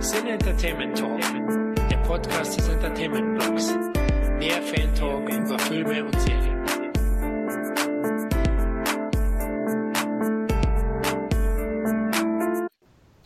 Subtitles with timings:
[0.00, 1.20] Sin Entertainment Talk,
[1.90, 3.66] der Podcast des Entertainment Blogs.
[4.40, 6.64] Der Fan Talk über Filme und Serien.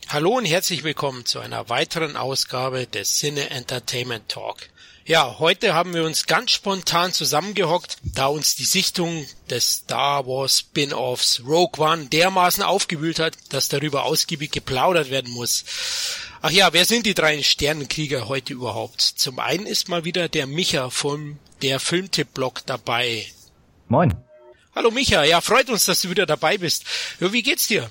[0.09, 4.69] Hallo und herzlich willkommen zu einer weiteren Ausgabe des Cine Entertainment Talk.
[5.05, 10.59] Ja, heute haben wir uns ganz spontan zusammengehockt, da uns die Sichtung des Star Wars
[10.59, 15.65] Spin-offs Rogue One dermaßen aufgewühlt hat, dass darüber ausgiebig geplaudert werden muss.
[16.45, 18.99] Ach ja, wer sind die drei Sternenkrieger heute überhaupt?
[18.99, 23.25] Zum einen ist mal wieder der Micha vom der Filmtipp-Blog dabei.
[23.87, 24.13] Moin.
[24.75, 26.83] Hallo Micha, ja, freut uns, dass du wieder dabei bist.
[27.21, 27.89] Ja, wie geht's dir?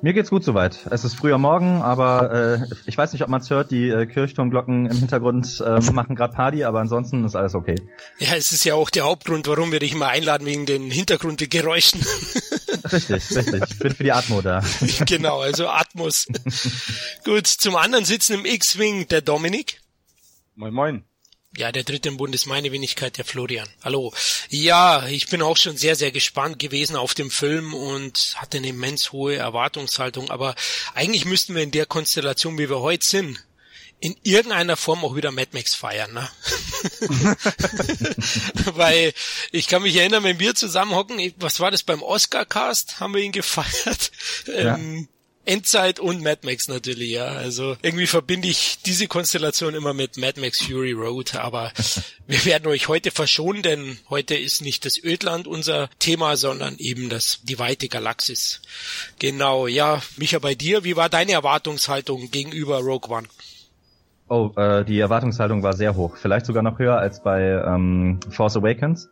[0.00, 0.86] Mir geht's gut soweit.
[0.90, 3.70] Es ist früher Morgen, aber äh, ich weiß nicht, ob man's hört.
[3.70, 7.76] Die äh, Kirchturmglocken im Hintergrund äh, machen gerade Party, aber ansonsten ist alles okay.
[8.18, 12.00] Ja, es ist ja auch der Hauptgrund, warum wir dich immer einladen, wegen den Hintergrundgeräuschen.
[12.92, 13.62] richtig, richtig.
[13.70, 14.64] Ich bin für die Atmo da.
[15.06, 16.26] genau, also Atmos.
[17.24, 19.80] gut, zum anderen sitzen im X-Wing der Dominik.
[20.54, 21.04] Moin, moin.
[21.56, 23.68] Ja, der dritte im Bund ist meine Wenigkeit, der Florian.
[23.84, 24.14] Hallo.
[24.48, 28.68] Ja, ich bin auch schon sehr, sehr gespannt gewesen auf den Film und hatte eine
[28.68, 30.30] immens hohe Erwartungshaltung.
[30.30, 30.54] Aber
[30.94, 33.44] eigentlich müssten wir in der Konstellation, wie wir heute sind,
[34.02, 36.28] in irgendeiner Form auch wieder Mad Max feiern, ne?
[38.74, 39.14] Weil
[39.52, 42.98] ich kann mich erinnern, wenn wir zusammenhocken, was war das beim Oscar-Cast?
[42.98, 44.10] Haben wir ihn gefeiert?
[44.46, 44.74] Ja.
[44.74, 45.06] Ähm,
[45.44, 47.26] Endzeit und Mad Max natürlich, ja.
[47.26, 51.72] Also irgendwie verbinde ich diese Konstellation immer mit Mad Max Fury Road, aber
[52.26, 57.08] wir werden euch heute verschonen, denn heute ist nicht das Ödland unser Thema, sondern eben
[57.08, 58.62] das die weite Galaxis.
[59.20, 63.28] Genau, ja, Micha, bei dir, wie war deine Erwartungshaltung gegenüber Rogue One?
[64.32, 68.56] Oh, äh, die Erwartungshaltung war sehr hoch, vielleicht sogar noch höher als bei ähm, Force
[68.56, 69.10] Awakens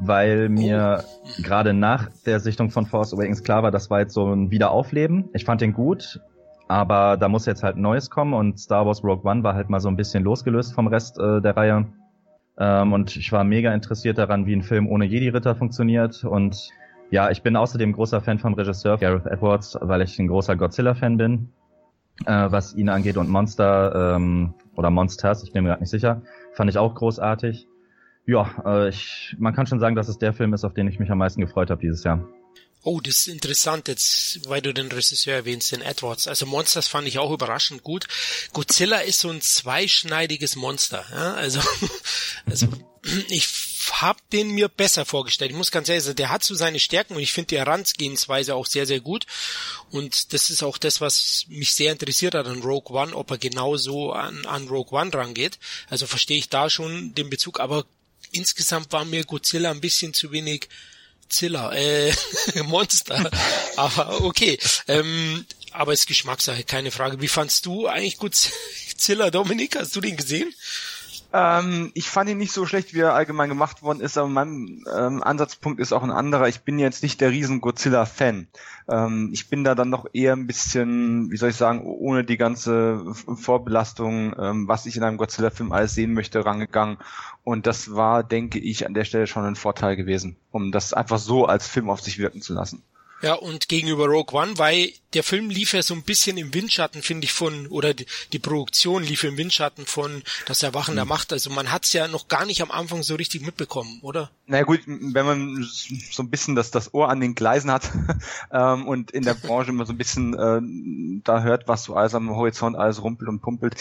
[0.00, 1.42] weil mir oh.
[1.42, 5.28] gerade nach der Sichtung von Force Awakens klar war, das war jetzt so ein Wiederaufleben.
[5.34, 6.20] Ich fand den gut,
[6.68, 9.80] aber da muss jetzt halt Neues kommen und Star Wars Rogue One war halt mal
[9.80, 11.86] so ein bisschen losgelöst vom Rest äh, der Reihe.
[12.58, 16.70] Ähm, und ich war mega interessiert daran, wie ein Film ohne Jedi-Ritter funktioniert und
[17.10, 21.16] ja, ich bin außerdem großer Fan vom Regisseur Gareth Edwards, weil ich ein großer Godzilla-Fan
[21.16, 21.48] bin,
[22.26, 26.22] äh, was ihn angeht und Monster ähm, oder Monsters, ich bin mir gerade nicht sicher,
[26.54, 27.66] fand ich auch großartig.
[28.26, 30.98] Ja, äh, ich, man kann schon sagen, dass es der Film ist, auf den ich
[30.98, 32.26] mich am meisten gefreut habe dieses Jahr.
[32.82, 36.26] Oh, das ist interessant jetzt, weil du den Regisseur erwähnst, den Edwards.
[36.26, 38.06] Also Monsters fand ich auch überraschend gut.
[38.54, 41.04] Godzilla ist so ein zweischneidiges Monster.
[41.10, 41.34] Ja?
[41.34, 41.60] Also,
[42.46, 42.68] also
[43.28, 43.46] ich
[43.92, 45.50] habe den mir besser vorgestellt.
[45.50, 48.54] Ich muss ganz ehrlich sagen, der hat so seine Stärken und ich finde die Herangehensweise
[48.54, 49.26] auch sehr, sehr gut.
[49.90, 53.38] Und das ist auch das, was mich sehr interessiert hat an Rogue One, ob er
[53.38, 55.58] genauso an, an Rogue One rangeht.
[55.88, 57.84] Also verstehe ich da schon den Bezug, aber
[58.32, 60.68] insgesamt war mir Godzilla ein bisschen zu wenig
[61.28, 62.12] Zilla, äh,
[62.64, 63.30] Monster.
[63.76, 64.58] aber okay.
[64.88, 67.20] Ähm, aber ist Geschmackssache, keine Frage.
[67.20, 69.76] Wie fandst du eigentlich Godzilla, Dominik?
[69.76, 70.52] Hast du den gesehen?
[71.32, 74.82] Ähm, ich fand ihn nicht so schlecht, wie er allgemein gemacht worden ist, aber mein
[74.92, 76.48] ähm, Ansatzpunkt ist auch ein anderer.
[76.48, 78.48] Ich bin jetzt nicht der riesen Godzilla-Fan.
[78.88, 82.36] Ähm, ich bin da dann noch eher ein bisschen, wie soll ich sagen, ohne die
[82.36, 86.98] ganze Vorbelastung, ähm, was ich in einem Godzilla-Film alles sehen möchte, rangegangen.
[87.44, 91.18] Und das war, denke ich, an der Stelle schon ein Vorteil gewesen, um das einfach
[91.18, 92.82] so als Film auf sich wirken zu lassen.
[93.22, 97.02] Ja, und gegenüber Rogue One, weil der Film lief ja so ein bisschen im Windschatten,
[97.02, 100.96] finde ich, von, oder die, die, Produktion lief im Windschatten von das Erwachen mhm.
[100.96, 101.32] der Macht.
[101.32, 104.30] Also man hat's ja noch gar nicht am Anfang so richtig mitbekommen, oder?
[104.46, 105.68] Na naja, gut, wenn man
[106.10, 107.90] so ein bisschen das, das Ohr an den Gleisen hat
[108.52, 112.14] ähm, und in der Branche immer so ein bisschen äh, da hört, was so alles
[112.14, 113.76] am Horizont alles rumpelt und pumpelt,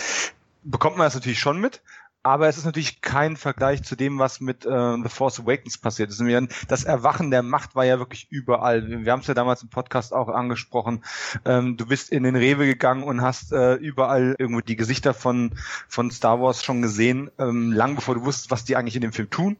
[0.63, 1.81] bekommt man das natürlich schon mit
[2.23, 6.09] aber es ist natürlich kein Vergleich zu dem, was mit äh, The Force Awakens passiert
[6.09, 6.21] ist.
[6.67, 9.05] Das Erwachen der Macht war ja wirklich überall.
[9.05, 11.03] Wir haben es ja damals im Podcast auch angesprochen.
[11.45, 15.51] Ähm, du bist in den Rewe gegangen und hast äh, überall irgendwo die Gesichter von,
[15.87, 19.13] von Star Wars schon gesehen, ähm, lang bevor du wusstest, was die eigentlich in dem
[19.13, 19.57] Film tun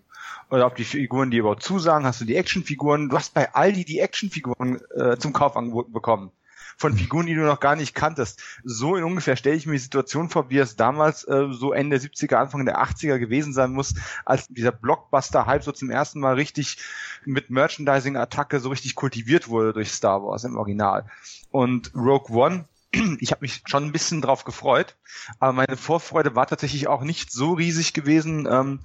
[0.50, 3.86] oder ob die Figuren dir überhaupt zusagen, hast du die Actionfiguren, du hast bei Aldi
[3.86, 6.32] die Actionfiguren äh, zum Kauf angeboten bekommen
[6.80, 8.42] von Figuren, die du noch gar nicht kanntest.
[8.64, 12.00] So in ungefähr stelle ich mir die Situation vor, wie es damals äh, so Ende
[12.00, 13.96] der 70er, Anfang der 80er gewesen sein muss,
[14.26, 16.78] als dieser Blockbuster-Hype so zum ersten Mal richtig
[17.26, 21.06] mit Merchandising-Attacke so richtig kultiviert wurde durch Star Wars im Original.
[21.52, 22.66] Und Rogue One
[23.20, 24.96] ich habe mich schon ein bisschen drauf gefreut,
[25.40, 28.80] aber meine Vorfreude war tatsächlich auch nicht so riesig gewesen, ähm,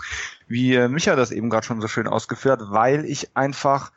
[0.46, 3.92] wie Micha das eben gerade schon so schön ausgeführt, weil ich einfach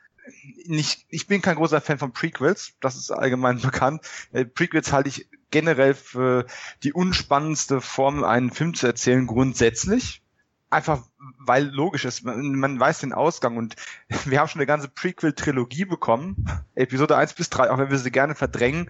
[0.65, 4.01] nicht, ich bin kein großer Fan von Prequels, das ist allgemein bekannt.
[4.31, 6.45] Äh, Prequels halte ich generell für
[6.83, 10.21] die unspannendste Form, einen Film zu erzählen, grundsätzlich.
[10.69, 11.03] Einfach,
[11.39, 13.75] weil logisch ist, man, man weiß den Ausgang und
[14.25, 16.45] wir haben schon eine ganze Prequel-Trilogie bekommen.
[16.75, 18.89] Episode 1 bis 3, auch wenn wir sie gerne verdrängen,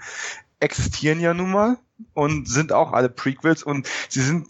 [0.60, 1.78] existieren ja nun mal.
[2.14, 4.48] und sind auch alle Prequels und sie sind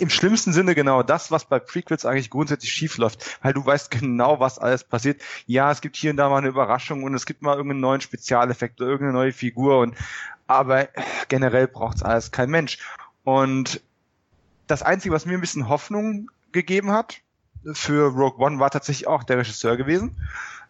[0.00, 3.90] im schlimmsten Sinne genau das, was bei Prequels eigentlich grundsätzlich schief läuft, weil du weißt
[3.90, 5.22] genau, was alles passiert.
[5.46, 8.00] Ja, es gibt hier und da mal eine Überraschung und es gibt mal irgendeinen neuen
[8.00, 9.96] Spezialeffekt oder irgendeine neue Figur und
[10.46, 10.88] aber
[11.28, 12.78] generell braucht's alles kein Mensch.
[13.22, 13.80] Und
[14.66, 17.20] das Einzige, was mir ein bisschen Hoffnung gegeben hat
[17.72, 20.16] für Rogue One, war tatsächlich auch der Regisseur gewesen.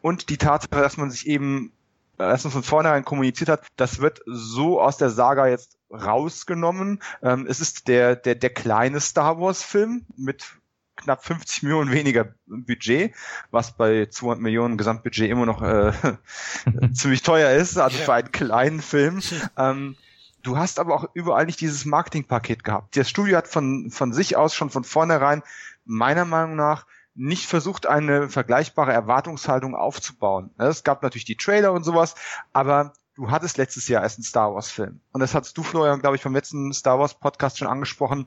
[0.03, 1.73] Und die Tatsache, dass man sich eben,
[2.21, 7.03] man von vornherein kommuniziert hat, das wird so aus der Saga jetzt rausgenommen.
[7.23, 10.45] Ähm, es ist der, der, der kleine Star Wars Film mit
[10.97, 13.15] knapp 50 Millionen weniger Budget,
[13.51, 15.93] was bei 200 Millionen Gesamtbudget immer noch äh,
[16.93, 19.21] ziemlich teuer ist, also für einen kleinen Film.
[19.57, 19.97] Ähm,
[20.43, 22.97] du hast aber auch überall nicht dieses Marketingpaket gehabt.
[22.97, 25.43] Das Studio hat von, von sich aus schon von vornherein
[25.85, 30.51] meiner Meinung nach nicht versucht, eine vergleichbare Erwartungshaltung aufzubauen.
[30.59, 32.15] Es gab natürlich die Trailer und sowas,
[32.53, 35.01] aber du hattest letztes Jahr erst einen Star Wars Film.
[35.13, 38.27] Und das hast du, Florian, glaube ich, vom letzten Star Wars Podcast schon angesprochen.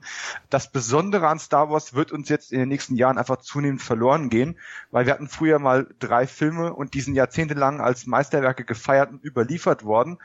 [0.50, 4.28] Das Besondere an Star Wars wird uns jetzt in den nächsten Jahren einfach zunehmend verloren
[4.28, 4.58] gehen,
[4.90, 9.24] weil wir hatten früher mal drei Filme und die sind jahrzehntelang als Meisterwerke gefeiert und
[9.24, 10.18] überliefert worden.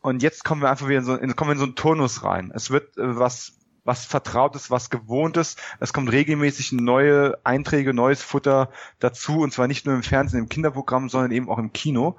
[0.00, 2.24] Und jetzt kommen wir einfach wieder in so, in, kommen wir in so einen Turnus
[2.24, 2.52] rein.
[2.54, 5.56] Es wird äh, was was Vertrautes, was Gewohntes.
[5.80, 10.48] Es kommt regelmäßig neue Einträge, neues Futter dazu und zwar nicht nur im Fernsehen, im
[10.48, 12.18] Kinderprogramm, sondern eben auch im Kino.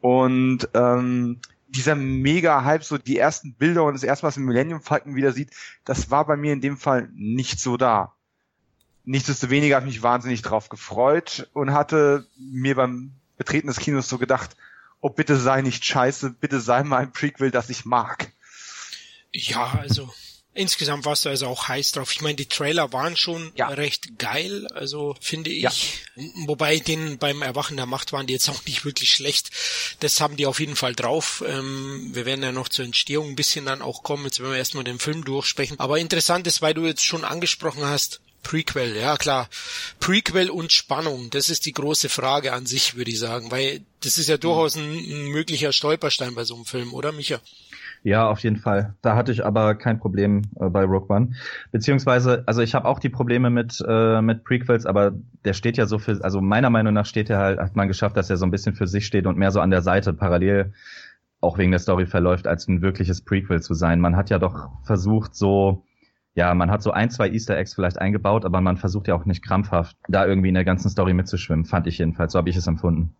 [0.00, 4.82] Und ähm, dieser mega Hype, so die ersten Bilder und das erste, was im Millennium
[4.82, 5.50] Falcon wieder sieht,
[5.84, 8.14] das war bei mir in dem Fall nicht so da.
[9.04, 14.18] Nichtsdestoweniger habe ich mich wahnsinnig drauf gefreut und hatte mir beim Betreten des Kinos so
[14.18, 14.56] gedacht,
[15.00, 18.30] oh bitte sei nicht scheiße, bitte sei mal ein Prequel, das ich mag.
[19.32, 20.12] Ja, also
[20.58, 22.10] Insgesamt warst du also auch heiß drauf.
[22.10, 23.68] Ich meine, die Trailer waren schon ja.
[23.68, 25.62] recht geil, also finde ich.
[25.62, 25.72] Ja.
[26.46, 29.50] Wobei den beim Erwachen der Macht waren die jetzt auch nicht wirklich schlecht.
[30.00, 31.44] Das haben die auf jeden Fall drauf.
[31.46, 34.24] Ähm, wir werden ja noch zur Entstehung ein bisschen dann auch kommen.
[34.24, 35.78] Jetzt werden wir erstmal den Film durchsprechen.
[35.78, 39.48] Aber interessant ist, weil du jetzt schon angesprochen hast, Prequel, ja klar.
[40.00, 44.16] Prequel und Spannung, das ist die große Frage an sich, würde ich sagen, weil das
[44.16, 47.40] ist ja durchaus ein, ein möglicher Stolperstein bei so einem Film, oder Micha?
[48.02, 48.94] Ja, auf jeden Fall.
[49.02, 51.32] Da hatte ich aber kein Problem äh, bei Rogue One.
[51.72, 55.12] Beziehungsweise, also ich habe auch die Probleme mit, äh, mit Prequels, aber
[55.44, 58.16] der steht ja so für, also meiner Meinung nach steht er halt, hat man geschafft,
[58.16, 60.72] dass er so ein bisschen für sich steht und mehr so an der Seite parallel
[61.40, 64.00] auch wegen der Story verläuft, als ein wirkliches Prequel zu sein.
[64.00, 65.84] Man hat ja doch versucht, so,
[66.34, 69.24] ja, man hat so ein, zwei Easter Eggs vielleicht eingebaut, aber man versucht ja auch
[69.24, 72.32] nicht krampfhaft, da irgendwie in der ganzen Story mitzuschwimmen, fand ich jedenfalls.
[72.32, 73.14] So habe ich es empfunden.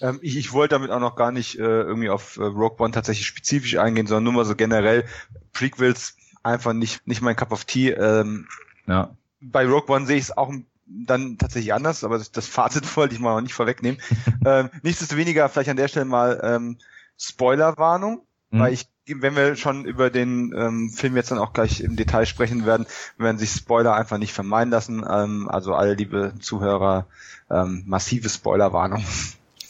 [0.00, 2.92] Ähm, ich, ich wollte damit auch noch gar nicht äh, irgendwie auf äh, Rogue One
[2.92, 5.04] tatsächlich spezifisch eingehen, sondern nur mal so generell
[5.52, 7.90] Prequels einfach nicht, nicht mein Cup of Tea.
[7.90, 8.46] Ähm,
[8.86, 9.10] ja.
[9.40, 10.52] Bei Rogue One sehe ich es auch
[10.86, 14.00] dann tatsächlich anders, aber das, das Fazit wollte ich mal noch nicht vorwegnehmen.
[14.44, 16.78] ähm, nichtsdestoweniger vielleicht an der Stelle mal ähm,
[17.16, 18.60] Spoilerwarnung, mhm.
[18.60, 22.26] weil ich wenn wir schon über den ähm, Film jetzt dann auch gleich im Detail
[22.26, 22.86] sprechen werden,
[23.16, 25.04] werden sich Spoiler einfach nicht vermeiden lassen.
[25.08, 27.06] Ähm, also alle liebe Zuhörer,
[27.50, 29.02] ähm, massive Spoilerwarnung.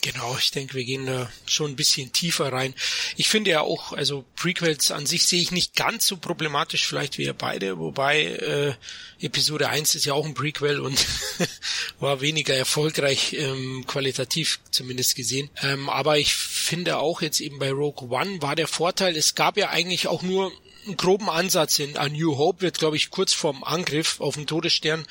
[0.01, 2.73] Genau, ich denke, wir gehen da schon ein bisschen tiefer rein.
[3.17, 7.17] Ich finde ja auch, also Prequels an sich sehe ich nicht ganz so problematisch vielleicht
[7.17, 8.73] wie ihr beide, wobei äh,
[9.19, 11.05] Episode 1 ist ja auch ein Prequel und
[11.99, 15.49] war weniger erfolgreich, ähm, qualitativ zumindest gesehen.
[15.61, 19.57] Ähm, aber ich finde auch jetzt eben bei Rogue One war der Vorteil, es gab
[19.57, 20.53] ja eigentlich auch nur
[20.85, 24.47] einen groben Ansatz in A New Hope wird, glaube ich, kurz vorm Angriff auf den
[24.47, 25.05] Todesstern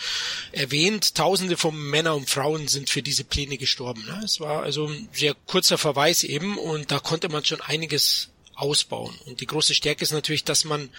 [0.53, 1.15] erwähnt.
[1.15, 4.05] Tausende von Männern und Frauen sind für diese Pläne gestorben.
[4.07, 4.23] Ne?
[4.25, 9.15] Es war also ein sehr kurzer Verweis eben und da konnte man schon einiges ausbauen.
[9.27, 10.91] Und die große Stärke ist natürlich, dass man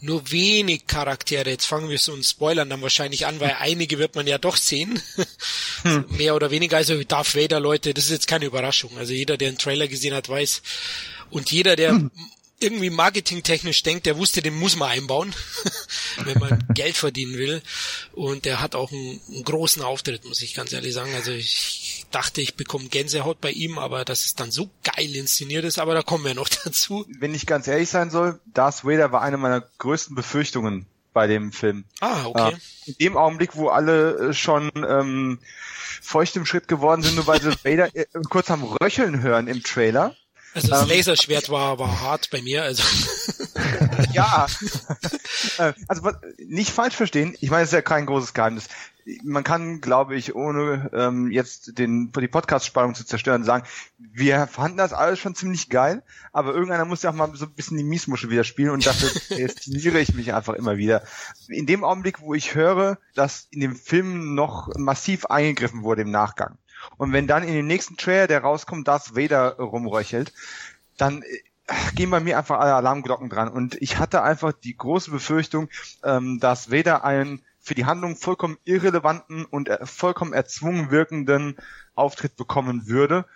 [0.00, 4.14] nur wenig Charaktere, jetzt fangen wir so ein Spoilern dann wahrscheinlich an, weil einige wird
[4.14, 5.02] man ja doch sehen.
[5.82, 6.06] Hm.
[6.08, 8.98] Mehr oder weniger, also Darth Vader, Leute, das ist jetzt keine Überraschung.
[8.98, 10.60] Also jeder, der einen Trailer gesehen hat, weiß.
[11.30, 12.10] Und jeder, der hm
[12.60, 15.34] irgendwie marketingtechnisch denkt, der wusste, den muss man einbauen,
[16.24, 17.62] wenn man Geld verdienen will.
[18.12, 21.14] Und der hat auch einen, einen, großen Auftritt, muss ich ganz ehrlich sagen.
[21.14, 25.64] Also ich dachte, ich bekomme Gänsehaut bei ihm, aber dass es dann so geil inszeniert
[25.64, 27.06] ist, aber da kommen wir noch dazu.
[27.18, 31.52] Wenn ich ganz ehrlich sein soll, Darth Vader war eine meiner größten Befürchtungen bei dem
[31.52, 31.84] Film.
[32.00, 32.54] Ah, okay.
[32.54, 35.38] Äh, in dem Augenblick, wo alle äh, schon ähm,
[36.00, 39.62] feucht im Schritt geworden sind, nur weil sie Vader äh, kurz am Röcheln hören im
[39.62, 40.14] Trailer,
[40.54, 42.82] also das ähm, Laserschwert war, war hart bei mir, also.
[44.12, 44.46] ja.
[45.58, 48.68] Äh, also nicht falsch verstehen, ich meine, es ist ja kein großes Geheimnis.
[49.22, 54.76] Man kann, glaube ich, ohne ähm, jetzt den, die Podcast-Spannung zu zerstören, sagen, wir fanden
[54.76, 56.02] das alles schon ziemlich geil,
[56.32, 59.08] aber irgendeiner muss ja auch mal so ein bisschen die Miesmuschel wieder spielen und dafür
[59.36, 61.04] destiniere ich mich einfach immer wieder.
[61.48, 66.10] In dem Augenblick, wo ich höre, dass in dem Film noch massiv eingegriffen wurde im
[66.10, 66.58] Nachgang,
[66.96, 70.32] und wenn dann in dem nächsten Trailer, der rauskommt, Darth Vader rumröchelt,
[70.96, 71.22] dann
[71.94, 73.48] gehen bei mir einfach alle Alarmglocken dran.
[73.48, 75.68] Und ich hatte einfach die große Befürchtung,
[76.02, 81.56] ähm, dass weder ein für die Handlung vollkommen irrelevanten und vollkommen erzwungen wirkenden
[81.94, 83.26] Auftritt bekommen würde,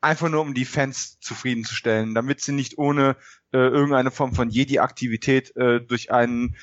[0.00, 3.16] einfach nur um die Fans zufriedenzustellen, damit sie nicht ohne
[3.52, 6.56] äh, irgendeine Form von Jedi-Aktivität äh, durch einen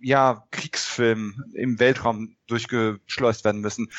[0.00, 3.90] ja, Kriegsfilm im Weltraum durchgeschleust werden müssen.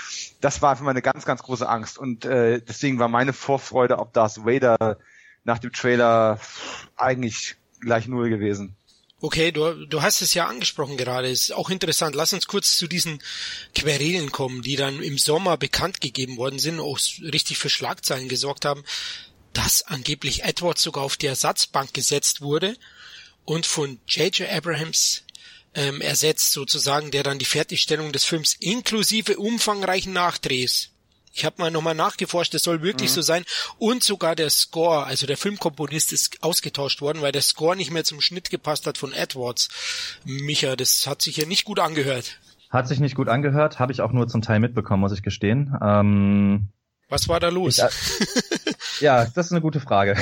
[0.42, 1.98] Das war für meine ganz, ganz große Angst.
[1.98, 4.98] Und äh, deswegen war meine Vorfreude auf Darth Vader
[5.44, 6.40] nach dem Trailer
[6.96, 8.76] eigentlich gleich null gewesen.
[9.22, 11.30] Okay, du, du hast es ja angesprochen gerade.
[11.30, 12.16] Ist auch interessant.
[12.16, 13.22] Lass uns kurz zu diesen
[13.76, 18.64] Querelen kommen, die dann im Sommer bekannt gegeben worden sind, auch richtig für Schlagzeilen gesorgt
[18.64, 18.84] haben,
[19.52, 22.78] dass angeblich Edward sogar auf die Ersatzbank gesetzt wurde
[23.44, 24.50] und von J.J.
[24.50, 25.24] Abrahams
[25.74, 30.92] ähm, ersetzt sozusagen, der dann die Fertigstellung des Films inklusive umfangreichen Nachdrehs
[31.34, 33.16] ich habe mal nochmal nachgeforscht, das soll wirklich mhm.
[33.16, 33.46] so sein.
[33.78, 38.04] Und sogar der Score, also der Filmkomponist ist ausgetauscht worden, weil der Score nicht mehr
[38.04, 39.70] zum Schnitt gepasst hat von Edwards.
[40.26, 42.40] Micha, das hat sich ja nicht gut angehört.
[42.70, 45.76] Hat sich nicht gut angehört, habe ich auch nur zum Teil mitbekommen, muss ich gestehen.
[45.82, 46.68] Ähm,
[47.10, 47.78] Was war da los?
[47.78, 50.16] Ich, äh, ja, das ist eine gute Frage.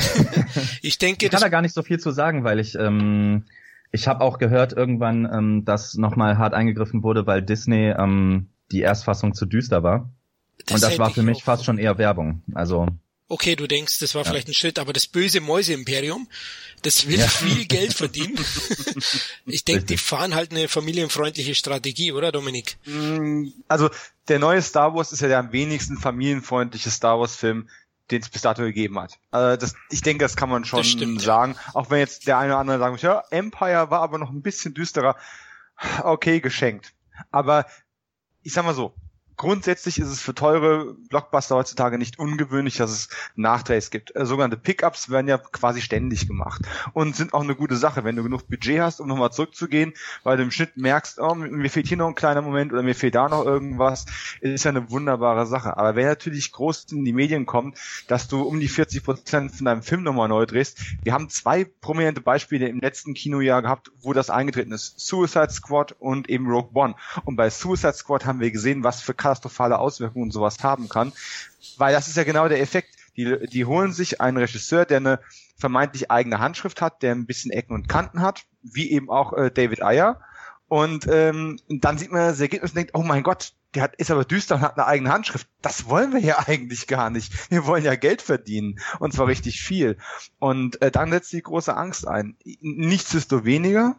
[0.81, 3.45] ich denke, ich kann da gar nicht so viel zu sagen, weil ich ähm,
[3.91, 8.81] ich habe auch gehört irgendwann, ähm, dass nochmal hart eingegriffen wurde, weil Disney ähm, die
[8.81, 10.09] Erstfassung zu düster war.
[10.65, 12.41] Das und das war für mich fast schon eher Werbung.
[12.53, 12.87] Also
[13.29, 14.29] okay, du denkst, das war ja.
[14.29, 16.27] vielleicht ein Schritt, aber das böse Mäuse-Imperium,
[16.81, 17.27] das will ja.
[17.27, 18.37] viel Geld verdienen.
[19.45, 22.77] ich denke, die fahren halt eine familienfreundliche Strategie, oder Dominik?
[22.85, 23.89] Mm, also
[24.27, 27.69] der neue Star Wars ist ja der am wenigsten familienfreundliche Star Wars-Film,
[28.11, 29.19] den es bis dato gegeben hat.
[29.31, 31.55] Also das, ich denke, das kann man schon sagen.
[31.73, 34.41] Auch wenn jetzt der eine oder andere sagen muss, ja, Empire war aber noch ein
[34.41, 35.15] bisschen düsterer.
[36.03, 36.93] Okay, geschenkt.
[37.31, 37.65] Aber
[38.43, 38.93] ich sag mal so,
[39.37, 44.15] grundsätzlich ist es für teure Blockbuster heutzutage nicht ungewöhnlich, dass es Nachdrehs gibt.
[44.15, 46.63] Äh, sogenannte Pickups werden ja quasi ständig gemacht
[46.93, 50.37] und sind auch eine gute Sache, wenn du genug Budget hast, um nochmal zurückzugehen, weil
[50.37, 53.15] du im Schnitt merkst, oh, mir fehlt hier noch ein kleiner Moment oder mir fehlt
[53.15, 54.05] da noch irgendwas,
[54.41, 55.77] ist ja eine wunderbare Sache.
[55.77, 57.77] Aber wenn natürlich groß in die Medien kommt,
[58.07, 61.63] dass du um die 40 Prozent von deinem Film nochmal neu drehst, wir haben zwei
[61.63, 64.99] prominente Beispiele im letzten Kinojahr gehabt, wo das eingetreten ist.
[64.99, 66.95] Suicide Squad und eben Rogue One.
[67.25, 71.11] Und bei Suicide Squad haben wir gesehen, was für katastrophale Auswirkungen sowas haben kann.
[71.77, 72.89] Weil das ist ja genau der Effekt.
[73.17, 75.19] Die, die holen sich einen Regisseur, der eine
[75.57, 79.51] vermeintlich eigene Handschrift hat, der ein bisschen Ecken und Kanten hat, wie eben auch äh,
[79.51, 80.21] David Ayer.
[80.67, 84.11] Und ähm, dann sieht man das Ergebnis und denkt, oh mein Gott, der hat, ist
[84.11, 85.47] aber düster und hat eine eigene Handschrift.
[85.61, 87.51] Das wollen wir ja eigentlich gar nicht.
[87.51, 88.79] Wir wollen ja Geld verdienen.
[88.99, 89.97] Und zwar richtig viel.
[90.39, 92.35] Und äh, dann setzt die große Angst ein.
[92.61, 93.95] Nichtsdestoweniger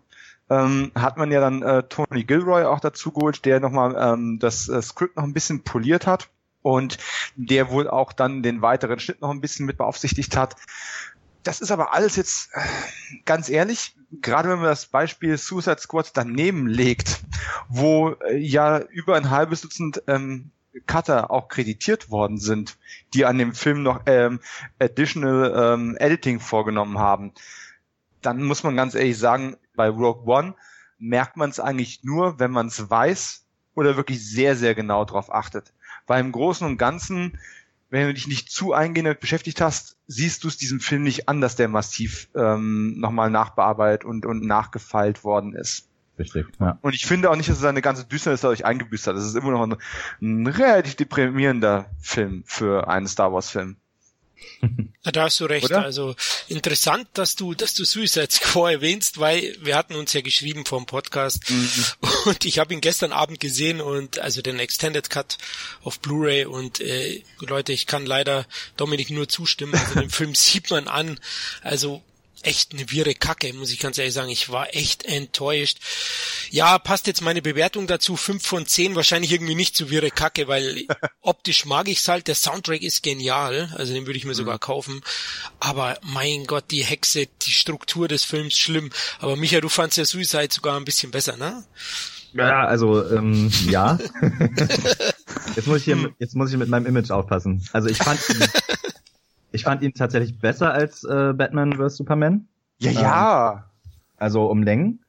[0.50, 4.68] ähm, hat man ja dann äh, Tony Gilroy auch dazu geholt, der nochmal ähm, das
[4.68, 6.28] äh, Skript noch ein bisschen poliert hat
[6.62, 6.98] und
[7.36, 10.56] der wohl auch dann den weiteren Schnitt noch ein bisschen mit beaufsichtigt hat.
[11.42, 12.60] Das ist aber alles jetzt äh,
[13.24, 17.20] ganz ehrlich, gerade wenn man das Beispiel Suicide Squad daneben legt,
[17.68, 20.50] wo äh, ja über ein halbes Dutzend ähm,
[20.86, 22.76] Cutter auch kreditiert worden sind,
[23.14, 24.40] die an dem Film noch ähm,
[24.78, 27.32] additional ähm, Editing vorgenommen haben,
[28.22, 30.54] dann muss man ganz ehrlich sagen, bei Rogue One
[30.98, 33.44] merkt man es eigentlich nur, wenn man es weiß
[33.74, 35.72] oder wirklich sehr, sehr genau darauf achtet.
[36.06, 37.38] Weil im Großen und Ganzen,
[37.90, 41.40] wenn du dich nicht zu eingehend beschäftigt hast, siehst du es diesem Film nicht an,
[41.40, 45.88] dass der massiv ähm, nochmal nachbearbeitet und, und nachgefeilt worden ist.
[46.18, 46.78] Richtig, ja.
[46.82, 49.16] Und ich finde auch nicht, dass es eine ganze Düsternis dadurch eingebüßt hat.
[49.16, 49.76] Es ist immer noch ein,
[50.20, 53.76] ein relativ deprimierender Film für einen Star Wars Film.
[55.12, 55.64] Da hast du recht.
[55.64, 55.84] Oder?
[55.84, 56.14] Also
[56.48, 60.84] interessant, dass du, dass du Suicide Squad erwähnst, weil wir hatten uns ja geschrieben vom
[60.84, 61.70] Podcast mhm.
[62.26, 65.38] und ich habe ihn gestern Abend gesehen und also den Extended Cut
[65.82, 69.74] auf Blu-ray und äh, Leute, ich kann leider Dominik nur zustimmen.
[69.74, 71.18] Also den Film sieht man an.
[71.62, 72.02] Also
[72.42, 74.30] echt eine wirre Kacke, muss ich ganz ehrlich sagen.
[74.30, 75.78] Ich war echt enttäuscht.
[76.50, 78.16] Ja, passt jetzt meine Bewertung dazu.
[78.16, 80.86] fünf von zehn wahrscheinlich irgendwie nicht zu wirre Kacke, weil
[81.20, 82.28] optisch mag ich's halt.
[82.28, 83.72] Der Soundtrack ist genial.
[83.76, 84.60] Also den würde ich mir sogar mhm.
[84.60, 85.00] kaufen.
[85.60, 88.90] Aber mein Gott, die Hexe, die Struktur des Films schlimm.
[89.18, 91.64] Aber Micha, du fandst ja Suicide sogar ein bisschen besser, ne?
[92.34, 93.98] Ja, also ähm, ja.
[95.56, 97.66] jetzt muss ich hier, jetzt muss ich mit meinem Image aufpassen.
[97.72, 98.20] Also ich fand
[99.50, 101.96] Ich fand ihn tatsächlich besser als äh, Batman vs.
[101.96, 102.48] Superman.
[102.78, 103.52] Ja, ja.
[103.52, 103.62] Ähm,
[104.18, 105.00] also um Längen.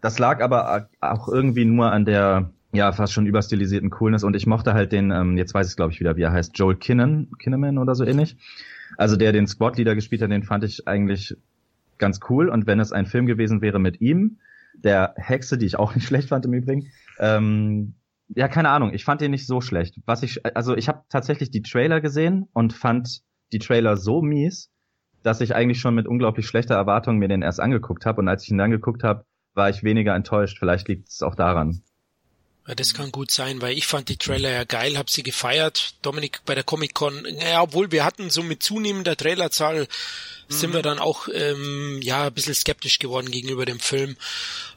[0.00, 4.46] Das lag aber auch irgendwie nur an der ja fast schon überstilisierten Coolness und ich
[4.46, 7.30] mochte halt den, ähm, jetzt weiß ich glaube ich wieder, wie er heißt, Joel Kinnan,
[7.38, 8.36] Kinnaman oder so ähnlich.
[8.98, 11.36] Also der den Squad Leader gespielt hat, den fand ich eigentlich
[11.98, 14.38] ganz cool und wenn es ein Film gewesen wäre mit ihm,
[14.74, 16.88] der Hexe, die ich auch nicht schlecht fand im Übrigen,
[17.18, 17.94] ähm,
[18.28, 19.98] ja keine Ahnung, ich fand den nicht so schlecht.
[20.04, 23.22] Was ich, also ich habe tatsächlich die Trailer gesehen und fand
[23.52, 24.70] die Trailer so mies,
[25.22, 28.44] dass ich eigentlich schon mit unglaublich schlechter Erwartung mir den erst angeguckt habe und als
[28.44, 29.24] ich ihn dann geguckt habe,
[29.54, 30.58] war ich weniger enttäuscht.
[30.58, 31.82] Vielleicht liegt es auch daran.
[32.66, 35.94] Ja, das kann gut sein, weil ich fand die Trailer ja geil, hab sie gefeiert.
[36.02, 39.86] Dominik bei der Comic Con, ja, obwohl wir hatten so mit zunehmender Trailerzahl
[40.48, 40.84] sind wir mhm.
[40.84, 44.16] dann auch ähm, ja ein bisschen skeptisch geworden gegenüber dem Film.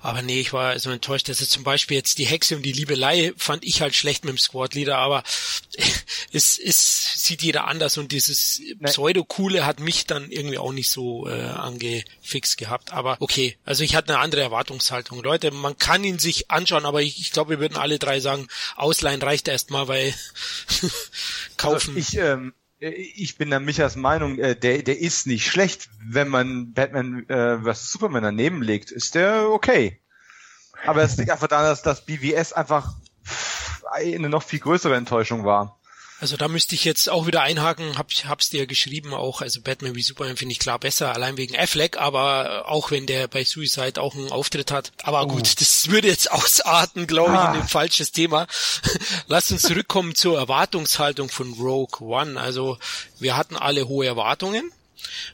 [0.01, 1.29] Aber nee, ich war so enttäuscht.
[1.29, 4.38] Also zum Beispiel jetzt die Hexe und die Liebelei fand ich halt schlecht mit dem
[4.38, 5.23] Squad-Leader, aber
[6.31, 11.27] es, es sieht jeder anders und dieses Pseudo-Coole hat mich dann irgendwie auch nicht so
[11.27, 12.93] äh, angefixt gehabt.
[12.93, 15.21] Aber okay, also ich hatte eine andere Erwartungshaltung.
[15.21, 18.47] Leute, man kann ihn sich anschauen, aber ich, ich glaube, wir würden alle drei sagen,
[18.75, 20.13] Ausleihen reicht erstmal, weil
[21.57, 21.95] kaufen.
[21.95, 25.89] Also ich, ähm, äh, ich bin der Michas Meinung, äh, der, der ist nicht schlecht.
[26.01, 27.91] Wenn man Batman äh, vs.
[27.91, 30.00] Superman daneben legt, ist der okay.
[30.86, 32.93] Aber es liegt einfach daran, dass das BVS einfach
[33.91, 35.78] eine noch viel größere Enttäuschung war.
[36.19, 39.95] Also da müsste ich jetzt auch wieder einhaken, hab, hab's dir geschrieben auch, also Batman
[39.95, 44.01] wie Superman finde ich klar besser, allein wegen Affleck, aber auch wenn der bei Suicide
[44.01, 44.91] auch einen Auftritt hat.
[45.03, 45.55] Aber gut, uh.
[45.59, 47.53] das würde jetzt ausarten, glaube ich, ah.
[47.53, 48.47] in ein falsches Thema.
[49.27, 52.39] Lass uns zurückkommen zur Erwartungshaltung von Rogue One.
[52.39, 52.77] Also
[53.19, 54.71] wir hatten alle hohe Erwartungen,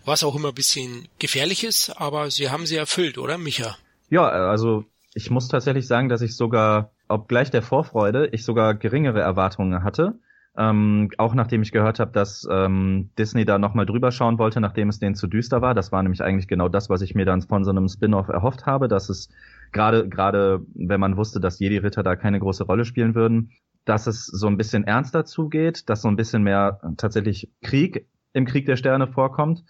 [0.05, 3.75] was auch immer ein bisschen gefährlich ist, aber sie haben sie erfüllt, oder Micha?
[4.11, 9.21] Ja, also ich muss tatsächlich sagen, dass ich sogar, obgleich der Vorfreude, ich sogar geringere
[9.21, 10.19] Erwartungen hatte
[10.57, 14.89] ähm, auch nachdem ich gehört habe, dass ähm, Disney da nochmal drüber schauen wollte, nachdem
[14.89, 15.73] es denen zu düster war.
[15.73, 18.65] Das war nämlich eigentlich genau das, was ich mir dann von so einem Spin-off erhofft
[18.65, 19.29] habe, dass es
[19.71, 23.51] gerade, gerade wenn man wusste, dass Jedi-Ritter da keine große Rolle spielen würden,
[23.83, 28.45] dass es so ein bisschen ernster zugeht, dass so ein bisschen mehr tatsächlich Krieg im
[28.45, 29.63] Krieg der Sterne vorkommt.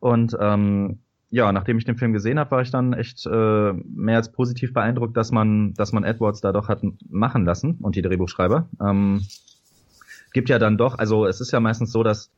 [0.00, 4.16] Und ähm, ja, nachdem ich den Film gesehen habe, war ich dann echt äh, mehr
[4.16, 8.02] als positiv beeindruckt, dass man, dass man Edwards da doch hat machen lassen und die
[8.02, 8.68] Drehbuchschreiber.
[8.82, 9.20] Ähm,
[10.32, 12.30] gibt ja dann doch, also es ist ja meistens so, dass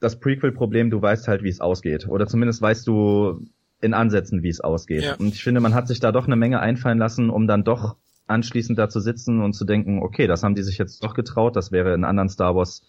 [0.00, 2.06] das Prequel-Problem, du weißt halt, wie es ausgeht.
[2.08, 3.46] Oder zumindest weißt du
[3.80, 5.04] in Ansätzen, wie es ausgeht.
[5.04, 5.14] Ja.
[5.14, 7.96] Und ich finde, man hat sich da doch eine Menge einfallen lassen, um dann doch
[8.26, 11.56] anschließend da zu sitzen und zu denken, okay, das haben die sich jetzt doch getraut,
[11.56, 12.82] das wäre in anderen Star Wars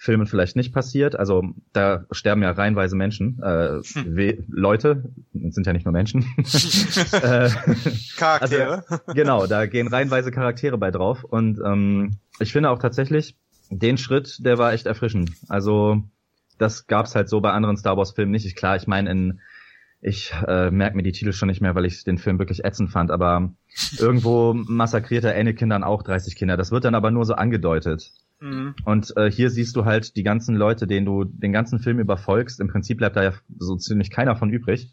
[0.00, 1.18] Filmen vielleicht nicht passiert.
[1.18, 4.46] Also da sterben ja reihenweise Menschen, äh, hm.
[4.48, 6.22] Leute, sind ja nicht nur Menschen.
[7.12, 7.50] äh,
[8.16, 8.84] Charaktere.
[8.88, 11.24] Also, genau, da gehen reihenweise Charaktere bei drauf.
[11.24, 13.36] Und ähm, ich finde auch tatsächlich,
[13.70, 15.32] den Schritt, der war echt erfrischend.
[15.48, 16.02] Also
[16.58, 18.46] das gab's halt so bei anderen Star Wars Filmen nicht.
[18.46, 19.40] Ich, klar, ich meine, in
[20.00, 22.90] ich äh, merke mir die Titel schon nicht mehr, weil ich den Film wirklich ätzend
[22.90, 23.52] fand, aber
[23.98, 26.56] irgendwo massakriert er Anakin dann auch 30 Kinder.
[26.56, 28.12] Das wird dann aber nur so angedeutet.
[28.40, 28.74] Mhm.
[28.84, 32.60] Und äh, hier siehst du halt die ganzen Leute, denen du den ganzen Film überfolgst.
[32.60, 34.92] Im Prinzip bleibt da ja so ziemlich keiner von übrig.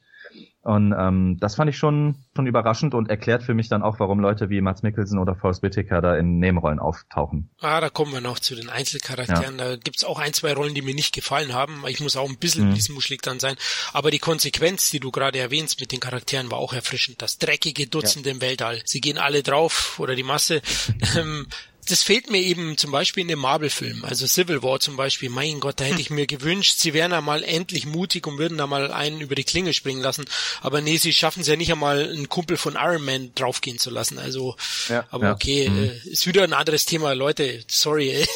[0.66, 4.20] Und ähm, das fand ich schon, schon überraschend und erklärt für mich dann auch, warum
[4.20, 7.52] Leute wie Mats Mikkelsen oder Forrest Whitaker da in Nebenrollen auftauchen.
[7.62, 9.60] Ah, da kommen wir noch zu den Einzelcharakteren.
[9.60, 9.70] Ja.
[9.70, 11.84] Da gibt's auch ein, zwei Rollen, die mir nicht gefallen haben.
[11.88, 12.74] Ich muss auch ein bisschen mhm.
[12.74, 13.58] diesmuschlig dann sein.
[13.94, 17.22] Aber die Konsequenz, die du gerade erwähnst mit den Charakteren, war auch erfrischend.
[17.22, 18.32] Das dreckige Dutzend ja.
[18.32, 18.82] im Weltall.
[18.86, 20.64] Sie gehen alle drauf oder die Masse.
[21.88, 24.04] Das fehlt mir eben zum Beispiel in dem Marvel-Film.
[24.06, 25.30] Also Civil War zum Beispiel.
[25.30, 28.58] Mein Gott, da hätte ich mir gewünscht, sie wären da mal endlich mutig und würden
[28.58, 30.26] da mal einen über die Klinge springen lassen.
[30.62, 33.90] Aber nee, sie schaffen es ja nicht einmal, einen Kumpel von Iron Man draufgehen zu
[33.90, 34.18] lassen.
[34.18, 34.56] Also,
[34.90, 35.34] ja, aber ja.
[35.34, 35.84] okay, mhm.
[35.84, 37.14] äh, ist wieder ein anderes Thema.
[37.14, 38.10] Leute, sorry.
[38.12, 38.28] Ey.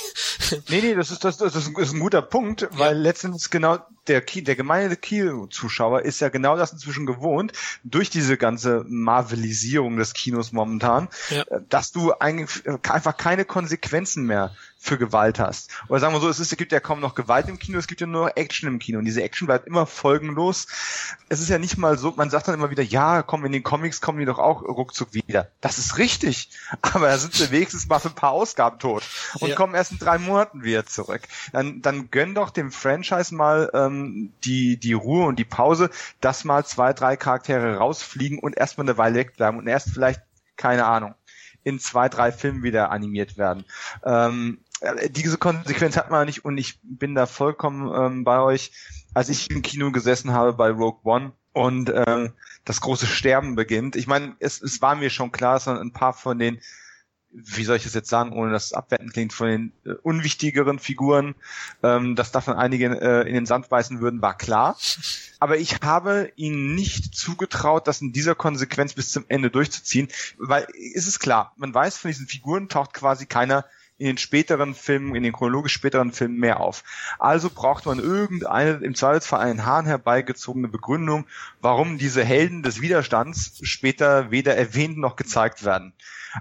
[0.70, 3.02] Nee, nee, das ist, das, das ist ein guter Punkt, weil ja.
[3.02, 8.84] letztens genau der, der gemeine Kino-Zuschauer ist ja genau das inzwischen gewohnt, durch diese ganze
[8.88, 11.44] Marvelisierung des Kinos momentan, ja.
[11.44, 15.72] Äh, dass du eigentlich äh, einfach keine Konsequenzen mehr für Gewalt hast.
[15.90, 17.88] Oder sagen wir so, es, ist, es gibt ja kaum noch Gewalt im Kino, es
[17.88, 20.68] gibt ja nur Action im Kino und diese Action bleibt immer folgenlos.
[21.28, 23.62] Es ist ja nicht mal so, man sagt dann immer wieder, ja, komm, in den
[23.62, 25.50] Comics kommen die doch auch ruckzuck wieder.
[25.60, 26.50] Das ist richtig,
[26.82, 29.04] aber da sind sie wenigstens mal für ein paar Ausgaben tot
[29.42, 29.56] und ja.
[29.56, 31.22] kommen erst in drei Monaten wieder zurück.
[31.52, 35.90] Dann, dann gönn doch dem Franchise mal ähm, die, die Ruhe und die Pause,
[36.22, 40.22] dass mal zwei, drei Charaktere rausfliegen und erstmal eine Weile wegbleiben und erst vielleicht,
[40.56, 41.16] keine Ahnung,
[41.64, 43.66] in zwei, drei Filmen wieder animiert werden.
[44.04, 44.69] Ähm, äh,
[45.10, 48.72] diese Konsequenz hat man nicht und ich bin da vollkommen ähm, bei euch.
[49.14, 53.96] Als ich im Kino gesessen habe bei Rogue One und ähm, das große Sterben beginnt,
[53.96, 56.60] ich meine, es, es war mir schon klar, dass ein paar von den
[57.32, 60.80] wie soll ich das jetzt sagen, ohne dass es abwertend klingt, von den äh, unwichtigeren
[60.80, 61.36] Figuren,
[61.84, 64.78] ähm, dass davon einige äh, in den Sand beißen würden, war klar.
[65.40, 70.68] Aber ich habe ihnen nicht zugetraut, das in dieser Konsequenz bis zum Ende durchzuziehen, weil
[70.74, 73.66] ist es klar, man weiß, von diesen Figuren taucht quasi keiner
[74.00, 76.84] in den späteren Filmen, in den chronologisch späteren Filmen mehr auf.
[77.20, 81.28] Also braucht man irgendeine, im Zweifelsfall einen Hahn herbeigezogene Begründung,
[81.62, 85.94] warum diese Helden des Widerstands später weder erwähnt noch gezeigt werden.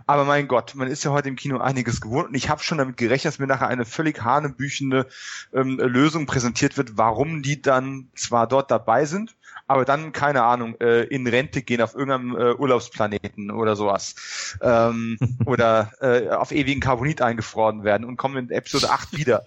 [0.06, 2.78] Aber mein Gott, man ist ja heute im Kino einiges gewohnt und ich habe schon
[2.78, 5.06] damit gerechnet, dass mir nachher eine völlig hanebüchende
[5.52, 9.34] ähm, Lösung präsentiert wird, warum die dann zwar dort dabei sind,
[9.68, 14.14] aber dann, keine Ahnung, äh, in Rente gehen auf irgendeinem äh, Urlaubsplaneten oder sowas.
[14.62, 19.44] Ähm, oder äh, auf ewigen Carbonit eingefroren werden und kommen in Episode 8 wieder.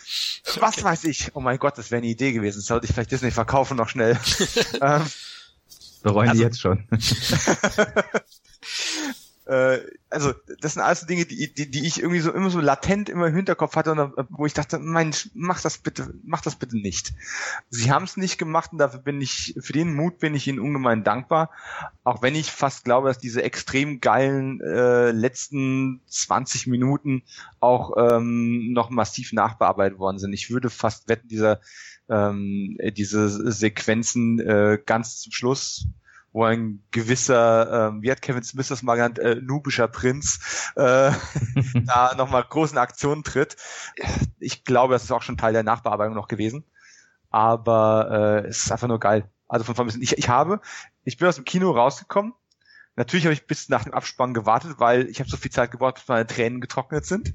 [0.60, 1.32] Was weiß ich?
[1.34, 2.58] Oh mein Gott, das wäre eine Idee gewesen.
[2.58, 4.16] Das sollte ich vielleicht Disney verkaufen noch schnell.
[4.80, 5.02] ähm,
[6.04, 6.86] Bereuen also, die jetzt schon.
[9.46, 13.08] Äh, also das sind alles Dinge, die, die, die ich irgendwie so immer so latent
[13.08, 16.78] immer im Hinterkopf hatte und wo ich dachte, mein, mach das bitte, mach das bitte
[16.78, 17.12] nicht.
[17.68, 20.60] Sie haben es nicht gemacht und dafür bin ich, für den Mut bin ich ihnen
[20.60, 21.50] ungemein dankbar.
[22.04, 27.22] Auch wenn ich fast glaube, dass diese extrem geilen äh, letzten 20 Minuten
[27.60, 30.32] auch ähm, noch massiv nachbearbeitet worden sind.
[30.32, 31.60] Ich würde fast wetten, dieser
[32.08, 35.86] ähm, diese Sequenzen äh, ganz zum Schluss
[36.34, 41.12] wo ein gewisser, ähm, wie hat Kevin Smith das mal genannt, äh, nubischer Prinz äh,
[41.86, 43.56] da nochmal großen Aktionen tritt.
[44.40, 46.64] Ich glaube, das ist auch schon Teil der Nachbearbeitung noch gewesen.
[47.30, 49.30] Aber äh, es ist einfach nur geil.
[49.46, 50.60] Also von vorn ich, ich habe,
[51.04, 52.34] ich bin aus dem Kino rausgekommen.
[52.96, 55.94] Natürlich habe ich bis nach dem Abspann gewartet, weil ich habe so viel Zeit gebraucht,
[55.94, 57.32] bis meine Tränen getrocknet sind.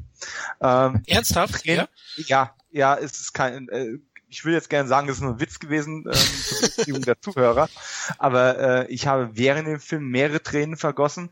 [0.59, 1.63] Ähm, Ernsthaft?
[1.63, 2.25] Tränen, ja?
[2.27, 3.99] ja, ja, es ist kein, äh,
[4.29, 7.19] ich will jetzt gerne sagen, das ist nur ein Witz gewesen ähm, zur Beziehung der
[7.19, 7.69] Zuhörer,
[8.17, 11.31] aber äh, ich habe während dem Film mehrere Tränen vergossen.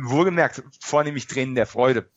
[0.00, 2.08] Wohlgemerkt, vornehmlich Tränen der Freude.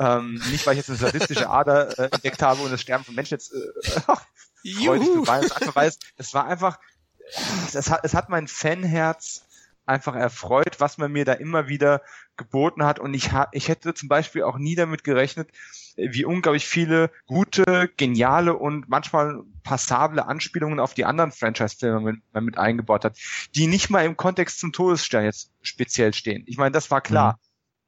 [0.00, 3.14] Ähm, nicht, weil ich jetzt eine sadistische Ader äh, entdeckt habe und das Sterben von
[3.14, 4.00] Menschen jetzt äh,
[4.84, 6.78] freudig beweist, einfach weil es, es war einfach,
[7.72, 9.44] es hat, es hat mein Fanherz
[9.88, 12.02] einfach erfreut, was man mir da immer wieder
[12.36, 12.98] geboten hat.
[13.00, 15.50] Und ich, ha ich hätte zum Beispiel auch nie damit gerechnet,
[15.96, 22.58] wie unglaublich viele gute, geniale und manchmal passable Anspielungen auf die anderen Franchise-Filme mit, mit,
[22.58, 23.18] eingebaut hat,
[23.54, 26.44] die nicht mal im Kontext zum Todesstern jetzt speziell stehen.
[26.46, 27.34] Ich meine, das war klar.
[27.34, 27.38] Mhm.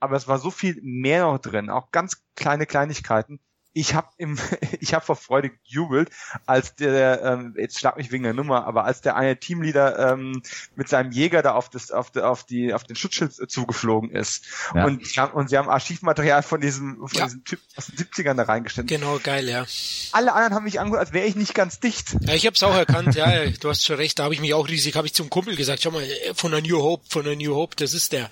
[0.03, 3.39] Aber es war so viel mehr noch drin, auch ganz kleine Kleinigkeiten,
[3.73, 4.39] ich habe im
[4.81, 6.11] ich habe vor Freude gejubelt,
[6.47, 10.43] als der ähm, jetzt schlag mich wegen der Nummer, aber als der eine Teamleader ähm,
[10.77, 14.45] mit seinem Jäger da auf das auf die, auf die auf den Schutzschild zugeflogen ist
[14.75, 14.85] ja.
[14.85, 17.25] und sie haben, und sie haben Archivmaterial von diesem von ja.
[17.25, 18.89] diesem Typ aus den 70ern da reingestellt.
[18.89, 19.67] Genau, geil, ja.
[20.13, 22.17] Alle anderen haben mich angehört, als wäre ich nicht ganz dicht.
[22.21, 23.15] Ja, ich habe es auch erkannt.
[23.15, 24.19] ja, du hast schon recht.
[24.19, 26.05] Da habe ich mich auch riesig, habe ich zum Kumpel gesagt, schau mal,
[26.35, 28.29] von der New Hope, von der New Hope, das ist der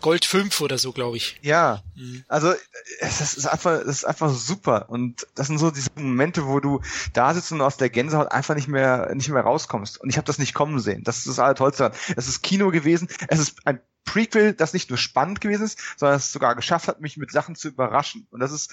[0.00, 1.38] Gold 5 oder so, glaube ich.
[1.42, 2.24] Ja, mhm.
[2.28, 2.52] also
[3.00, 4.90] es ist einfach, es ist einfach super super.
[4.90, 6.80] Und das sind so diese Momente, wo du
[7.12, 10.00] da sitzt und aus der Gänsehaut einfach nicht mehr, nicht mehr rauskommst.
[10.00, 11.04] Und ich habe das nicht kommen sehen.
[11.04, 11.92] Das ist das Allertollste.
[12.16, 13.08] Es ist Kino gewesen.
[13.28, 17.00] Es ist ein Prequel, das nicht nur spannend gewesen ist, sondern es sogar geschafft hat,
[17.00, 18.26] mich mit Sachen zu überraschen.
[18.30, 18.72] Und das ist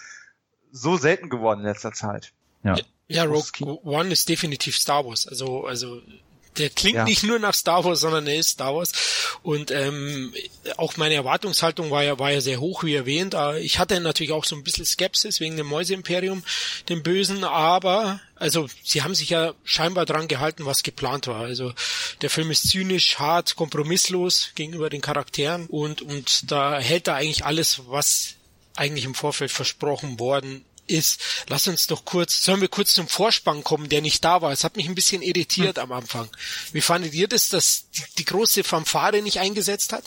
[0.71, 2.33] so selten geworden in letzter Zeit.
[2.63, 2.75] Ja.
[3.12, 5.27] Ja, Rogue One ist definitiv Star Wars.
[5.27, 5.99] Also, also
[6.57, 7.03] der klingt ja.
[7.05, 8.91] nicht nur nach Star Wars, sondern er ist Star Wars.
[9.43, 10.33] Und ähm,
[10.77, 13.33] auch meine Erwartungshaltung war ja, war ja sehr hoch, wie erwähnt.
[13.33, 16.43] Äh, ich hatte natürlich auch so ein bisschen Skepsis wegen dem Mäuseimperium,
[16.89, 21.41] dem Bösen, aber also sie haben sich ja scheinbar dran gehalten, was geplant war.
[21.41, 21.73] Also
[22.21, 27.45] der Film ist zynisch, hart, kompromisslos gegenüber den Charakteren und, und da hält er eigentlich
[27.45, 28.35] alles, was
[28.75, 33.63] eigentlich im Vorfeld versprochen worden ist, lass uns doch kurz, sollen wir kurz zum Vorspann
[33.63, 34.52] kommen, der nicht da war.
[34.52, 35.84] Es hat mich ein bisschen irritiert hm.
[35.84, 36.28] am Anfang.
[36.71, 40.04] Wie fandet ihr das, dass die, die große Fanfare nicht eingesetzt hat?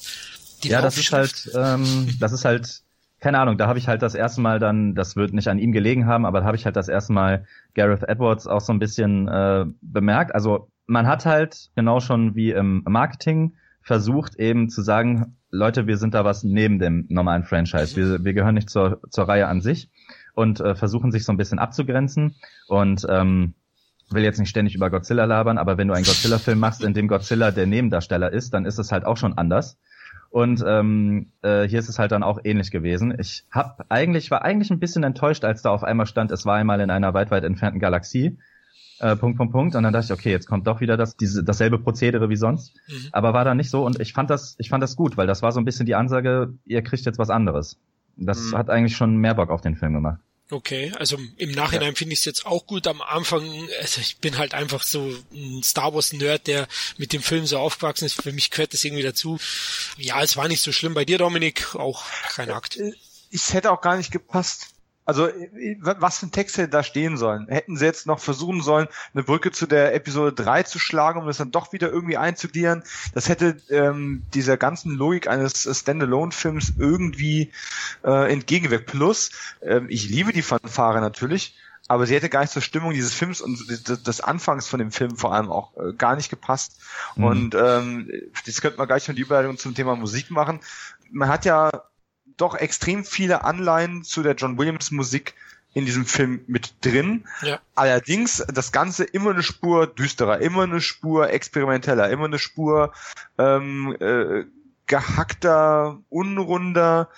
[0.62, 2.83] Die ja, das ist halt, ähm, das ist halt,
[3.21, 5.73] keine Ahnung, da habe ich halt das erste Mal dann, das wird nicht an ihm
[5.73, 8.79] gelegen haben, aber da habe ich halt das erste Mal Gareth Edwards auch so ein
[8.79, 10.35] bisschen äh, bemerkt.
[10.35, 15.99] Also man hat halt genau schon wie im Marketing versucht eben zu sagen, Leute, wir
[15.99, 17.97] sind da was neben dem normalen Franchise.
[17.97, 19.90] Wir, wir gehören nicht zur, zur Reihe an sich
[20.35, 22.35] und äh, versuchen sich so ein bisschen abzugrenzen
[22.68, 23.55] und ähm,
[24.11, 27.09] will jetzt nicht ständig über Godzilla labern, aber wenn du einen Godzilla-Film machst, in dem
[27.09, 29.79] Godzilla der Nebendarsteller ist, dann ist es halt auch schon anders.
[30.31, 33.14] Und ähm, äh, hier ist es halt dann auch ähnlich gewesen.
[33.18, 36.57] Ich hab eigentlich war eigentlich ein bisschen enttäuscht, als da auf einmal stand, es war
[36.57, 38.38] einmal in einer weit weit entfernten Galaxie.
[38.99, 39.77] Äh, Punkt, Punkt, Punkt.
[39.77, 42.75] Und dann dachte ich, okay, jetzt kommt doch wieder das, diese, dasselbe Prozedere wie sonst.
[42.88, 43.09] Mhm.
[43.12, 45.42] Aber war da nicht so und ich fand das, ich fand das gut, weil das
[45.42, 47.79] war so ein bisschen die Ansage, ihr kriegt jetzt was anderes.
[48.16, 48.59] Das mhm.
[48.59, 50.18] hat eigentlich schon mehr Bock auf den Film gemacht.
[50.51, 51.94] Okay, also im Nachhinein ja.
[51.94, 52.87] finde ich es jetzt auch gut.
[52.87, 53.42] Am Anfang,
[53.81, 57.59] also ich bin halt einfach so ein Star Wars Nerd, der mit dem Film so
[57.59, 58.20] aufgewachsen ist.
[58.20, 59.38] Für mich gehört das irgendwie dazu.
[59.96, 61.75] Ja, es war nicht so schlimm bei dir, Dominik.
[61.75, 62.79] Auch kein Akt.
[63.31, 64.72] Es hätte auch gar nicht gepasst.
[65.05, 65.29] Also
[65.81, 67.49] was für ein Text hätte da stehen sollen?
[67.49, 71.27] Hätten sie jetzt noch versuchen sollen, eine Brücke zu der Episode 3 zu schlagen, um
[71.27, 72.85] das dann doch wieder irgendwie einzugliedern?
[73.12, 77.51] Das hätte ähm, dieser ganzen Logik eines Standalone-Films irgendwie
[78.05, 78.87] äh, entgegengewirkt.
[78.87, 81.57] Plus, ähm, ich liebe die Fanfare natürlich,
[81.88, 83.59] aber sie hätte gar nicht zur Stimmung dieses Films und
[84.07, 86.81] des Anfangs von dem Film vor allem auch äh, gar nicht gepasst.
[87.17, 87.25] Mhm.
[87.25, 88.11] Und ähm,
[88.47, 90.61] das könnte man gleich schon die Überleitung zum Thema Musik machen.
[91.11, 91.71] Man hat ja
[92.37, 95.35] doch extrem viele Anleihen zu der John Williams Musik
[95.75, 97.25] in diesem Film mit drin.
[97.42, 97.61] Ja.
[97.75, 102.92] Allerdings das Ganze immer eine Spur düsterer, immer eine Spur experimenteller, immer eine Spur
[103.38, 104.45] ähm, äh,
[104.87, 107.09] gehackter, unrunder,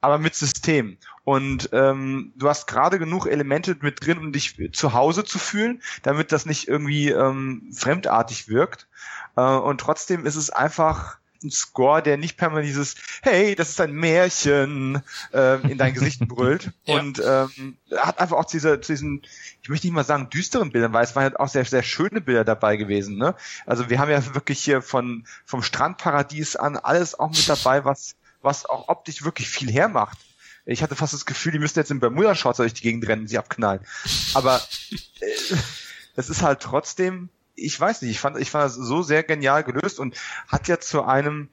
[0.00, 0.98] aber mit System.
[1.24, 5.82] Und ähm, du hast gerade genug Elemente mit drin, um dich zu Hause zu fühlen,
[6.02, 8.86] damit das nicht irgendwie ähm, fremdartig wirkt.
[9.36, 13.80] Äh, und trotzdem ist es einfach ein Score, der nicht permanent dieses Hey, das ist
[13.80, 15.02] ein Märchen
[15.32, 16.72] äh, in dein Gesicht brüllt.
[16.84, 16.98] ja.
[16.98, 19.22] Und ähm, hat einfach auch diese, diesen,
[19.62, 22.20] ich möchte nicht mal sagen düsteren Bildern, weil es waren ja auch sehr, sehr schöne
[22.20, 23.16] Bilder dabei gewesen.
[23.16, 23.34] Ne?
[23.66, 28.16] Also wir haben ja wirklich hier von vom Strandparadies an alles auch mit dabei, was
[28.42, 30.18] was auch optisch wirklich viel hermacht.
[30.66, 33.38] Ich hatte fast das Gefühl, die müssten jetzt in Bermuda-Shorts durch die Gegend rennen, sie
[33.38, 33.80] abknallen.
[34.34, 34.60] Aber
[35.20, 35.26] äh,
[36.16, 39.64] es ist halt trotzdem ich weiß nicht, ich fand, ich fand das so sehr genial
[39.64, 40.16] gelöst und
[40.48, 41.48] hat ja zu einem,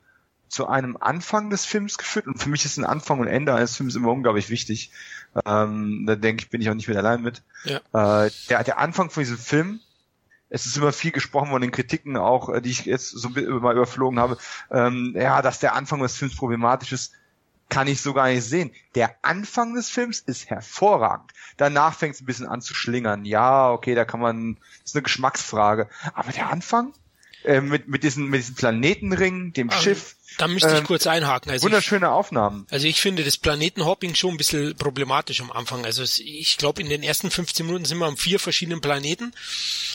[0.48, 3.78] zu einem Anfang des Films geführt und für mich ist ein Anfang und Ende eines
[3.78, 4.92] Films immer unglaublich wichtig.
[5.46, 7.42] Ähm, da denke ich, bin ich auch nicht wieder allein mit.
[7.64, 8.26] Ja.
[8.26, 9.80] Äh, der, der Anfang von diesem Film,
[10.50, 13.76] es ist immer viel gesprochen von den Kritiken auch, äh, die ich jetzt so mal
[13.76, 14.38] überflogen habe,
[14.70, 17.14] ähm, ja, dass der Anfang des Films problematisch ist
[17.72, 18.72] kann ich so gar nicht sehen.
[18.96, 21.32] Der Anfang des Films ist hervorragend.
[21.56, 23.24] Danach fängt es ein bisschen an zu schlingern.
[23.24, 25.90] Ja, okay, da kann man, das ist eine Geschmacksfrage.
[26.14, 26.94] Aber der Anfang
[27.46, 30.16] äh, mit mit diesen mit diesen Planetenring, dem also, Schiff.
[30.38, 31.50] Da müsste ich äh, kurz einhaken.
[31.50, 32.68] Also wunderschöne ich, Aufnahmen.
[32.70, 35.86] Also ich finde das Planetenhopping schon ein bisschen problematisch am Anfang.
[35.86, 39.34] Also ich glaube, in den ersten 15 Minuten sind wir am vier verschiedenen Planeten.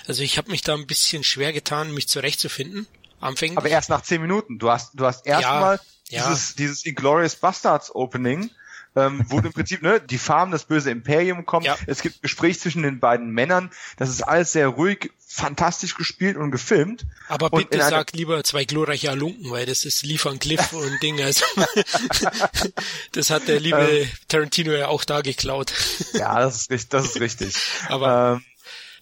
[0.09, 2.87] Also ich habe mich da ein bisschen schwer getan, mich zurechtzufinden.
[3.21, 3.59] Anfänglich.
[3.59, 4.59] Aber erst nach 10 Minuten.
[4.59, 6.29] Du hast du hast erstmal ja ja.
[6.29, 8.51] dieses, dieses Inglourious Bastards Opening,
[8.97, 11.67] ähm, wo im Prinzip ne, die Farm, das böse Imperium kommt.
[11.67, 11.77] Ja.
[11.87, 13.71] Es gibt Gespräch zwischen den beiden Männern.
[13.99, 17.05] Das ist alles sehr ruhig, fantastisch gespielt und gefilmt.
[17.29, 21.21] Aber und bitte sag lieber zwei glorreiche Alunken, weil das ist Liefern Cliff und Ding.
[21.21, 21.45] Also
[23.13, 25.73] das hat der liebe ähm, Tarantino ja auch da geklaut.
[26.15, 26.91] ja, das ist richtig.
[26.91, 27.57] Das ist richtig.
[27.89, 28.45] Aber ähm,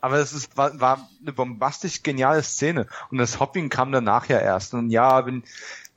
[0.00, 2.86] aber es ist, war, war eine bombastisch geniale Szene.
[3.10, 4.74] Und das Hopping kam danach ja erst.
[4.74, 5.44] Und ja, bin,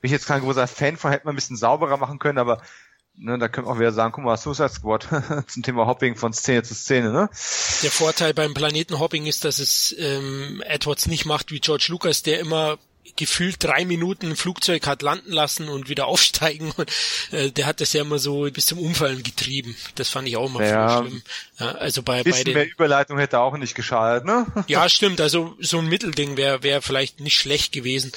[0.00, 2.62] bin ich jetzt kein großer Fan von, hätte man ein bisschen sauberer machen können, aber
[3.14, 5.08] ne, da könnte man wieder sagen, guck mal, Suicide Squad
[5.48, 7.28] zum Thema Hopping von Szene zu Szene, ne?
[7.82, 12.40] Der Vorteil beim Planetenhopping ist, dass es ähm, Edwards nicht macht wie George Lucas, der
[12.40, 12.78] immer
[13.16, 16.72] gefühlt drei Minuten ein Flugzeug hat landen lassen und wieder aufsteigen.
[16.76, 16.90] Und,
[17.32, 19.76] äh, der hat das ja immer so bis zum Umfallen getrieben.
[19.94, 21.22] Das fand ich auch immer ja, schlimm.
[21.58, 24.46] Ja, also bei, bei den, mehr Überleitung hätte auch nicht geschadet, ne?
[24.68, 25.20] Ja, stimmt.
[25.20, 28.12] Also so ein Mittelding wäre wär vielleicht nicht schlecht gewesen.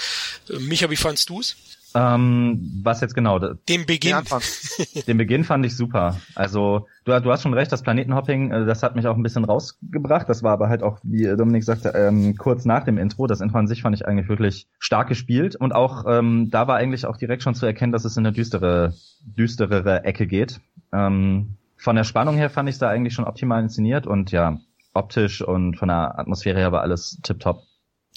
[0.48, 1.56] Micha, wie fandst du's?
[1.94, 3.40] Ähm, was jetzt genau?
[3.40, 4.16] Den Beginn.
[4.16, 6.18] Den, den Beginn fand ich super.
[6.36, 9.46] Also du, du hast schon recht, das Planetenhopping, äh, das hat mich auch ein bisschen
[9.46, 10.30] rausgebracht.
[10.30, 13.28] Das war aber halt auch, wie Dominik sagte, ähm, kurz nach dem Intro.
[13.28, 15.56] Das Intro an sich fand ich eigentlich wirklich stark gespielt.
[15.56, 18.34] Und auch ähm, da war eigentlich auch direkt schon zu erkennen, dass es in eine
[18.34, 20.62] düstere, düsterere Ecke geht.
[20.94, 24.60] Ähm, von der Spannung her fand ich es da eigentlich schon optimal inszeniert und ja,
[24.94, 27.64] optisch und von der Atmosphäre her war alles tipptopp.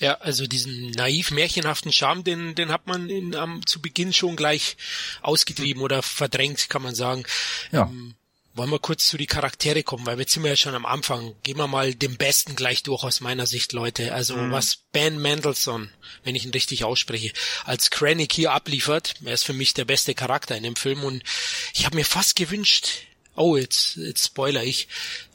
[0.01, 4.35] Ja, also diesen naiv märchenhaften Charme, den, den hat man in, am, zu Beginn schon
[4.35, 4.77] gleich
[5.23, 7.25] ausgetrieben oder verdrängt, kann man sagen.
[7.71, 7.83] Ja.
[7.83, 8.15] Ähm,
[8.55, 11.35] wollen wir kurz zu die Charaktere kommen, weil jetzt sind wir ja schon am Anfang.
[11.43, 14.15] Gehen wir mal dem Besten gleich durch aus meiner Sicht, Leute.
[14.15, 14.53] Also mhm.
[14.53, 15.91] was Ben Mendelssohn,
[16.23, 17.33] wenn ich ihn richtig ausspreche,
[17.65, 21.23] als Krennic hier abliefert, er ist für mich der beste Charakter in dem Film und
[21.73, 23.03] ich habe mir fast gewünscht,
[23.35, 24.87] oh, jetzt, jetzt spoiler ich,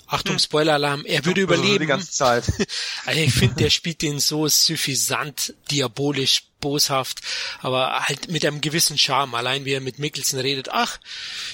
[0.09, 0.39] Achtung.
[0.39, 1.79] Spoiler-Alarm, er würde überleben.
[1.81, 2.51] Die ganze Zeit.
[3.05, 7.21] also ich finde, der spielt den so suffisant, diabolisch, boshaft,
[7.61, 9.35] aber halt mit einem gewissen Charme.
[9.35, 10.97] Allein wie er mit Mickelson redet, ach,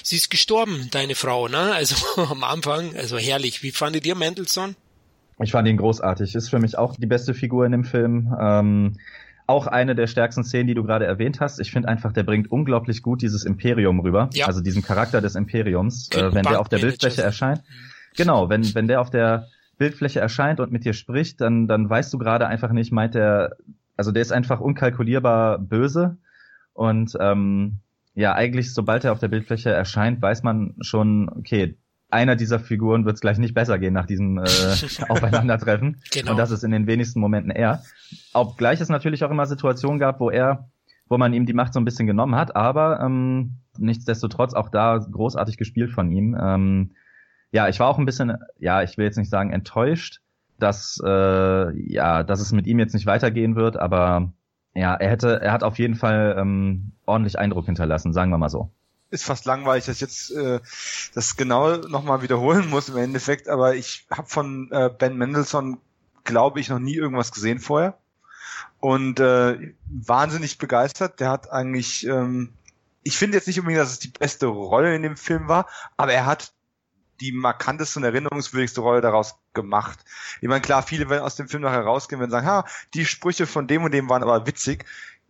[0.02, 1.74] sie ist gestorben, deine Frau, ne?
[1.74, 1.96] Also
[2.30, 3.62] am Anfang, also herrlich.
[3.62, 4.74] Wie fandet ihr Mendelssohn?
[5.38, 6.34] Ich fand ihn großartig.
[6.34, 8.34] Ist für mich auch die beste Figur in dem Film.
[8.40, 8.96] Ähm,
[9.46, 11.60] auch eine der stärksten Szenen, die du gerade erwähnt hast.
[11.60, 14.30] Ich finde einfach, der bringt unglaublich gut dieses Imperium rüber.
[14.32, 14.46] Ja.
[14.46, 17.62] Also diesen Charakter des Imperiums, äh, wenn der auf der Bildfläche erscheint.
[17.68, 19.48] Mhm Genau, wenn, wenn der auf der
[19.78, 23.56] Bildfläche erscheint und mit dir spricht, dann, dann weißt du gerade einfach nicht, meint er,
[23.96, 26.16] also der ist einfach unkalkulierbar böse
[26.72, 27.78] und ähm,
[28.14, 31.76] ja, eigentlich, sobald er auf der Bildfläche erscheint, weiß man schon, okay,
[32.08, 34.42] einer dieser Figuren wird es gleich nicht besser gehen nach diesem äh,
[35.08, 36.00] Aufeinandertreffen.
[36.12, 36.30] Genau.
[36.30, 37.82] Und das ist in den wenigsten Momenten er.
[38.32, 40.70] Obgleich es natürlich auch immer Situationen gab, wo er,
[41.08, 44.98] wo man ihm die Macht so ein bisschen genommen hat, aber ähm, nichtsdestotrotz auch da
[44.98, 46.36] großartig gespielt von ihm.
[46.40, 46.92] Ähm,
[47.56, 50.20] ja, ich war auch ein bisschen, ja, ich will jetzt nicht sagen enttäuscht,
[50.58, 54.30] dass äh, ja, dass es mit ihm jetzt nicht weitergehen wird, aber
[54.74, 58.50] ja, er hätte, er hat auf jeden Fall ähm, ordentlich Eindruck hinterlassen, sagen wir mal
[58.50, 58.70] so.
[59.08, 60.60] Ist fast langweilig, dass ich jetzt äh,
[61.14, 65.78] das genau nochmal wiederholen muss im Endeffekt, aber ich habe von äh, Ben Mendelssohn,
[66.24, 67.96] glaube ich, noch nie irgendwas gesehen vorher
[68.80, 71.20] und äh, wahnsinnig begeistert.
[71.20, 72.52] Der hat eigentlich, ähm,
[73.02, 75.66] ich finde jetzt nicht unbedingt, dass es die beste Rolle in dem Film war,
[75.96, 76.52] aber er hat
[77.20, 80.04] die markanteste und erinnerungswürdigste Rolle daraus gemacht.
[80.40, 83.46] Ich meine, klar, viele werden aus dem Film nachher rausgehen und sagen, ha, die Sprüche
[83.46, 84.84] von dem und dem waren aber witzig.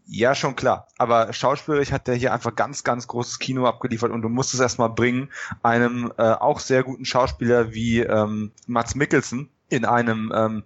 [0.08, 0.86] Ja, schon klar.
[0.98, 4.60] Aber schauspielerisch hat der hier einfach ganz, ganz großes Kino abgeliefert und du musst es
[4.60, 5.30] erstmal bringen,
[5.62, 10.62] einem äh, auch sehr guten Schauspieler wie ähm, Mats Mikkelsen in einem ähm,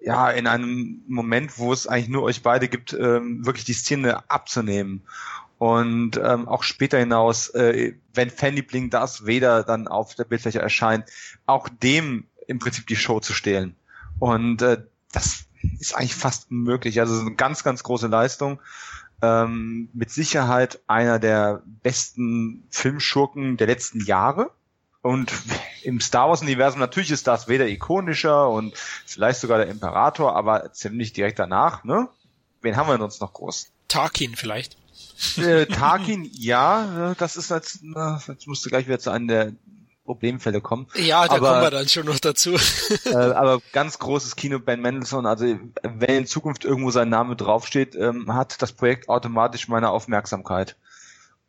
[0.00, 4.28] ja, in einem Moment, wo es eigentlich nur euch beide gibt, ähm, wirklich die Szene
[4.30, 5.02] abzunehmen.
[5.58, 11.06] Und ähm, auch später hinaus, äh, wenn Fanliebling Darth Vader dann auf der Bildfläche erscheint,
[11.46, 13.74] auch dem im Prinzip die Show zu stehlen.
[14.18, 15.46] Und äh, das
[15.80, 17.00] ist eigentlich fast unmöglich.
[17.00, 18.60] Also eine ganz, ganz große Leistung.
[19.22, 24.50] Ähm, mit Sicherheit einer der besten Filmschurken der letzten Jahre.
[25.00, 25.32] Und
[25.82, 31.12] im Star Wars-Universum natürlich ist Darth Vader ikonischer und vielleicht sogar der Imperator, aber ziemlich
[31.12, 32.08] direkt danach, ne?
[32.60, 33.70] Wen haben wir denn uns noch groß?
[33.86, 34.76] Tarkin vielleicht.
[35.36, 37.80] Äh, Tarkin, ja, das ist jetzt,
[38.28, 39.52] jetzt musst du gleich wieder zu einem der
[40.06, 40.86] Problemfälle kommen.
[40.94, 42.54] Ja, da aber, kommen wir dann schon noch dazu.
[43.04, 45.44] äh, aber ganz großes Kino, Ben Mendelssohn, also
[45.82, 50.76] wenn in Zukunft irgendwo sein Name draufsteht, ähm, hat das Projekt automatisch meine Aufmerksamkeit.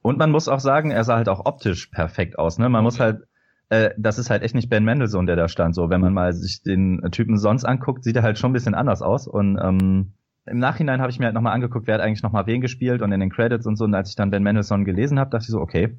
[0.01, 2.57] Und man muss auch sagen, er sah halt auch optisch perfekt aus.
[2.57, 2.69] Ne?
[2.69, 3.23] Man muss halt,
[3.69, 5.75] äh, das ist halt echt nicht Ben Mendelssohn, der da stand.
[5.75, 8.75] So, wenn man mal sich den Typen sonst anguckt, sieht er halt schon ein bisschen
[8.75, 9.27] anders aus.
[9.27, 10.13] Und ähm,
[10.47, 13.11] im Nachhinein habe ich mir halt nochmal angeguckt, wer hat eigentlich nochmal wen gespielt und
[13.11, 13.85] in den Credits und so.
[13.85, 15.97] Und als ich dann Ben Mendelssohn gelesen habe, dachte ich so, okay,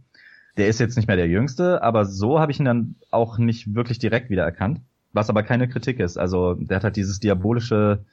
[0.56, 3.74] der ist jetzt nicht mehr der Jüngste, aber so habe ich ihn dann auch nicht
[3.74, 4.80] wirklich direkt wiedererkannt.
[5.12, 6.18] Was aber keine Kritik ist.
[6.18, 8.04] Also der hat halt dieses diabolische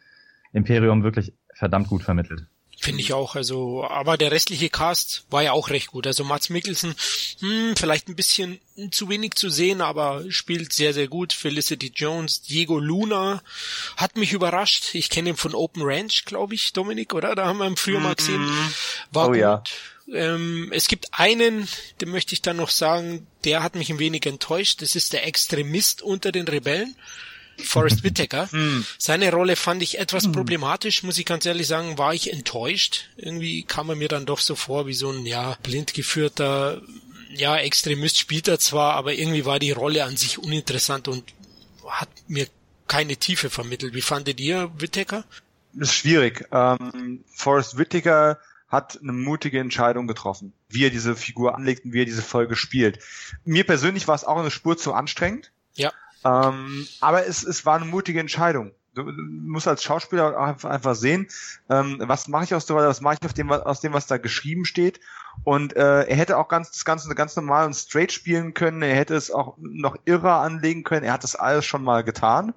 [0.54, 2.48] Imperium wirklich verdammt gut vermittelt.
[2.86, 3.34] Finde ich auch.
[3.34, 6.06] Also, aber der restliche Cast war ja auch recht gut.
[6.06, 6.94] Also Mats Mikkelsen,
[7.40, 8.60] hm, vielleicht ein bisschen
[8.92, 11.34] zu wenig zu sehen, aber spielt sehr, sehr gut.
[11.34, 13.42] Felicity Jones, Diego Luna
[13.98, 14.94] hat mich überrascht.
[14.94, 17.34] Ich kenne ihn von Open Ranch, glaube ich, Dominik, oder?
[17.34, 18.46] Da haben wir ihn früher mal gesehen.
[18.46, 18.74] Mhm.
[19.12, 19.40] War oh, gut.
[19.40, 19.64] Ja.
[20.14, 21.68] Ähm, es gibt einen,
[22.02, 24.84] den möchte ich dann noch sagen, der hat mich ein wenig enttäuscht.
[24.84, 26.96] Das ist der Extremist unter den Rebellen.
[27.64, 28.52] Forrest Whitaker.
[28.52, 28.86] Hm.
[28.98, 33.10] Seine Rolle fand ich etwas problematisch, muss ich ganz ehrlich sagen, war ich enttäuscht.
[33.18, 36.82] Irgendwie kam er mir dann doch so vor wie so ein, ja, blind geführter,
[37.30, 41.34] ja, Extremist spielt er zwar, aber irgendwie war die Rolle an sich uninteressant und
[41.88, 42.48] hat mir
[42.88, 43.94] keine Tiefe vermittelt.
[43.94, 45.26] Wie fandet ihr Whittaker?
[45.74, 46.48] Das ist schwierig.
[46.52, 52.02] Ähm, Forrest Whitaker hat eine mutige Entscheidung getroffen, wie er diese Figur anlegt und wie
[52.02, 53.00] er diese Folge spielt.
[53.44, 55.52] Mir persönlich war es auch eine Spur zu anstrengend.
[55.76, 55.92] Ja.
[56.26, 58.72] Ähm, aber es, es war eine mutige Entscheidung.
[58.96, 61.28] Du, musst als Schauspieler einfach, einfach sehen,
[61.70, 64.18] ähm, was mache ich aus der was mache ich auf dem, aus dem, was da
[64.18, 65.00] geschrieben steht
[65.44, 68.82] und äh, er hätte auch ganz das Ganze ganz normal und straight spielen können.
[68.82, 71.06] Er hätte es auch noch irrer anlegen können.
[71.06, 72.54] Er hat das alles schon mal getan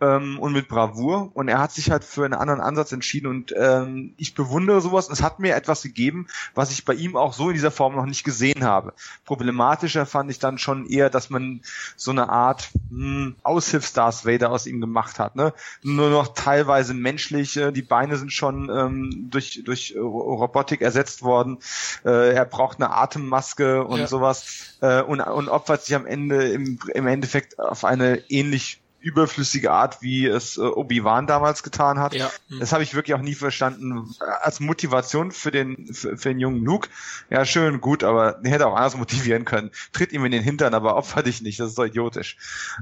[0.00, 1.30] ähm, und mit Bravour.
[1.34, 3.28] Und er hat sich halt für einen anderen Ansatz entschieden.
[3.28, 5.08] Und ähm, ich bewundere sowas.
[5.08, 8.06] Es hat mir etwas gegeben, was ich bei ihm auch so in dieser Form noch
[8.06, 8.94] nicht gesehen habe.
[9.24, 11.60] Problematischer fand ich dann schon eher, dass man
[11.96, 15.36] so eine Art hm, Aushilfs-Darth Vader aus ihm gemacht hat.
[15.36, 15.52] Ne?
[15.82, 17.56] Nur noch teilweise menschlich.
[17.56, 21.58] Äh, die Beine sind schon ähm, durch durch äh, Robotik ersetzt worden
[22.04, 24.06] äh, er braucht eine Atemmaske und Ja.
[24.06, 29.70] sowas äh, und, und opfert sich am Ende im, im Endeffekt auf eine ähnlich überflüssige
[29.70, 32.14] Art, wie es äh, Obi-Wan damals getan hat.
[32.14, 32.30] Ja.
[32.48, 32.60] Hm.
[32.60, 34.14] Das habe ich wirklich auch nie verstanden.
[34.42, 36.88] Als Motivation für den für, für den jungen Luke,
[37.30, 39.70] ja schön, gut, aber den hätte er auch anders motivieren können.
[39.92, 42.36] Tritt ihm in den Hintern, aber opfer dich nicht, das ist doch idiotisch.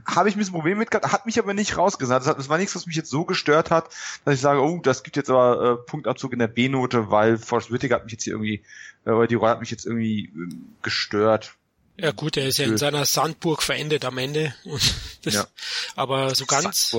[0.07, 2.27] Habe ich ein bisschen Probleme mit gehabt, hat mich aber nicht rausgesagt.
[2.27, 3.91] Das, das war nichts, was mich jetzt so gestört hat,
[4.25, 7.71] dass ich sage, oh, das gibt jetzt aber äh, Punktabzug in der B-Note, weil Forrest
[7.71, 8.63] Whitaker hat mich jetzt hier irgendwie,
[9.05, 11.57] äh, die Rolle hat mich jetzt irgendwie ähm, gestört.
[11.99, 14.55] Ja gut, er ist ja in seiner Sandburg verendet am Ende.
[14.65, 15.47] Und das, Ja.
[15.95, 16.97] Aber so ganz,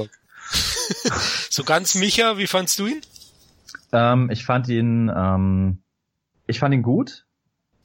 [1.50, 3.02] so ganz Micha, wie fandst du ihn?
[3.92, 5.80] Ähm, ich fand ihn, ähm,
[6.48, 7.26] ich fand ihn gut.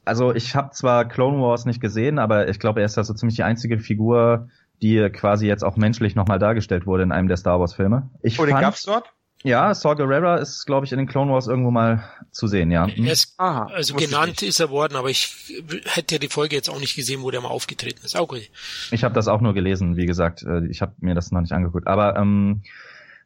[0.05, 3.15] Also ich habe zwar Clone Wars nicht gesehen, aber ich glaube, er ist ja so
[3.15, 4.49] ziemlich die einzige Figur,
[4.81, 8.11] die quasi jetzt auch menschlich nochmal dargestellt wurde in einem der Star Wars Filme.
[8.21, 9.13] Ich Oh, den fand, gab's dort?
[9.43, 12.87] Ja, Saw Gerrera ist, glaube ich, in den Clone Wars irgendwo mal zu sehen, ja.
[12.87, 13.05] Hm.
[13.05, 16.69] Er ist, Aha, also genannt ist er worden, aber ich hätte ja die Folge jetzt
[16.69, 18.17] auch nicht gesehen, wo der mal aufgetreten ist.
[18.17, 18.51] Auch gut.
[18.91, 20.43] Ich habe das auch nur gelesen, wie gesagt.
[20.43, 21.87] äh, Ich habe mir das noch nicht angeguckt.
[21.87, 22.63] Aber ähm,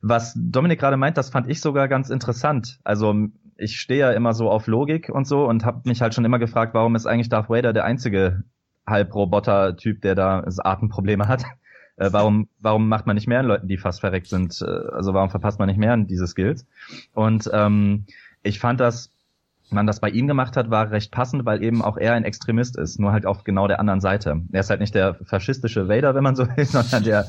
[0.03, 2.79] was Dominik gerade meint, das fand ich sogar ganz interessant.
[2.85, 3.15] Also
[3.57, 6.39] ich stehe ja immer so auf Logik und so und habe mich halt schon immer
[6.39, 8.45] gefragt, warum ist eigentlich Darth Vader der einzige
[8.87, 11.45] Halbroboter-Typ, der da Atemprobleme hat.
[11.97, 14.61] Äh, warum, warum macht man nicht mehr an Leuten, die fast verreckt sind?
[14.61, 16.67] Äh, also warum verpasst man nicht mehr an diese Skills?
[17.15, 18.05] Und ähm,
[18.43, 19.11] ich fand das,
[19.71, 22.77] man das bei ihm gemacht hat, war recht passend, weil eben auch er ein Extremist
[22.77, 24.43] ist, nur halt auf genau der anderen Seite.
[24.53, 27.27] Er ist halt nicht der faschistische Vader, wenn man so will, sondern der,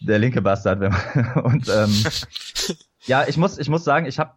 [0.00, 0.80] der linke Bastard.
[0.80, 1.92] Wenn man, und ähm,
[3.06, 4.32] ja, ich muss, ich muss sagen, ich habe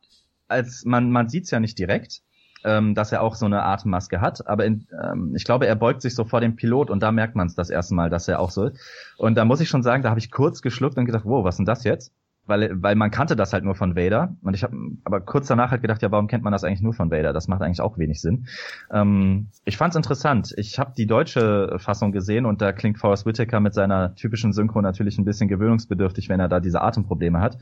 [0.48, 2.22] als man man sieht's ja nicht direkt,
[2.64, 4.48] ähm, dass er auch so eine Atemmaske hat.
[4.48, 7.36] Aber in, ähm, ich glaube, er beugt sich so vor dem Pilot und da merkt
[7.36, 8.72] man es das erste Mal, dass er auch so.
[9.18, 11.60] Und da muss ich schon sagen, da habe ich kurz geschluckt und gedacht, wow, was
[11.60, 12.14] ist das jetzt?
[12.46, 14.36] Weil, weil man kannte das halt nur von Vader.
[14.42, 16.94] Und ich habe aber kurz danach halt gedacht, ja, warum kennt man das eigentlich nur
[16.94, 17.32] von Vader?
[17.32, 18.48] Das macht eigentlich auch wenig Sinn.
[18.92, 20.54] Ähm, ich fand's interessant.
[20.58, 24.82] Ich habe die deutsche Fassung gesehen und da klingt Forrest Whitaker mit seiner typischen Synchro
[24.82, 27.58] natürlich ein bisschen gewöhnungsbedürftig, wenn er da diese Atemprobleme hat.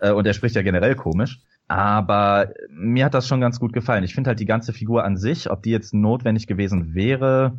[0.00, 1.40] Äh, und er spricht ja generell komisch.
[1.68, 4.04] Aber mir hat das schon ganz gut gefallen.
[4.04, 7.58] Ich finde halt die ganze Figur an sich, ob die jetzt notwendig gewesen wäre,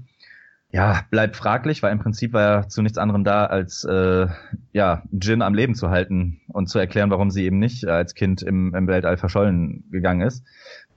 [0.70, 4.28] ja, bleibt fraglich, weil im Prinzip war er zu nichts anderem da, als äh,
[4.74, 8.41] ja, Jin am Leben zu halten und zu erklären, warum sie eben nicht als Kind
[8.41, 10.45] im, im Weltall verschollen gegangen ist.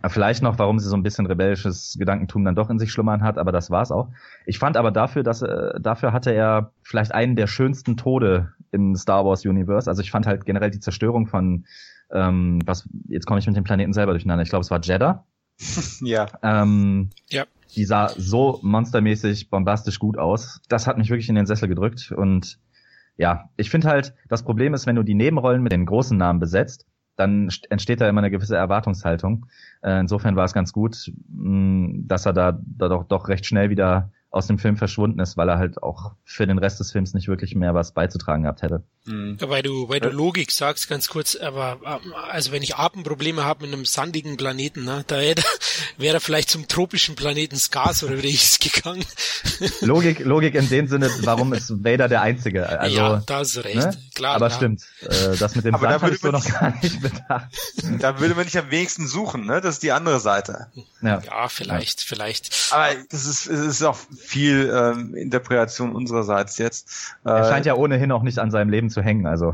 [0.09, 3.37] Vielleicht noch, warum sie so ein bisschen rebellisches Gedankentum dann doch in sich schlummern hat,
[3.39, 4.09] aber das war's auch.
[4.47, 8.97] Ich fand aber dafür, dass äh, dafür hatte er vielleicht einen der schönsten Tode im
[8.97, 9.89] Star Wars Universe.
[9.89, 11.67] Also ich fand halt generell die Zerstörung von
[12.13, 14.43] ähm, was, jetzt komme ich mit dem Planeten selber durcheinander.
[14.43, 15.25] Ich glaube, es war Jeddah.
[16.01, 16.27] ja.
[16.43, 17.45] Ähm, ja.
[17.77, 20.61] Die sah so monstermäßig bombastisch gut aus.
[20.69, 22.13] Das hat mich wirklich in den Sessel gedrückt.
[22.13, 22.59] Und
[23.17, 26.41] ja, ich finde halt, das Problem ist, wenn du die Nebenrollen mit den großen Namen
[26.41, 26.87] besetzt,
[27.17, 29.47] dann entsteht da immer eine gewisse Erwartungshaltung.
[29.83, 33.71] Äh, insofern war es ganz gut, mh, dass er da, da doch, doch recht schnell
[33.71, 37.15] wieder aus dem Film verschwunden ist, weil er halt auch für den Rest des Films
[37.15, 38.85] nicht wirklich mehr was beizutragen gehabt hätte.
[39.05, 39.39] Mhm.
[39.41, 41.81] Weil du, weil du Logik sagst, ganz kurz, aber
[42.31, 45.43] also wenn ich Atemprobleme habe mit einem sandigen Planeten, ne, da hätte,
[45.97, 49.05] wäre er vielleicht zum tropischen Planeten Skars oder wie ist gegangen.
[49.81, 52.69] Logik, Logik in dem Sinne, warum ist Vader der Einzige?
[52.69, 53.77] Also, ja, da hast du recht.
[53.77, 53.97] Ne?
[54.15, 54.59] Klar, aber klar.
[54.59, 57.49] stimmt, äh, das mit dem aber Sand habe ich so noch gar nicht bedacht.
[57.99, 59.61] Da würde man nicht am wenigsten suchen, ne?
[59.61, 60.69] Das ist die andere Seite.
[61.03, 62.07] Ja, ja vielleicht, ja.
[62.07, 62.71] vielleicht.
[62.71, 67.17] Aber das ist, es ist auch viel ähm, Interpretation unsererseits jetzt.
[67.25, 69.53] Er scheint ja ohnehin auch nicht an seinem Leben zu hängen, also.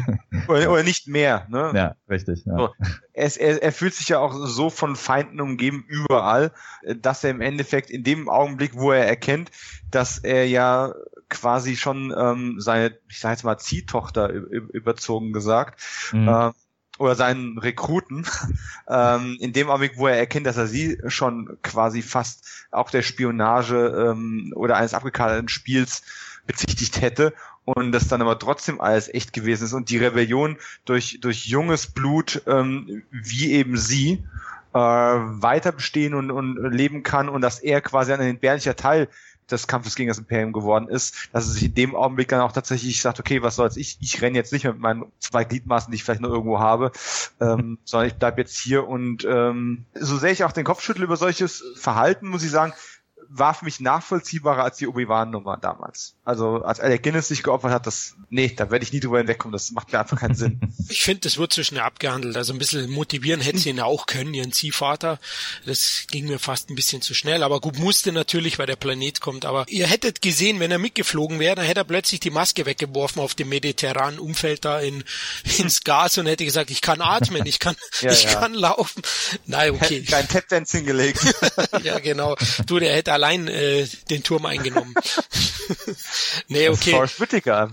[0.48, 1.72] oder, oder nicht mehr, ne?
[1.74, 2.44] Ja, richtig.
[2.44, 2.56] Ja.
[2.56, 2.68] So.
[3.12, 6.52] Er, er, er fühlt sich ja auch so von Feinden umgeben überall,
[7.00, 9.50] dass er im Endeffekt in dem Augenblick, wo er erkennt,
[9.90, 10.92] dass er ja
[11.28, 15.80] quasi schon ähm, seine, ich sage jetzt mal, Ziehtochter überzogen gesagt,
[16.12, 16.28] mhm.
[16.28, 16.50] äh,
[16.98, 18.26] oder seinen Rekruten,
[18.88, 23.02] ähm, in dem Augenblick, wo er erkennt, dass er sie schon quasi fast auch der
[23.02, 26.02] Spionage ähm, oder eines abgekaderten Spiels
[26.46, 27.34] bezichtigt hätte
[27.64, 31.86] und das dann aber trotzdem alles echt gewesen ist und die Rebellion durch, durch junges
[31.86, 34.24] Blut, ähm, wie eben sie,
[34.72, 39.08] äh, weiter bestehen und, und leben kann und dass er quasi ein entbehrlicher Teil
[39.50, 42.52] des Kampfes gegen das Imperium geworden ist, dass er sich in dem Augenblick dann auch
[42.52, 45.96] tatsächlich sagt, okay, was soll's, ich, ich renne jetzt nicht mit meinen zwei Gliedmaßen, die
[45.96, 46.92] ich vielleicht noch irgendwo habe,
[47.40, 51.04] ähm, sondern ich bleib jetzt hier und ähm, so sehr ich auch den Kopf schüttle
[51.04, 52.72] über solches Verhalten, muss ich sagen,
[53.30, 56.14] war für mich nachvollziehbarer als die Obi-Wan-Nummer damals.
[56.24, 59.52] Also als Alec Guinness sich geopfert hat, das, nee, da werde ich nie drüber hinwegkommen,
[59.52, 60.60] das macht mir einfach keinen Sinn.
[60.90, 62.36] Ich finde, das wird so schnell abgehandelt.
[62.36, 65.18] Also ein bisschen motivieren hätte sie ihn auch können, ihren Ziehvater.
[65.66, 69.20] Das ging mir fast ein bisschen zu schnell, aber gut, musste natürlich, weil der Planet
[69.20, 69.44] kommt.
[69.44, 73.20] Aber ihr hättet gesehen, wenn er mitgeflogen wäre, dann hätte er plötzlich die Maske weggeworfen
[73.20, 75.04] auf dem mediterranen Umfeld da in,
[75.58, 78.34] ins Gas und hätte gesagt, ich kann atmen, ich kann, ja, ich ja.
[78.34, 79.02] kann laufen.
[79.46, 80.02] Nein, okay.
[80.02, 81.20] Kein Tap-Dance hingelegt.
[81.82, 82.36] ja, genau.
[82.66, 84.94] Du, der hätte allein äh, den Turm eingenommen.
[86.48, 86.92] nee, okay.
[86.92, 87.70] Forrest Whitaker.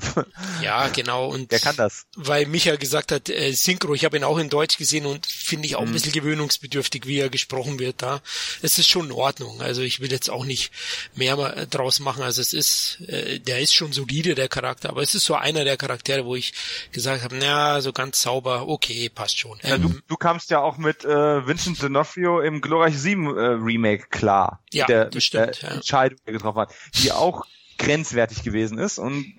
[0.61, 1.27] ja, genau.
[1.27, 2.05] Und der kann das.
[2.15, 5.67] Weil Micha gesagt hat, äh, Synchro, ich habe ihn auch in Deutsch gesehen und finde
[5.67, 5.87] ich auch mhm.
[5.87, 8.21] ein bisschen gewöhnungsbedürftig, wie er gesprochen wird da.
[8.61, 9.61] Es ist schon in Ordnung.
[9.61, 10.71] Also ich will jetzt auch nicht
[11.15, 11.35] mehr
[11.67, 12.23] draus machen.
[12.23, 15.63] Also es ist, äh, der ist schon solide, der Charakter, aber es ist so einer
[15.63, 16.53] der Charaktere, wo ich
[16.91, 19.59] gesagt habe, na, so ganz sauber, okay, passt schon.
[19.63, 23.41] Ja, du, ähm, du kamst ja auch mit äh, Vincent D'Onofrio im Glorreich 7 äh,
[23.41, 24.63] Remake klar.
[24.73, 25.34] Ja, der, das stimmt.
[25.35, 25.75] Der ja.
[25.75, 27.45] Entscheidung, die er getroffen hat, die auch
[27.77, 28.97] grenzwertig gewesen ist.
[28.97, 29.33] Und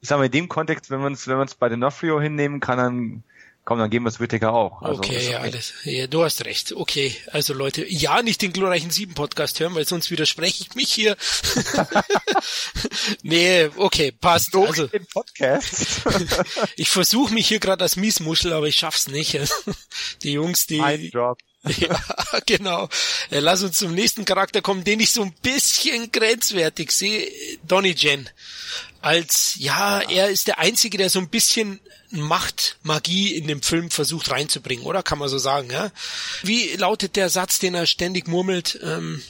[0.00, 2.78] ich sage mal, in dem Kontext, wenn man es wenn man's bei D'Onofrio hinnehmen kann,
[2.78, 3.24] dann
[3.64, 4.82] komm, dann geben wir es Whittaker auch.
[4.82, 5.74] Also, okay, ja, alles.
[5.84, 6.72] Ja, du hast recht.
[6.72, 10.92] Okay, also Leute, ja, nicht den glorreichen Sieben Podcast hören, weil sonst widerspreche ich mich
[10.92, 11.16] hier.
[13.22, 14.52] nee, okay, passt.
[14.52, 16.02] So also, den Podcast.
[16.76, 19.38] ich versuche mich hier gerade als Miesmuschel, aber ich schaff's nicht.
[20.22, 21.12] die Jungs, die.
[21.78, 22.00] Ja,
[22.46, 22.88] genau.
[23.30, 27.30] Lass uns zum nächsten Charakter kommen, den ich so ein bisschen grenzwertig sehe.
[27.66, 28.28] Donnie Jen.
[29.02, 31.80] Als, ja, er ist der Einzige, der so ein bisschen
[32.10, 35.02] Macht, Magie in dem Film versucht reinzubringen, oder?
[35.02, 35.90] Kann man so sagen, ja?
[36.42, 38.78] Wie lautet der Satz, den er ständig murmelt?
[38.82, 39.22] Ähm,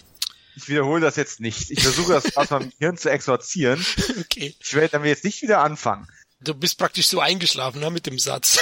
[0.57, 1.71] ich wiederhole das jetzt nicht.
[1.71, 3.85] Ich versuche das aus meinem Hirn zu exorzieren.
[4.21, 4.55] Okay.
[4.59, 6.09] Ich werde damit jetzt nicht wieder anfangen.
[6.43, 8.59] Du bist praktisch so eingeschlafen ne, mit dem Satz,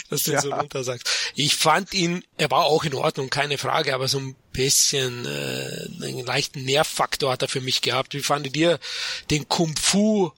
[0.10, 0.40] dass du ja.
[0.40, 1.08] so runter sagst.
[1.36, 5.88] Ich fand ihn, er war auch in Ordnung, keine Frage, aber so ein bisschen äh,
[6.04, 8.14] einen leichten Nervfaktor hat er für mich gehabt.
[8.14, 8.80] Wie fandet ihr
[9.30, 10.32] den Kung Fu,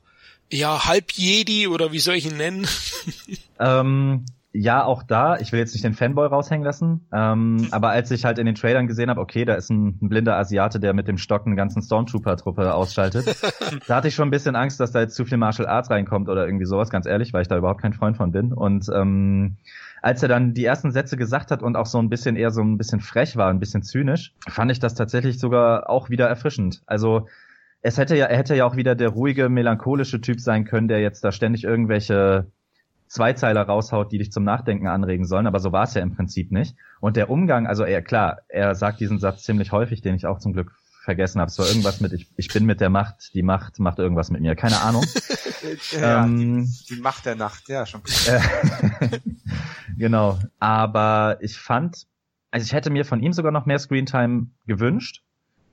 [0.51, 2.69] ja, halb Jedi oder wie soll ich ihn nennen?
[3.59, 7.69] ähm, ja, auch da, ich will jetzt nicht den Fanboy raushängen lassen, ähm, hm.
[7.71, 10.37] aber als ich halt in den Trailern gesehen habe, okay, da ist ein, ein blinder
[10.37, 13.27] Asiate, der mit dem Stock einen ganzen Stormtrooper-Truppe ausschaltet,
[13.87, 16.29] da hatte ich schon ein bisschen Angst, dass da jetzt zu viel Martial Arts reinkommt
[16.29, 18.53] oder irgendwie sowas, ganz ehrlich, weil ich da überhaupt kein Freund von bin.
[18.53, 19.57] Und ähm,
[20.03, 22.63] als er dann die ersten Sätze gesagt hat und auch so ein bisschen eher so
[22.63, 26.83] ein bisschen frech war, ein bisschen zynisch, fand ich das tatsächlich sogar auch wieder erfrischend.
[26.87, 27.29] Also
[27.83, 31.01] es hätte ja, er hätte ja auch wieder der ruhige, melancholische Typ sein können, der
[31.01, 32.51] jetzt da ständig irgendwelche
[33.11, 36.53] Zweizeiler raushaut, die dich zum Nachdenken anregen sollen, aber so war es ja im Prinzip
[36.53, 36.77] nicht.
[37.01, 40.39] Und der Umgang, also er, klar, er sagt diesen Satz ziemlich häufig, den ich auch
[40.39, 41.51] zum Glück vergessen habe.
[41.51, 44.43] Es war irgendwas mit, ich, ich bin mit der Macht, die Macht macht irgendwas mit
[44.43, 44.55] mir.
[44.55, 45.05] Keine Ahnung.
[45.91, 48.01] ja, ähm, die, die, Macht der Nacht, ja, schon.
[49.99, 50.39] genau.
[50.61, 52.07] Aber ich fand,
[52.53, 55.25] also ich hätte mir von ihm sogar noch mehr Screentime gewünscht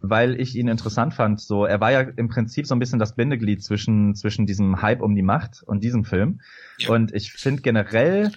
[0.02, 1.40] weil ich ihn interessant fand.
[1.40, 5.02] So, er war ja im Prinzip so ein bisschen das Bindeglied zwischen zwischen diesem Hype
[5.02, 6.42] um die Macht und diesem Film.
[6.78, 6.90] Ja.
[6.90, 8.32] Und ich finde generell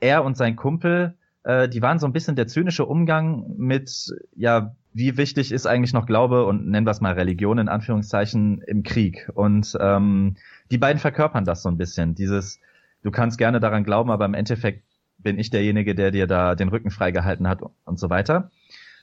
[0.00, 4.74] er und sein Kumpel, äh, die waren so ein bisschen der zynische Umgang mit ja
[4.96, 8.82] wie wichtig ist eigentlich noch Glaube und nennen wir es mal Religion in Anführungszeichen im
[8.82, 9.30] Krieg.
[9.34, 10.36] Und ähm,
[10.70, 12.14] die beiden verkörpern das so ein bisschen.
[12.14, 12.60] Dieses,
[13.02, 14.84] du kannst gerne daran glauben, aber im Endeffekt
[15.18, 18.50] bin ich derjenige, der dir da den Rücken freigehalten hat und so weiter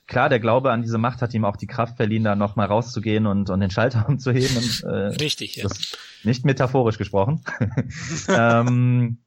[0.06, 3.26] klar, der Glaube an diese Macht hat ihm auch die Kraft verliehen, da nochmal rauszugehen
[3.26, 4.56] und, und den Schalter umzuheben.
[4.56, 5.68] Und, äh, Richtig, ja.
[6.22, 7.40] Nicht metaphorisch gesprochen.
[8.28, 9.18] ähm,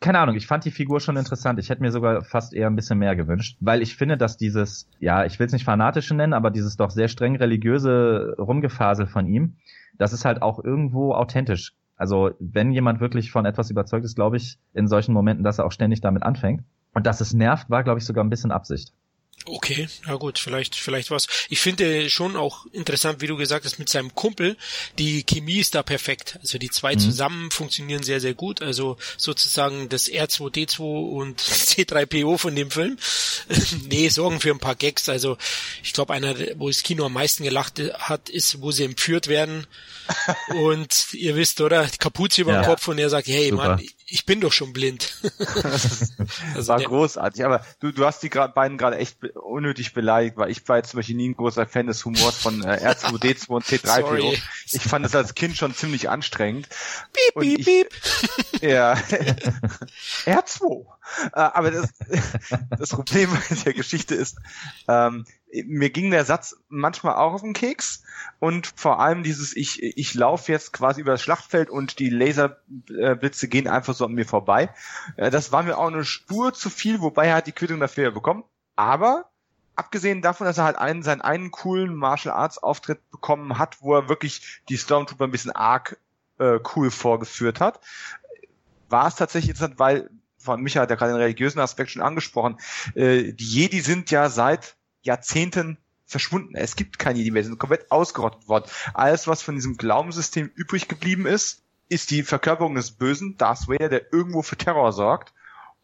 [0.00, 1.60] keine Ahnung, ich fand die Figur schon interessant.
[1.60, 4.88] Ich hätte mir sogar fast eher ein bisschen mehr gewünscht, weil ich finde, dass dieses,
[4.98, 9.28] ja, ich will es nicht fanatische nennen, aber dieses doch sehr streng religiöse Rumgefasel von
[9.28, 9.56] ihm,
[9.98, 11.74] das ist halt auch irgendwo authentisch.
[11.96, 15.66] Also wenn jemand wirklich von etwas überzeugt ist, glaube ich in solchen Momenten, dass er
[15.66, 16.64] auch ständig damit anfängt.
[16.94, 18.92] Und dass es nervt, war, glaube ich, sogar ein bisschen Absicht.
[19.44, 21.26] Okay, ja gut, vielleicht, vielleicht was.
[21.48, 24.56] Ich finde schon auch interessant, wie du gesagt hast, mit seinem Kumpel.
[24.98, 26.38] Die Chemie ist da perfekt.
[26.40, 27.00] Also die zwei mhm.
[27.00, 28.62] zusammen funktionieren sehr, sehr gut.
[28.62, 32.98] Also sozusagen das R2D2 und C3PO von dem Film.
[33.88, 35.08] nee, sorgen für ein paar Gags.
[35.08, 35.36] Also
[35.82, 39.66] ich glaube, einer, wo das Kino am meisten gelacht hat, ist, wo sie entführt werden.
[40.54, 41.84] Und ihr wisst, oder?
[41.84, 42.62] Die Kapuze über ja.
[42.62, 43.68] dem Kopf und er sagt, hey Super.
[43.68, 45.14] Mann, ich bin doch schon blind.
[46.54, 50.68] also war großartig, aber du, du hast die beiden gerade echt unnötig beleidigt, weil ich
[50.68, 54.38] war jetzt zum Beispiel nie ein großer Fan des Humors von äh, R2D2 und C3PO.
[54.72, 56.68] Ich fand es als Kind schon ziemlich anstrengend.
[57.12, 57.88] Piep, piep, ich, piep.
[58.62, 58.94] Ja.
[60.26, 60.84] R2.
[61.32, 61.88] Äh, aber das,
[62.78, 63.30] das Problem
[63.64, 64.36] der Geschichte ist,
[64.88, 65.24] ähm,
[65.66, 68.02] mir ging der Satz manchmal auch auf den Keks
[68.38, 73.48] und vor allem dieses ich ich laufe jetzt quasi über das Schlachtfeld und die Laserblitze
[73.48, 74.70] gehen einfach so an mir vorbei.
[75.16, 78.10] Äh, das war mir auch eine Spur zu viel, wobei er hat die Quittung dafür
[78.10, 78.44] bekommen.
[78.76, 79.30] Aber
[79.76, 83.94] abgesehen davon, dass er halt einen seinen einen coolen Martial Arts Auftritt bekommen hat, wo
[83.94, 85.98] er wirklich die Stormtrooper ein bisschen arg
[86.38, 87.80] äh, cool vorgeführt hat,
[88.88, 92.58] war es tatsächlich interessant, weil von Micha hat ja gerade den religiösen Aspekt schon angesprochen.
[92.94, 96.54] Äh, die Jedi sind ja seit Jahrzehnten verschwunden.
[96.54, 98.70] Es gibt keine Jedi mehr, sind komplett ausgerottet worden.
[98.94, 103.88] Alles, was von diesem Glaubenssystem übrig geblieben ist, ist die Verkörperung des Bösen, Darth Vader,
[103.88, 105.34] der irgendwo für Terror sorgt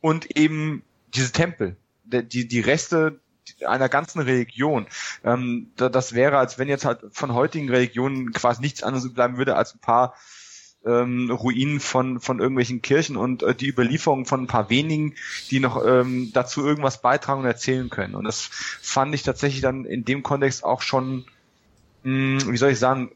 [0.01, 0.83] und eben
[1.15, 3.21] diese Tempel, die, die Reste
[3.67, 4.87] einer ganzen Religion.
[5.25, 9.57] Ähm, das wäre, als wenn jetzt halt von heutigen Religionen quasi nichts anderes bleiben würde
[9.57, 10.15] als ein paar
[10.89, 15.15] ähm, Ruinen von, von irgendwelchen Kirchen und äh, die Überlieferung von ein paar wenigen,
[15.51, 18.15] die noch ähm, dazu irgendwas beitragen und erzählen können.
[18.15, 21.27] Und das fand ich tatsächlich dann in dem Kontext auch schon,
[22.05, 23.11] mh, hm, wie soll ich sagen,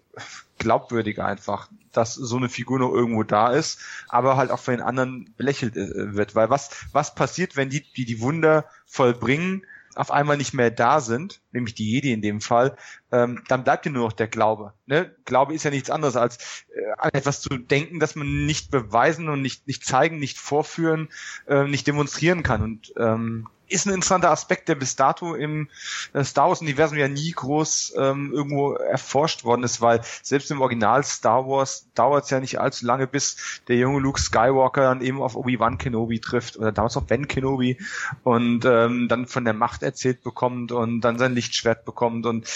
[0.59, 4.83] glaubwürdig einfach, dass so eine Figur noch irgendwo da ist, aber halt auch von den
[4.83, 6.35] anderen belächelt äh, wird.
[6.35, 9.65] Weil was, was passiert, wenn die, die die Wunder vollbringen,
[9.95, 12.77] auf einmal nicht mehr da sind, nämlich die Jedi in dem Fall,
[13.11, 14.73] ähm, dann bleibt dir nur noch der Glaube.
[14.87, 15.15] Ne?
[15.25, 19.29] Glaube ist ja nichts anderes als äh, an etwas zu denken, das man nicht beweisen
[19.29, 21.09] und nicht, nicht zeigen, nicht vorführen,
[21.47, 22.63] äh, nicht demonstrieren kann.
[22.63, 25.69] Und ähm, ist ein interessanter Aspekt, der bis dato im
[26.13, 31.03] äh, Star Wars-Universum ja nie groß ähm, irgendwo erforscht worden ist, weil selbst im Original
[31.05, 33.37] Star Wars dauert es ja nicht allzu lange, bis
[33.69, 37.79] der junge Luke Skywalker dann eben auf Obi-Wan Kenobi trifft oder damals auf Ben Kenobi
[38.23, 42.47] und ähm, dann von der Macht erzählt bekommt und dann sein Lichtschwert bekommt und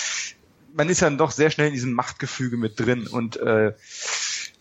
[0.75, 3.73] man ist ja dann doch sehr schnell in diesem Machtgefüge mit drin und äh,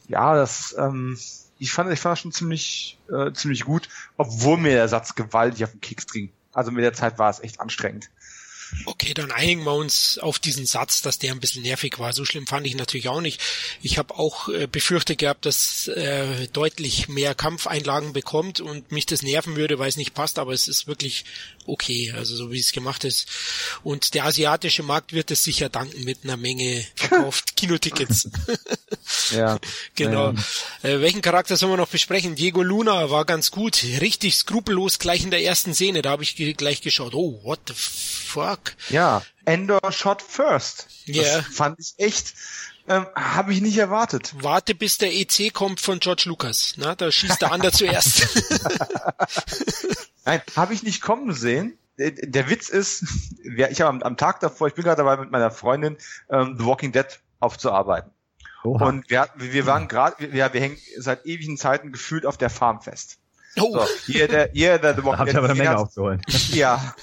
[0.07, 1.17] ja, das ähm,
[1.57, 3.87] ich fand, ich fand das schon ziemlich, äh, ziemlich gut,
[4.17, 6.31] obwohl mir der Satz gewaltig auf den Keks ging.
[6.55, 8.09] Also mit der Zeit war es echt anstrengend.
[8.85, 12.13] Okay, dann einigen wir uns auf diesen Satz, dass der ein bisschen nervig war.
[12.13, 13.39] So schlimm fand ich natürlich auch nicht.
[13.81, 19.21] Ich habe auch äh, befürchtet gehabt, dass äh, deutlich mehr Kampfeinlagen bekommt und mich das
[19.21, 21.25] nerven würde, weil es nicht passt, aber es ist wirklich
[21.67, 23.27] okay, also so wie es gemacht ist.
[23.83, 28.29] Und der asiatische Markt wird es sicher danken mit einer Menge verkauft Kinotickets.
[29.31, 29.59] ja.
[29.95, 30.33] Genau.
[30.83, 30.89] Ja.
[30.89, 32.35] Äh, welchen Charakter sollen wir noch besprechen?
[32.35, 36.01] Diego Luna war ganz gut, richtig skrupellos gleich in der ersten Szene.
[36.01, 37.13] Da habe ich gleich geschaut.
[37.13, 38.75] Oh, what the fuck?
[38.89, 40.87] Ja, Endor shot first.
[41.05, 41.23] Ja.
[41.23, 41.43] Yeah.
[41.43, 42.33] fand ich echt
[42.87, 44.33] ähm, Habe ich nicht erwartet.
[44.41, 46.75] Warte, bis der EC kommt von George Lucas.
[46.77, 48.27] Na, da schießt der andere zuerst.
[50.25, 51.77] Nein, habe ich nicht kommen sehen.
[51.97, 53.05] Der, der Witz ist,
[53.43, 55.97] ich habe am, am, Tag davor, ich bin gerade dabei mit meiner Freundin
[56.29, 58.11] ähm, The Walking Dead aufzuarbeiten.
[58.63, 58.85] Oha.
[58.87, 62.81] Und wir, wir waren gerade, wir, wir hängen seit ewigen Zeiten gefühlt auf der Farm
[62.81, 63.19] fest.
[63.57, 63.73] Oh.
[63.73, 65.35] So, jeder, jeder, The Walking Dead.
[65.35, 66.21] aber eine Menge aufzuholen.
[66.51, 66.95] Ja,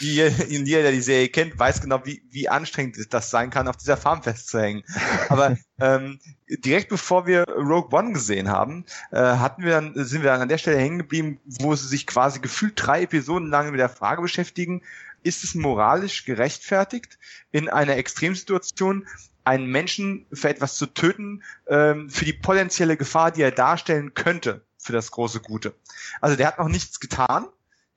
[0.00, 3.96] jeder, der die Serie kennt, weiß genau, wie, wie anstrengend das sein kann, auf dieser
[3.96, 4.84] Farm festzuhängen.
[5.28, 10.30] Aber ähm, direkt bevor wir Rogue One gesehen haben, äh, hatten wir dann, sind wir
[10.30, 13.80] dann an der Stelle hängen geblieben, wo sie sich quasi gefühlt drei Episoden lang mit
[13.80, 14.82] der Frage beschäftigen,
[15.22, 17.18] ist es moralisch gerechtfertigt,
[17.50, 19.06] in einer Extremsituation
[19.44, 24.62] einen Menschen für etwas zu töten, ähm, für die potenzielle Gefahr, die er darstellen könnte
[24.88, 25.74] für das große Gute.
[26.22, 27.46] Also der hat noch nichts getan,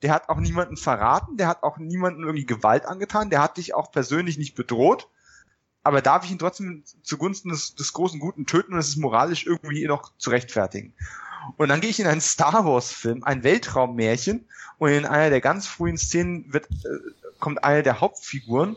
[0.02, 3.72] der hat auch niemanden verraten, der hat auch niemanden irgendwie Gewalt angetan, der hat dich
[3.72, 5.08] auch persönlich nicht bedroht,
[5.82, 9.46] aber darf ich ihn trotzdem zugunsten des, des großen Guten töten und es ist moralisch
[9.46, 10.92] irgendwie noch zu rechtfertigen.
[11.56, 14.44] Und dann gehe ich in einen Star Wars Film, ein Weltraummärchen
[14.76, 18.76] und in einer der ganz frühen Szenen wird, äh, kommt eine der Hauptfiguren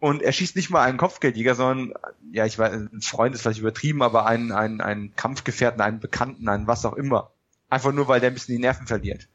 [0.00, 1.94] und er schießt nicht mal einen Kopfgeldjäger, sondern,
[2.30, 6.48] ja, ich weiß, ein Freund ist vielleicht übertrieben, aber einen, einen, einen Kampfgefährten, einen Bekannten,
[6.48, 7.30] einen was auch immer.
[7.70, 9.28] Einfach nur, weil der ein bisschen die Nerven verliert.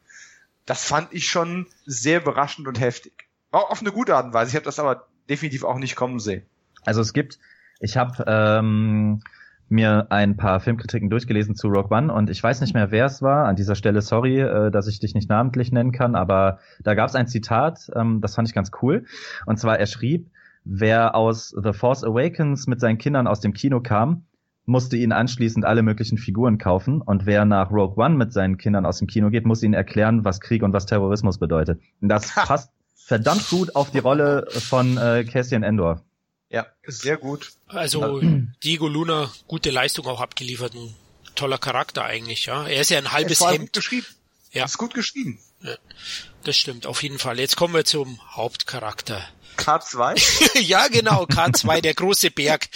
[0.65, 3.27] Das fand ich schon sehr überraschend und heftig.
[3.51, 4.49] Auch auf eine gute Art und Weise.
[4.49, 6.43] Ich habe das aber definitiv auch nicht kommen sehen.
[6.85, 7.39] Also es gibt,
[7.79, 9.21] ich habe ähm,
[9.69, 13.21] mir ein paar Filmkritiken durchgelesen zu Rogue One und ich weiß nicht mehr, wer es
[13.21, 13.45] war.
[13.45, 17.09] An dieser Stelle sorry, äh, dass ich dich nicht namentlich nennen kann, aber da gab
[17.09, 19.05] es ein Zitat, ähm, das fand ich ganz cool.
[19.45, 20.29] Und zwar, er schrieb,
[20.63, 24.25] wer aus The Force Awakens mit seinen Kindern aus dem Kino kam,
[24.69, 28.85] musste ihn anschließend alle möglichen Figuren kaufen und wer nach Rogue One mit seinen Kindern
[28.85, 31.81] aus dem Kino geht, muss ihnen erklären, was Krieg und was Terrorismus bedeutet.
[32.01, 36.03] Und das passt verdammt gut auf die Rolle von äh, Cassian Endor.
[36.49, 37.53] Ja, sehr gut.
[37.67, 38.21] Also
[38.63, 40.95] Diego Luna, gute Leistung auch abgeliefert, ein
[41.35, 42.67] toller Charakter eigentlich, ja.
[42.67, 43.59] Er ist ja ein halbes Hemd.
[43.59, 44.07] Gut geschrieben.
[44.51, 44.65] Ja.
[44.65, 45.39] Ist gut geschrieben.
[45.61, 45.75] Ja,
[46.43, 47.39] das stimmt, auf jeden Fall.
[47.39, 49.27] Jetzt kommen wir zum Hauptcharakter.
[49.57, 50.59] K2?
[50.61, 52.69] ja, genau, K2, der große Berg.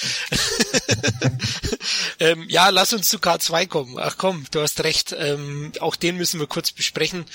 [2.20, 3.98] ähm, ja, lass uns zu K2 kommen.
[3.98, 5.16] Ach komm, du hast recht.
[5.18, 7.26] Ähm, auch den müssen wir kurz besprechen.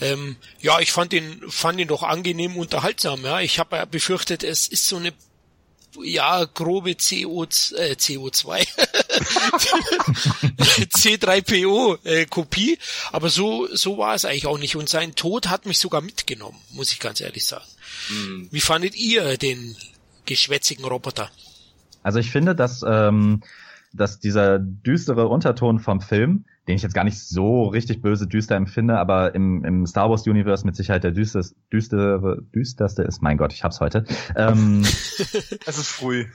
[0.00, 3.24] Ähm, ja, ich fand ihn, fand ihn doch angenehm unterhaltsam.
[3.24, 5.12] Ja, ich habe befürchtet, es ist so eine
[6.02, 8.66] ja, grobe CO, äh, CO2,
[10.92, 12.78] C3PO äh, Kopie,
[13.10, 16.58] aber so so war es eigentlich auch nicht und sein Tod hat mich sogar mitgenommen,
[16.70, 17.64] muss ich ganz ehrlich sagen.
[18.10, 18.48] Mhm.
[18.50, 19.76] Wie fandet ihr den
[20.24, 21.30] geschwätzigen Roboter?
[22.02, 23.42] Also ich finde, dass, ähm,
[23.92, 28.54] dass dieser düstere Unterton vom Film, den ich jetzt gar nicht so richtig böse düster
[28.54, 33.36] empfinde, aber im, im Star Wars Universe mit Sicherheit der düsterste, düstere, düsterste ist, mein
[33.36, 34.04] Gott, ich hab's heute.
[34.36, 34.82] Ähm,
[35.66, 36.26] es ist früh.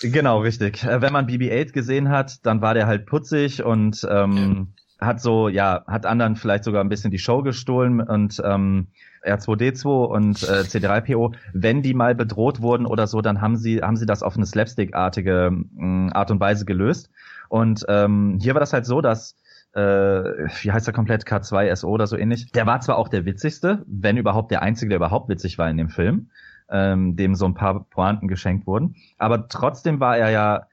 [0.00, 0.84] Genau, richtig.
[0.84, 4.68] Äh, wenn man BB-8 gesehen hat, dann war der halt putzig und ähm,
[5.00, 5.06] ja.
[5.06, 8.88] hat so, ja, hat anderen vielleicht sogar ein bisschen die Show gestohlen und ähm,
[9.24, 13.96] R2D2 und äh, C3PO, wenn die mal bedroht wurden oder so, dann haben sie, haben
[13.96, 17.10] sie das auf eine Slapstick-artige mm, Art und Weise gelöst.
[17.48, 19.36] Und ähm, hier war das halt so, dass
[19.74, 22.52] äh, wie heißt der komplett K2SO oder so ähnlich.
[22.52, 25.76] Der war zwar auch der witzigste, wenn überhaupt der einzige, der überhaupt witzig war in
[25.76, 26.30] dem Film,
[26.70, 30.66] ähm, dem so ein paar Pointen geschenkt wurden, aber trotzdem war er ja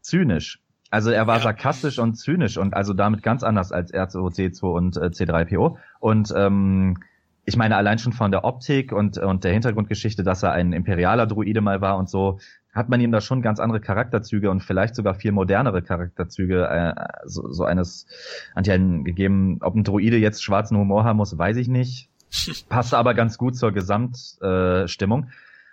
[0.00, 0.60] zynisch.
[0.90, 1.42] Also er war ja.
[1.42, 5.76] sarkastisch und zynisch und also damit ganz anders als R2C2 und äh, C3PO.
[5.98, 6.98] Und ähm,
[7.46, 11.26] ich meine, allein schon von der Optik und, und der Hintergrundgeschichte, dass er ein imperialer
[11.26, 12.40] Druide mal war und so,
[12.74, 16.94] hat man ihm da schon ganz andere Charakterzüge und vielleicht sogar viel modernere Charakterzüge äh,
[17.24, 18.06] so, so eines
[18.54, 19.58] Antihelden gegeben.
[19.62, 22.10] Ob ein Druide jetzt schwarzen Humor haben muss, weiß ich nicht.
[22.68, 25.24] Passt aber ganz gut zur Gesamtstimmung.
[25.24, 25.26] Äh,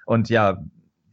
[0.06, 0.64] und ja,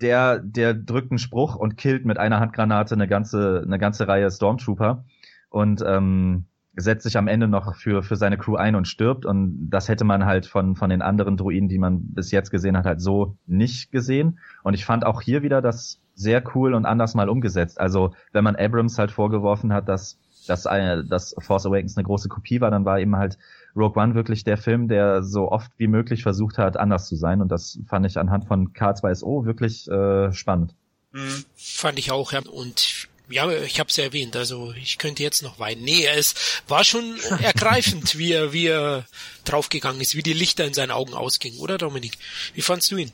[0.02, 4.30] der, der drückt einen Spruch und killt mit einer Handgranate eine ganze, eine ganze Reihe
[4.30, 5.04] Stormtrooper.
[5.48, 6.44] Und ähm,
[6.80, 9.26] setzt sich am Ende noch für, für seine Crew ein und stirbt.
[9.26, 12.76] Und das hätte man halt von, von den anderen Druiden, die man bis jetzt gesehen
[12.76, 14.38] hat, halt so nicht gesehen.
[14.62, 17.80] Und ich fand auch hier wieder das sehr cool und anders mal umgesetzt.
[17.80, 22.28] Also wenn man Abrams halt vorgeworfen hat, dass dass, eine, dass Force Awakens eine große
[22.28, 23.38] Kopie war, dann war eben halt
[23.76, 27.40] Rogue One wirklich der Film, der so oft wie möglich versucht hat, anders zu sein.
[27.40, 30.74] Und das fand ich anhand von K2SO wirklich äh, spannend.
[31.12, 31.44] Mhm.
[31.56, 32.40] Fand ich auch, ja.
[32.50, 35.82] Und ja, ich habe es ja erwähnt, also ich könnte jetzt noch weinen.
[35.82, 36.34] Nee, es
[36.68, 39.06] war schon ergreifend, wie er, wie er
[39.44, 42.18] draufgegangen ist, wie die Lichter in seinen Augen ausgingen, oder Dominik?
[42.54, 43.12] Wie fandst du ihn?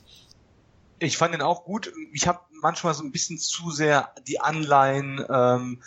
[0.99, 1.93] Ich fand ihn auch gut.
[2.13, 5.83] Ich habe manchmal so ein bisschen zu sehr die Anleihen ähm,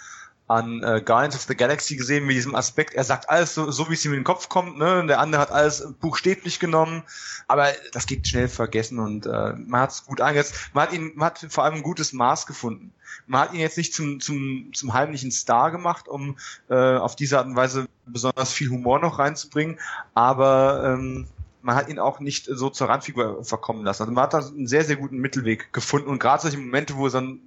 [0.49, 2.95] an äh, Guardians of the Galaxy gesehen mit diesem Aspekt.
[2.95, 4.79] Er sagt alles so, so wie es ihm in den Kopf kommt.
[4.79, 5.05] Ne?
[5.07, 7.03] Der andere hat alles buchstäblich genommen,
[7.47, 10.71] aber das geht schnell vergessen und äh, man hat es gut eingesetzt.
[10.73, 12.91] Man hat ihn, man hat vor allem ein gutes Maß gefunden.
[13.27, 16.35] Man hat ihn jetzt nicht zum zum zum heimlichen Star gemacht, um
[16.67, 19.79] äh, auf diese Art und Weise besonders viel Humor noch reinzubringen,
[20.15, 21.27] aber ähm,
[21.61, 24.01] man hat ihn auch nicht so zur Randfigur verkommen lassen.
[24.01, 27.05] Also man hat da einen sehr, sehr guten Mittelweg gefunden und gerade solche Momente, wo
[27.05, 27.39] es dann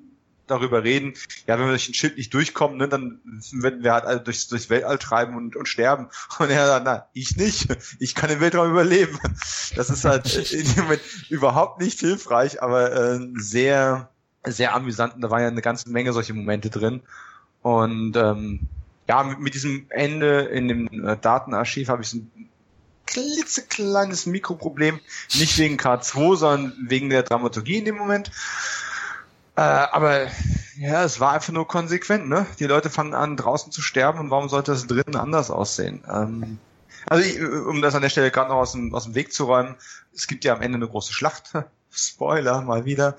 [0.53, 1.15] darüber reden,
[1.47, 3.21] ja, wenn wir durch ein Schild nicht durchkommen, ne, dann
[3.53, 6.09] werden wir halt also durchs, durchs Weltall treiben und, und sterben.
[6.39, 7.69] Und er sagt, na, ich nicht.
[7.99, 9.19] Ich kann den Weltraum überleben.
[9.77, 14.11] Das ist halt in dem Moment überhaupt nicht hilfreich, aber äh, sehr,
[14.45, 15.15] sehr amüsant.
[15.15, 17.03] Und da war ja eine ganze Menge solche Momente drin.
[17.63, 18.69] Und ähm,
[19.09, 22.49] ja, mit, mit diesem Ende in dem äh, Datenarchiv habe ich so ein
[23.07, 25.01] klitzekleines Mikroproblem.
[25.35, 28.31] Nicht wegen K2, sondern wegen der Dramaturgie in dem Moment.
[29.57, 30.29] Äh, aber
[30.77, 32.47] ja, es war einfach nur konsequent, ne?
[32.59, 36.03] Die Leute fangen an, draußen zu sterben und warum sollte das drinnen anders aussehen?
[36.11, 36.59] Ähm,
[37.07, 39.45] also ich, um das an der Stelle gerade noch aus dem, aus dem Weg zu
[39.45, 39.75] räumen,
[40.15, 41.53] es gibt ja am Ende eine große Schlacht.
[41.91, 43.17] Spoiler mal wieder.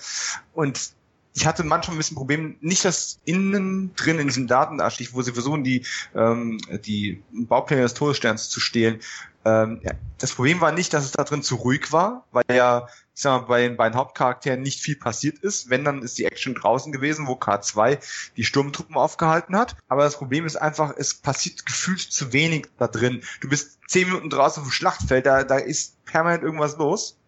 [0.54, 0.94] Und
[1.36, 5.34] ich hatte manchmal ein bisschen Problem, nicht das innen drin in diesem Datenarchiv, wo sie
[5.34, 9.00] versuchen, die, ähm, die Baupläne des Todessterns zu stehlen.
[9.46, 12.88] Ähm, ja, das Problem war nicht, dass es da drin zu ruhig war, weil ja
[13.16, 15.70] ich sag mal, bei den beiden Hauptcharakteren nicht viel passiert ist.
[15.70, 18.00] Wenn, dann ist die Action draußen gewesen, wo K2
[18.38, 19.76] die Sturmtruppen aufgehalten hat.
[19.88, 23.24] Aber das Problem ist einfach, es passiert gefühlt zu wenig da drin.
[23.42, 27.20] Du bist zehn Minuten draußen auf dem Schlachtfeld, da, da ist permanent irgendwas los.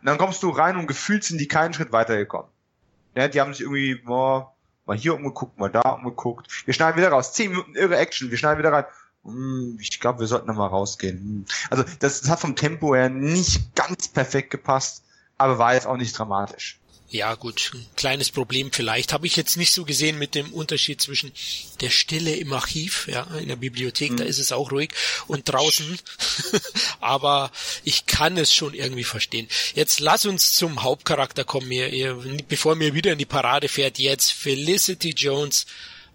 [0.00, 2.48] Und dann kommst du rein und gefühlt sind die keinen Schritt weitergekommen.
[3.14, 4.54] Ja, die haben sich irgendwie, boah,
[4.86, 6.48] mal hier umgeguckt, mal da umgeguckt.
[6.64, 7.34] Wir schneiden wieder raus.
[7.34, 8.84] Zehn Minuten irre Action, wir schneiden wieder rein.
[9.24, 11.18] Hm, ich glaube, wir sollten da mal rausgehen.
[11.18, 11.44] Hm.
[11.68, 15.04] Also das, das hat vom Tempo her nicht ganz perfekt gepasst
[15.44, 16.78] aber war jetzt auch nicht dramatisch.
[17.10, 19.12] Ja, gut, ein kleines Problem vielleicht.
[19.12, 21.30] Habe ich jetzt nicht so gesehen mit dem Unterschied zwischen
[21.80, 24.16] der Stille im Archiv, ja, in der Bibliothek, mhm.
[24.16, 24.90] da ist es auch ruhig,
[25.28, 25.96] und draußen.
[27.00, 27.52] Aber
[27.84, 29.46] ich kann es schon irgendwie verstehen.
[29.74, 32.16] Jetzt lass uns zum Hauptcharakter kommen, ihr, ihr,
[32.48, 34.00] bevor mir wieder in die Parade fährt.
[34.00, 35.66] Jetzt Felicity Jones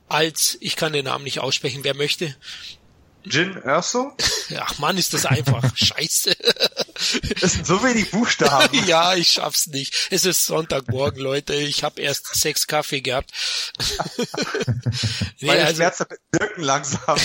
[0.09, 2.35] als, ich kann den Namen nicht aussprechen, wer möchte?
[3.29, 4.15] Jin Erso?
[4.57, 5.63] Ach man, ist das einfach.
[5.75, 6.35] Scheiße.
[7.39, 8.83] Das sind so wenig Buchstaben.
[8.87, 10.07] ja, ich schaff's nicht.
[10.09, 11.53] Es ist Sonntagmorgen, Leute.
[11.53, 13.31] Ich habe erst sechs Kaffee gehabt.
[15.39, 17.17] nee, Meine also, Schmerzen wirken langsam.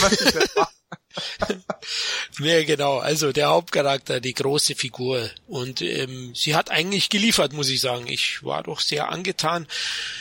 [2.40, 2.98] ja, genau.
[2.98, 5.30] Also der Hauptcharakter, die große Figur.
[5.46, 8.06] Und ähm, sie hat eigentlich geliefert, muss ich sagen.
[8.08, 9.66] Ich war doch sehr angetan.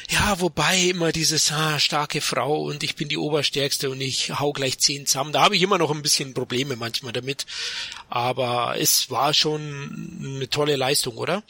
[0.09, 4.53] Ja, wobei immer dieses ah, starke Frau und ich bin die Oberstärkste und ich hau
[4.53, 5.33] gleich zehn zusammen.
[5.33, 7.45] Da habe ich immer noch ein bisschen Probleme manchmal damit.
[8.09, 11.43] Aber es war schon eine tolle Leistung, oder?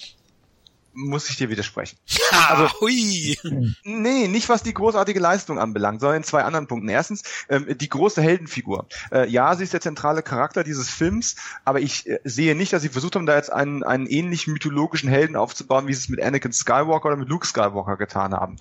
[0.93, 1.97] Muss ich dir widersprechen.
[2.49, 3.37] Also, hui.
[3.83, 6.89] nee, nicht was die großartige Leistung anbelangt, sondern in zwei anderen Punkten.
[6.89, 8.87] Erstens, ähm, die große Heldenfigur.
[9.11, 12.81] Äh, ja, sie ist der zentrale Charakter dieses Films, aber ich äh, sehe nicht, dass
[12.81, 16.21] sie versucht haben, da jetzt einen, einen ähnlichen mythologischen Helden aufzubauen, wie sie es mit
[16.21, 18.57] Anakin Skywalker oder mit Luke Skywalker getan haben.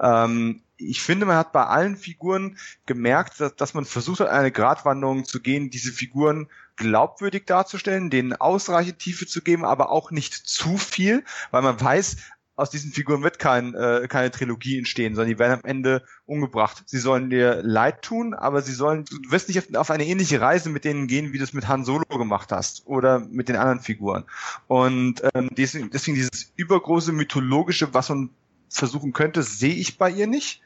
[0.00, 4.50] Ähm, ich finde, man hat bei allen Figuren gemerkt, dass, dass man versucht hat, eine
[4.50, 10.34] Gratwanderung zu gehen, diese Figuren glaubwürdig darzustellen, denen ausreichend Tiefe zu geben, aber auch nicht
[10.34, 12.16] zu viel, weil man weiß,
[12.56, 16.84] aus diesen Figuren wird kein, äh, keine Trilogie entstehen, sondern die werden am Ende umgebracht.
[16.86, 20.40] Sie sollen dir leid tun, aber sie sollen, du wirst nicht auf, auf eine ähnliche
[20.40, 23.56] Reise mit denen gehen, wie du es mit Han Solo gemacht hast oder mit den
[23.56, 24.24] anderen Figuren.
[24.68, 28.30] Und ähm, deswegen, deswegen dieses übergroße mythologische, was man
[28.68, 30.62] versuchen könnte, sehe ich bei ihr nicht.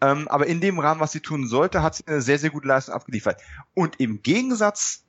[0.00, 2.68] Ähm, aber in dem Rahmen, was sie tun sollte, hat sie eine sehr, sehr gute
[2.68, 3.40] Leistung abgeliefert.
[3.74, 5.04] Und im Gegensatz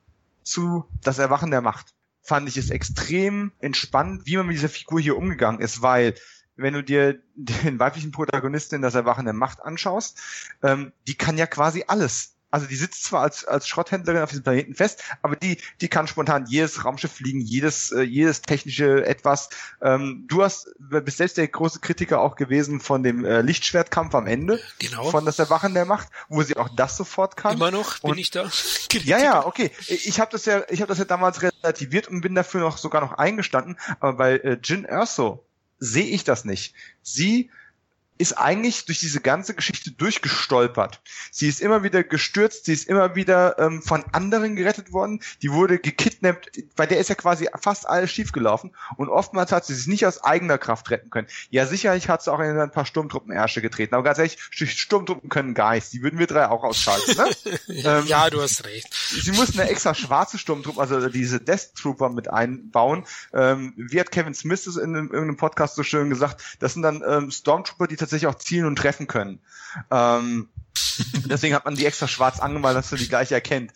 [0.46, 1.94] zu Das Erwachen der Macht.
[2.22, 6.14] Fand ich es extrem entspannt, wie man mit dieser Figur hier umgegangen ist, weil
[6.56, 10.20] wenn du dir den weiblichen Protagonisten in das Erwachen der Macht anschaust,
[10.62, 14.42] ähm, die kann ja quasi alles also die sitzt zwar als, als Schrotthändlerin auf diesem
[14.42, 19.50] Planeten fest, aber die, die kann spontan jedes Raumschiff fliegen, jedes, äh, jedes technische etwas.
[19.82, 24.26] Ähm, du hast, bist selbst der große Kritiker auch gewesen von dem äh, Lichtschwertkampf am
[24.26, 24.58] Ende.
[24.78, 25.10] Genau.
[25.10, 27.56] Von das Erwachen der Macht, wo sie auch das sofort kann.
[27.56, 28.50] Immer noch bin und, ich da.
[29.04, 29.70] ja, ja, okay.
[29.86, 33.02] Ich habe das ja, ich habe das ja damals relativiert und bin dafür noch sogar
[33.02, 33.78] noch eingestanden.
[34.00, 35.44] Aber bei äh, Jin Erso
[35.78, 36.74] sehe ich das nicht.
[37.02, 37.50] Sie
[38.18, 41.00] ist eigentlich durch diese ganze Geschichte durchgestolpert.
[41.30, 45.52] Sie ist immer wieder gestürzt, sie ist immer wieder ähm, von anderen gerettet worden, die
[45.52, 49.86] wurde gekidnappt, bei der ist ja quasi fast alles schiefgelaufen und oftmals hat sie sich
[49.86, 51.28] nicht aus eigener Kraft retten können.
[51.50, 55.54] Ja, sicherlich hat sie auch in ein paar Sturmtruppenärsche getreten, aber ganz ehrlich, Sturmtruppen können
[55.54, 57.30] Geist, die würden wir drei auch ausschalten, ne?
[57.68, 58.92] ja, ähm, ja, du hast recht.
[58.94, 63.04] Sie mussten eine extra schwarze Sturmtruppe, also diese Death Trooper mit einbauen.
[63.32, 66.82] Ähm, wie hat Kevin Smith es in in einem Podcast so schön gesagt, das sind
[66.82, 69.40] dann ähm, Stormtrooper, die tatsächlich auch zielen und treffen können.
[69.90, 70.48] Ähm,
[71.28, 73.72] deswegen hat man die extra schwarz angemalt, dass du die gleich erkennt.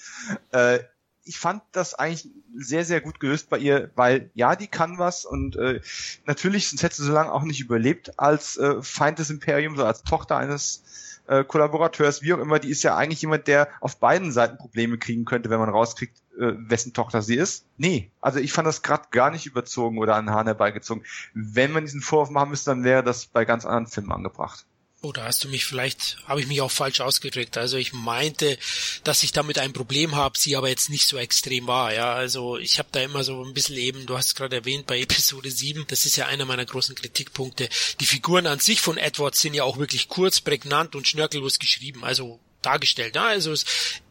[0.53, 0.81] Äh,
[1.24, 5.24] ich fand das eigentlich sehr, sehr gut gelöst bei ihr, weil ja, die kann was
[5.24, 5.81] und äh,
[6.26, 9.87] natürlich, sonst hätte sie so lange auch nicht überlebt als äh, Feind des Imperiums oder
[9.87, 10.83] als Tochter eines
[11.26, 14.99] äh, Kollaborateurs, wie auch immer, die ist ja eigentlich jemand, der auf beiden Seiten Probleme
[14.99, 17.66] kriegen könnte, wenn man rauskriegt, äh, wessen Tochter sie ist.
[17.76, 21.05] Nee, also ich fand das gerade gar nicht überzogen oder an den herbeigezogen.
[21.34, 24.64] Wenn man diesen Vorwurf machen müsste, dann wäre das bei ganz anderen Filmen angebracht.
[25.03, 27.57] Oder hast du mich vielleicht, habe ich mich auch falsch ausgedrückt.
[27.57, 28.59] Also ich meinte,
[29.03, 31.95] dass ich damit ein Problem habe, sie aber jetzt nicht so extrem war.
[31.95, 34.86] Ja, also ich habe da immer so ein bisschen eben, du hast es gerade erwähnt,
[34.86, 37.70] bei Episode 7, das ist ja einer meiner großen Kritikpunkte.
[38.01, 42.05] Die Figuren an sich von Edwards sind ja auch wirklich kurz, prägnant und schnörkellos geschrieben.
[42.05, 43.16] Also dargestellt.
[43.16, 43.54] Ja, also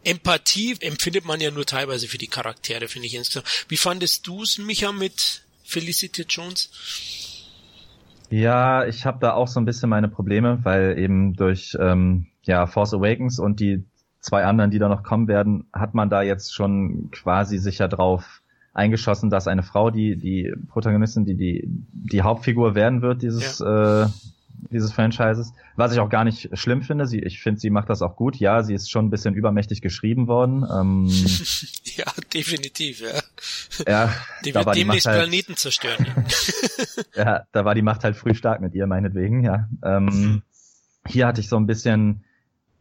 [0.04, 3.47] Empathie empfindet man ja nur teilweise für die Charaktere, finde ich insgesamt.
[3.68, 6.70] Wie fandest du es, Micha, mit Felicity Jones?
[8.30, 12.68] Ja, ich habe da auch so ein bisschen meine Probleme, weil eben durch ähm, ja
[12.68, 13.84] Force Awakens und die
[14.20, 18.41] zwei anderen, die da noch kommen werden, hat man da jetzt schon quasi sicher drauf
[18.74, 24.04] eingeschossen, dass eine Frau, die die Protagonistin, die die die Hauptfigur werden wird dieses ja.
[24.04, 24.08] äh,
[24.70, 27.05] dieses Franchises, was ich auch gar nicht schlimm finde.
[27.05, 28.36] Sie, ich finde, sie macht das auch gut.
[28.38, 30.66] Ja, sie ist schon ein bisschen übermächtig geschrieben worden.
[30.72, 31.05] Ähm,
[31.95, 33.22] ja, definitiv, ja.
[33.88, 34.14] Ja,
[34.45, 36.05] die wird demnächst halt, Planeten zerstören.
[37.16, 39.68] ja, da war die Macht halt früh stark mit ihr, meinetwegen, ja.
[39.84, 40.43] Ähm.
[41.07, 42.24] Hier hatte ich so ein bisschen,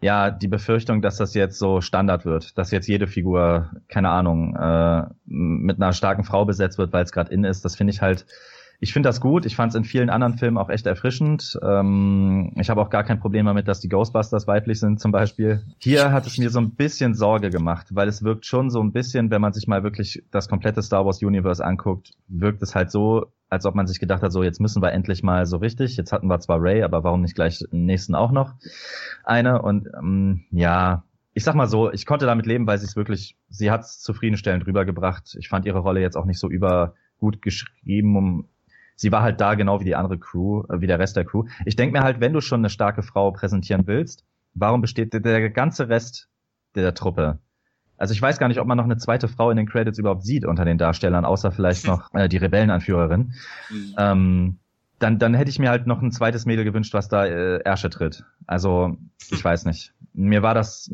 [0.00, 4.54] ja, die Befürchtung, dass das jetzt so Standard wird, dass jetzt jede Figur, keine Ahnung,
[4.56, 7.64] äh, mit einer starken Frau besetzt wird, weil es gerade in ist.
[7.64, 8.26] Das finde ich halt
[8.80, 9.44] ich finde das gut.
[9.44, 11.58] Ich fand es in vielen anderen Filmen auch echt erfrischend.
[11.62, 15.64] Ähm, ich habe auch gar kein Problem damit, dass die Ghostbusters weiblich sind zum Beispiel.
[15.78, 18.92] Hier hat es mir so ein bisschen Sorge gemacht, weil es wirkt schon so ein
[18.92, 22.92] bisschen, wenn man sich mal wirklich das komplette Star Wars Universe anguckt, wirkt es halt
[22.92, 25.96] so, als ob man sich gedacht hat, so jetzt müssen wir endlich mal so richtig.
[25.96, 28.54] Jetzt hatten wir zwar Ray, aber warum nicht gleich den nächsten auch noch
[29.24, 29.60] eine?
[29.60, 31.02] Und ähm, ja,
[31.34, 34.00] ich sag mal so, ich konnte damit leben, weil sie es wirklich, sie hat es
[34.00, 35.36] zufriedenstellend rübergebracht.
[35.38, 38.46] Ich fand ihre Rolle jetzt auch nicht so über gut geschrieben, um
[38.98, 41.44] sie war halt da genau wie die andere Crew, äh, wie der Rest der Crew.
[41.64, 44.24] Ich denke mir halt, wenn du schon eine starke Frau präsentieren willst,
[44.54, 46.28] warum besteht der, der ganze Rest
[46.74, 47.38] der Truppe?
[47.96, 50.24] Also ich weiß gar nicht, ob man noch eine zweite Frau in den Credits überhaupt
[50.24, 53.32] sieht unter den Darstellern, außer vielleicht noch äh, die Rebellenanführerin.
[53.70, 53.94] Mhm.
[53.96, 54.58] Ähm,
[54.98, 57.88] dann, dann hätte ich mir halt noch ein zweites Mädel gewünscht, was da äh, Ärsche
[57.88, 58.24] tritt.
[58.46, 58.96] Also,
[59.30, 59.92] ich weiß nicht.
[60.12, 60.90] Mir war das,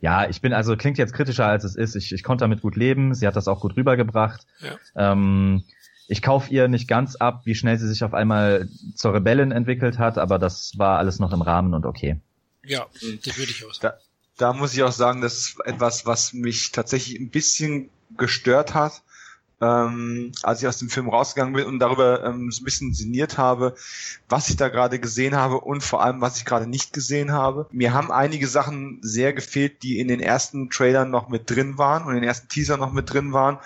[0.00, 1.94] ja, ich bin, also klingt jetzt kritischer als es ist.
[1.94, 3.12] Ich, ich konnte damit gut leben.
[3.12, 4.46] Sie hat das auch gut rübergebracht.
[4.60, 5.12] Ja.
[5.12, 5.64] Ähm,
[6.06, 9.98] ich kaufe ihr nicht ganz ab, wie schnell sie sich auf einmal zur Rebellin entwickelt
[9.98, 12.20] hat, aber das war alles noch im Rahmen und okay.
[12.64, 12.86] Ja,
[13.24, 13.96] das würde ich auch sagen.
[14.36, 18.74] Da, da muss ich auch sagen, das ist etwas, was mich tatsächlich ein bisschen gestört
[18.74, 19.02] hat,
[19.60, 23.38] ähm, als ich aus dem Film rausgegangen bin und darüber ähm, so ein bisschen sinniert
[23.38, 23.74] habe,
[24.28, 27.66] was ich da gerade gesehen habe und vor allem, was ich gerade nicht gesehen habe.
[27.70, 32.04] Mir haben einige Sachen sehr gefehlt, die in den ersten Trailern noch mit drin waren
[32.04, 33.58] und in den ersten Teaser noch mit drin waren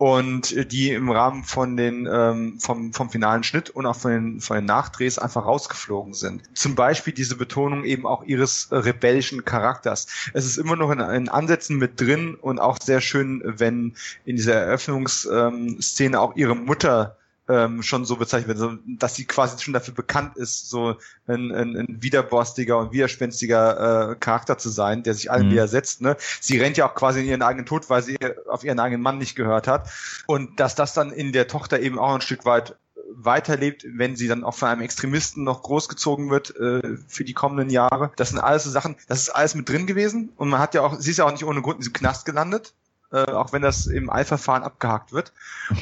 [0.00, 4.40] und die im Rahmen von den ähm, vom, vom finalen Schnitt und auch von den,
[4.40, 6.40] von den Nachdrehs einfach rausgeflogen sind.
[6.56, 10.06] Zum Beispiel diese Betonung eben auch ihres rebellischen Charakters.
[10.32, 13.94] Es ist immer noch in, in Ansätzen mit drin und auch sehr schön, wenn
[14.24, 17.18] in dieser Eröffnungsszene auch ihre Mutter
[17.50, 20.96] ähm, schon so bezeichnet wird, so, dass sie quasi schon dafür bekannt ist, so
[21.26, 25.52] ein, ein, ein widerborstiger und widerspenstiger äh, Charakter zu sein, der sich allen mhm.
[25.52, 26.00] widersetzt.
[26.00, 26.16] Ne?
[26.40, 28.16] Sie rennt ja auch quasi in ihren eigenen Tod, weil sie
[28.48, 29.90] auf ihren eigenen Mann nicht gehört hat.
[30.26, 32.76] Und dass das dann in der Tochter eben auch ein Stück weit
[33.12, 37.70] weiterlebt, wenn sie dann auch von einem Extremisten noch großgezogen wird äh, für die kommenden
[37.70, 38.12] Jahre.
[38.16, 40.82] Das sind alles so Sachen, das ist alles mit drin gewesen und man hat ja
[40.82, 42.72] auch, sie ist ja auch nicht ohne Grund in diesem Knast gelandet
[43.12, 45.32] äh, auch wenn das im Eilverfahren abgehakt wird.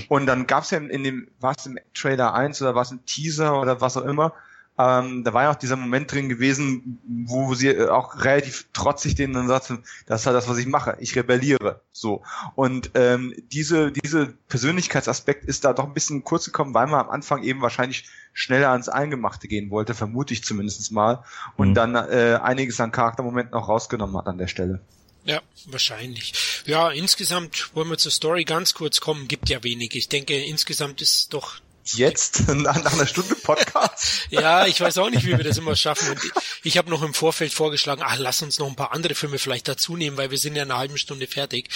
[0.09, 2.83] Und dann gab es ja in, in dem, war es im Trailer 1 oder war
[2.83, 4.35] es im Teaser oder was auch immer,
[4.81, 9.35] ähm, da war ja auch dieser Moment drin gewesen, wo sie auch relativ trotzig denen
[9.35, 11.81] dann sagte, das ist halt das, was ich mache, ich rebelliere.
[11.91, 12.23] So.
[12.55, 17.11] Und ähm, diese, diese Persönlichkeitsaspekt ist da doch ein bisschen kurz gekommen, weil man am
[17.11, 21.25] Anfang eben wahrscheinlich schneller ans Eingemachte gehen wollte, vermute ich zumindest mal,
[21.57, 21.75] und mhm.
[21.75, 24.81] dann äh, einiges an Charaktermomenten auch rausgenommen hat an der Stelle.
[25.25, 26.33] Ja, wahrscheinlich.
[26.67, 29.95] Ja, insgesamt wollen wir zur Story ganz kurz kommen, gibt ja wenig.
[29.95, 31.61] Ich denke, insgesamt ist doch
[31.95, 32.49] Jetzt?
[32.55, 34.27] Nach, einer Stunde Podcast?
[34.31, 36.11] ja, ich weiß auch nicht, wie wir das immer schaffen.
[36.11, 36.21] Und
[36.63, 39.69] ich habe noch im Vorfeld vorgeschlagen, ach, lass uns noch ein paar andere Filme vielleicht
[39.69, 41.69] dazu nehmen, weil wir sind ja in einer halben Stunde fertig.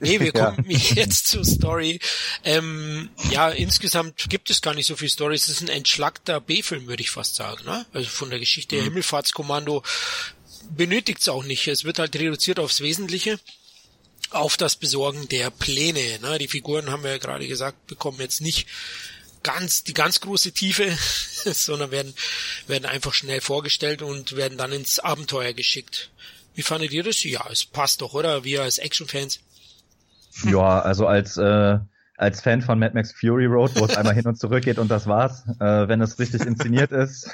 [0.00, 0.78] Nee, wir kommen ja.
[0.94, 1.98] jetzt zur Story.
[2.44, 5.34] Ähm, ja, insgesamt gibt es gar nicht so viel Story.
[5.34, 7.64] Es ist ein entschlackter B-Film, würde ich fast sagen.
[7.64, 7.86] Ne?
[7.92, 8.84] Also von der Geschichte mhm.
[8.84, 9.82] Himmelfahrtskommando
[10.76, 11.66] benötigt es auch nicht.
[11.68, 13.38] Es wird halt reduziert aufs Wesentliche
[14.30, 16.18] auf das Besorgen der Pläne.
[16.20, 16.38] Ne?
[16.38, 18.66] Die Figuren haben wir ja gerade gesagt, bekommen jetzt nicht
[19.42, 20.90] ganz die ganz große Tiefe,
[21.44, 22.14] sondern werden
[22.66, 26.10] werden einfach schnell vorgestellt und werden dann ins Abenteuer geschickt.
[26.54, 27.22] Wie fandet ihr das?
[27.22, 28.42] Ja, es passt doch, oder?
[28.42, 29.40] Wir als Actionfans.
[30.44, 31.78] Ja, also als äh,
[32.16, 34.88] als Fan von Mad Max Fury Road, wo es einmal hin und zurück geht und
[34.88, 35.44] das war's.
[35.60, 37.30] Äh, wenn es richtig inszeniert ist,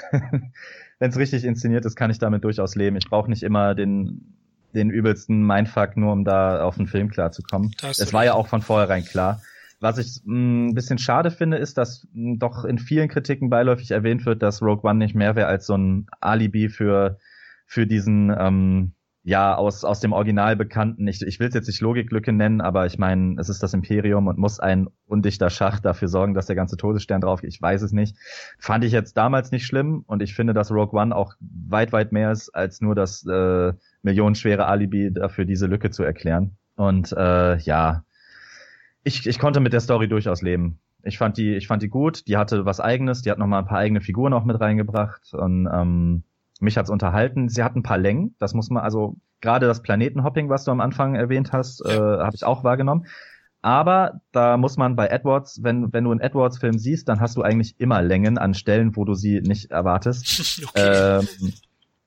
[0.99, 2.97] wenn es richtig inszeniert ist, kann ich damit durchaus leben.
[2.97, 4.33] Ich brauche nicht immer den
[4.73, 7.71] den übelsten Mindfuck, nur um da auf den Film klarzukommen.
[7.81, 9.41] Es war ja auch von vornherein klar.
[9.79, 13.09] Was ich mh, mm, ein bisschen schade finde, ist, dass mh, mm, doch in vielen
[13.09, 17.19] Kritiken beiläufig erwähnt wird, dass Rogue One nicht mehr wäre als so ein Alibi für,
[17.65, 18.93] für diesen, ähm,
[19.25, 22.85] ja, aus, aus dem Original bekannten, ich, ich will es jetzt nicht Logiklücke nennen, aber
[22.85, 26.57] ich meine, es ist das Imperium und muss ein undichter Schacht dafür sorgen, dass der
[26.57, 27.53] ganze Todesstern drauf geht.
[27.53, 28.17] Ich weiß es nicht.
[28.59, 32.11] Fand ich jetzt damals nicht schlimm und ich finde, dass Rogue One auch weit, weit
[32.11, 33.71] mehr ist als nur das äh,
[34.01, 36.57] millionenschwere Alibi dafür, diese Lücke zu erklären.
[36.75, 38.03] Und äh, ja,
[39.05, 40.79] ich, ich konnte mit der Story durchaus leben.
[41.01, 43.59] Ich fand die, ich fand die gut, die hatte was eigenes, die hat noch mal
[43.59, 46.23] ein paar eigene Figuren auch mit reingebracht und ähm,
[46.59, 47.49] mich hat's unterhalten.
[47.49, 50.81] Sie hat ein paar Längen, das muss man, also gerade das Planetenhopping, was du am
[50.81, 53.05] Anfang erwähnt hast, äh, habe ich auch wahrgenommen.
[53.61, 57.43] Aber da muss man bei Edwards, wenn, wenn du einen Edwards-Film siehst, dann hast du
[57.43, 60.63] eigentlich immer Längen an Stellen, wo du sie nicht erwartest.
[60.67, 61.19] Okay.
[61.19, 61.53] Ähm,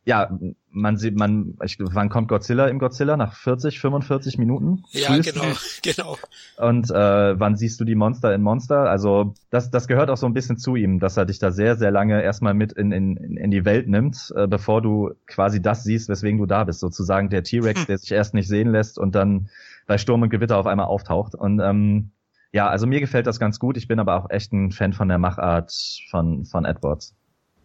[0.06, 0.30] ja,
[0.70, 3.16] man sieht, man, ich, wann kommt Godzilla im Godzilla?
[3.16, 4.84] Nach 40, 45 Minuten?
[4.90, 5.80] Ja, Frühestens.
[5.82, 6.16] genau,
[6.56, 6.68] genau.
[6.68, 8.88] Und äh, wann siehst du die Monster in Monster?
[8.88, 11.74] Also das, das gehört auch so ein bisschen zu ihm, dass er dich da sehr,
[11.74, 15.82] sehr lange erstmal mit in, in, in die Welt nimmt, äh, bevor du quasi das
[15.82, 16.78] siehst, weswegen du da bist.
[16.78, 17.86] Sozusagen der T-Rex, hm.
[17.88, 19.48] der sich erst nicht sehen lässt und dann
[19.88, 21.34] bei Sturm und Gewitter auf einmal auftaucht.
[21.34, 22.10] Und ähm,
[22.52, 23.76] ja, also mir gefällt das ganz gut.
[23.76, 25.72] Ich bin aber auch echt ein Fan von der Machart
[26.10, 27.12] von, von Edwards.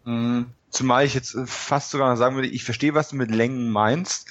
[0.04, 0.46] Mhm.
[0.72, 4.26] Zumal ich jetzt äh, fast sogar sagen würde, ich verstehe, was du mit Längen meinst,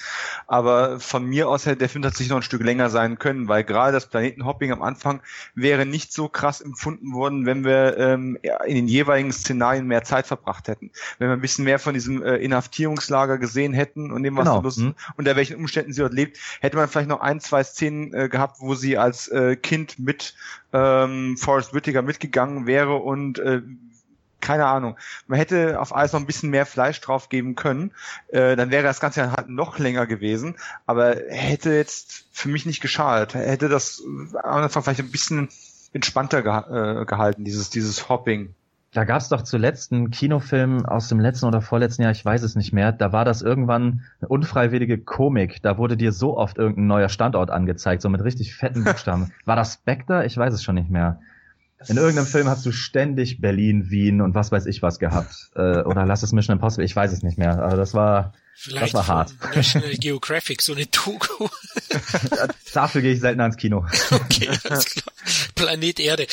[0.48, 3.64] aber von mir aus hätte der Film tatsächlich noch ein Stück länger sein können, weil
[3.64, 5.22] gerade das Planetenhopping am Anfang
[5.54, 10.26] wäre nicht so krass empfunden worden, wenn wir ähm, in den jeweiligen Szenarien mehr Zeit
[10.26, 10.90] verbracht hätten.
[11.20, 14.62] Wenn wir ein bisschen mehr von diesem äh, Inhaftierungslager gesehen hätten und dem, was genau.
[14.62, 14.96] Lust, mhm.
[15.18, 18.62] unter welchen Umständen sie dort lebt, hätte man vielleicht noch ein, zwei Szenen äh, gehabt,
[18.62, 20.34] wo sie als äh, Kind mit
[20.74, 23.62] ähm, Forrest Whitaker mitgegangen wäre und äh,
[24.42, 24.98] keine Ahnung.
[25.28, 27.92] Man hätte auf alles noch ein bisschen mehr Fleisch drauf geben können.
[28.30, 30.56] Äh, dann wäre das Ganze halt noch länger gewesen.
[30.86, 33.36] Aber hätte jetzt für mich nicht geschadet.
[33.36, 34.04] Hätte das
[34.44, 35.50] am Anfang vielleicht ein bisschen
[35.94, 38.56] entspannter geha äh, gehalten, dieses, dieses Hopping.
[38.94, 42.58] Da gab's doch zuletzt einen Kinofilm aus dem letzten oder vorletzten Jahr, ich weiß es
[42.58, 42.92] nicht mehr.
[42.92, 45.62] Da war das irgendwann eine unfreiwillige Komik.
[45.62, 49.32] Da wurde dir so oft irgendein neuer Standort angezeigt, so mit richtig fetten Buchstaben.
[49.46, 50.26] war das Spectre?
[50.26, 51.22] Ich weiß es schon nicht mehr.
[51.88, 55.36] In irgendeinem Film hast du ständig Berlin, Wien und was weiß ich was gehabt.
[55.54, 57.62] Äh, oder lass es Mission Impossible, ich weiß es nicht mehr.
[57.62, 59.34] Aber das war, Vielleicht das war hart.
[59.54, 61.50] National Geographic, so eine Doku.
[62.74, 63.86] Dafür gehe ich selten ans Kino.
[64.12, 65.14] Okay, alles klar.
[65.56, 66.28] Planet Erde.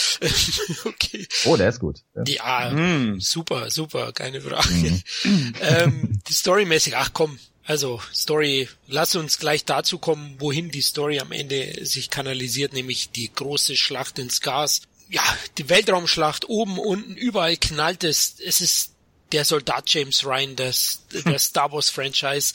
[0.85, 1.27] okay.
[1.47, 2.05] Oh, der ist gut.
[2.27, 3.19] Ja, mm.
[3.19, 5.03] super, super, keine Frage.
[5.25, 5.53] Mm.
[5.61, 7.39] ähm, die Storymäßig, ach komm,
[7.69, 13.11] also Story, lass uns gleich dazu kommen, wohin die Story am Ende sich kanalisiert, nämlich
[13.11, 15.23] die große Schlacht ins Gas ja,
[15.57, 18.37] die Weltraumschlacht oben, unten, überall knallt es.
[18.45, 18.93] Es ist
[19.33, 22.55] der Soldat James Ryan des, der Star Wars Franchise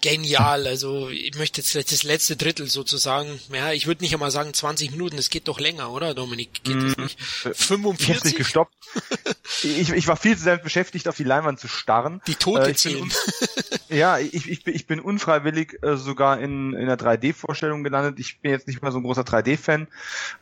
[0.00, 0.66] genial.
[0.66, 4.92] Also ich möchte jetzt das letzte Drittel sozusagen, ja, ich würde nicht einmal sagen 20
[4.92, 6.64] Minuten, es geht doch länger, oder Dominik?
[6.64, 7.04] Geht das mhm.
[7.04, 7.18] nicht?
[7.20, 8.16] 45?
[8.16, 8.74] Ich nicht gestoppt.
[9.62, 12.22] ich, ich war viel zu sehr beschäftigt, auf die Leinwand zu starren.
[12.26, 13.10] Die Tote äh, zählen.
[13.88, 18.18] ja, ich, ich, ich bin unfreiwillig äh, sogar in, in einer 3D-Vorstellung gelandet.
[18.18, 19.88] Ich bin jetzt nicht mehr so ein großer 3D-Fan.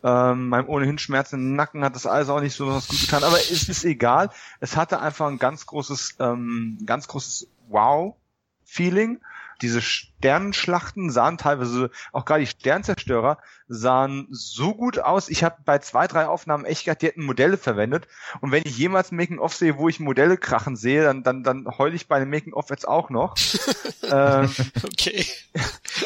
[0.03, 3.39] Ähm, meinem ohnehin schmerzenden Nacken hat das alles auch nicht so was gut getan, aber
[3.39, 4.31] es ist egal.
[4.61, 9.21] Es hatte einfach ein ganz großes, ähm, ganz großes Wow-Feeling
[9.62, 13.39] diese Sternenschlachten sahen teilweise, auch gerade die Sternzerstörer,
[13.69, 15.29] sahen so gut aus.
[15.29, 18.07] Ich habe bei zwei, drei Aufnahmen echt gedacht, die hätten Modelle verwendet.
[18.41, 21.67] Und wenn ich jemals ein Making-of sehe, wo ich Modelle krachen sehe, dann, dann, dann
[21.79, 23.37] heul ich bei einem Making-of jetzt auch noch.
[24.03, 24.51] ähm,
[24.85, 25.25] okay.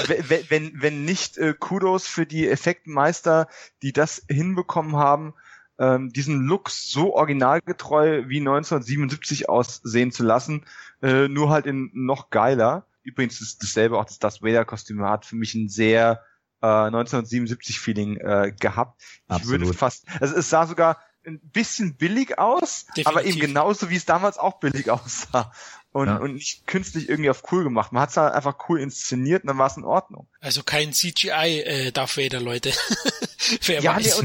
[0.07, 3.49] wenn, wenn, wenn nicht äh, Kudos für die Effektmeister,
[3.83, 5.35] die das hinbekommen haben,
[5.79, 10.65] ähm, diesen Look so originalgetreu wie 1977 aussehen zu lassen,
[11.03, 12.87] äh, nur halt in noch geiler.
[13.03, 16.23] Übrigens ist dasselbe auch das Darth Vader Kostüm hat für mich ein sehr
[16.61, 19.01] äh, 1977 Feeling äh, gehabt.
[19.01, 19.61] Ich Absolut.
[19.61, 23.07] würde fast, also es sah sogar ein bisschen billig aus, Definitiv.
[23.07, 25.53] aber eben genauso wie es damals auch billig aussah.
[25.99, 26.17] Und, ja.
[26.19, 27.91] und nicht künstlich irgendwie auf cool gemacht.
[27.91, 30.29] Man hat es halt einfach cool inszeniert und dann war es in Ordnung.
[30.41, 32.73] Also kein CGI äh, Darth Vader, Leute.
[33.67, 34.23] Wer ja, weiß.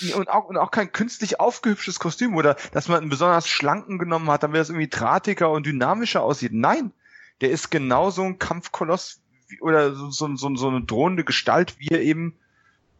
[0.00, 3.46] Nee, und, und, auch, und auch kein künstlich aufgehübschtes Kostüm oder dass man einen besonders
[3.46, 6.52] schlanken genommen hat, damit es irgendwie drahtiger und dynamischer aussieht.
[6.54, 6.92] Nein,
[7.42, 9.20] der ist genauso ein Kampfkoloss
[9.60, 12.34] oder so, so, so, so eine drohende Gestalt, wie er eben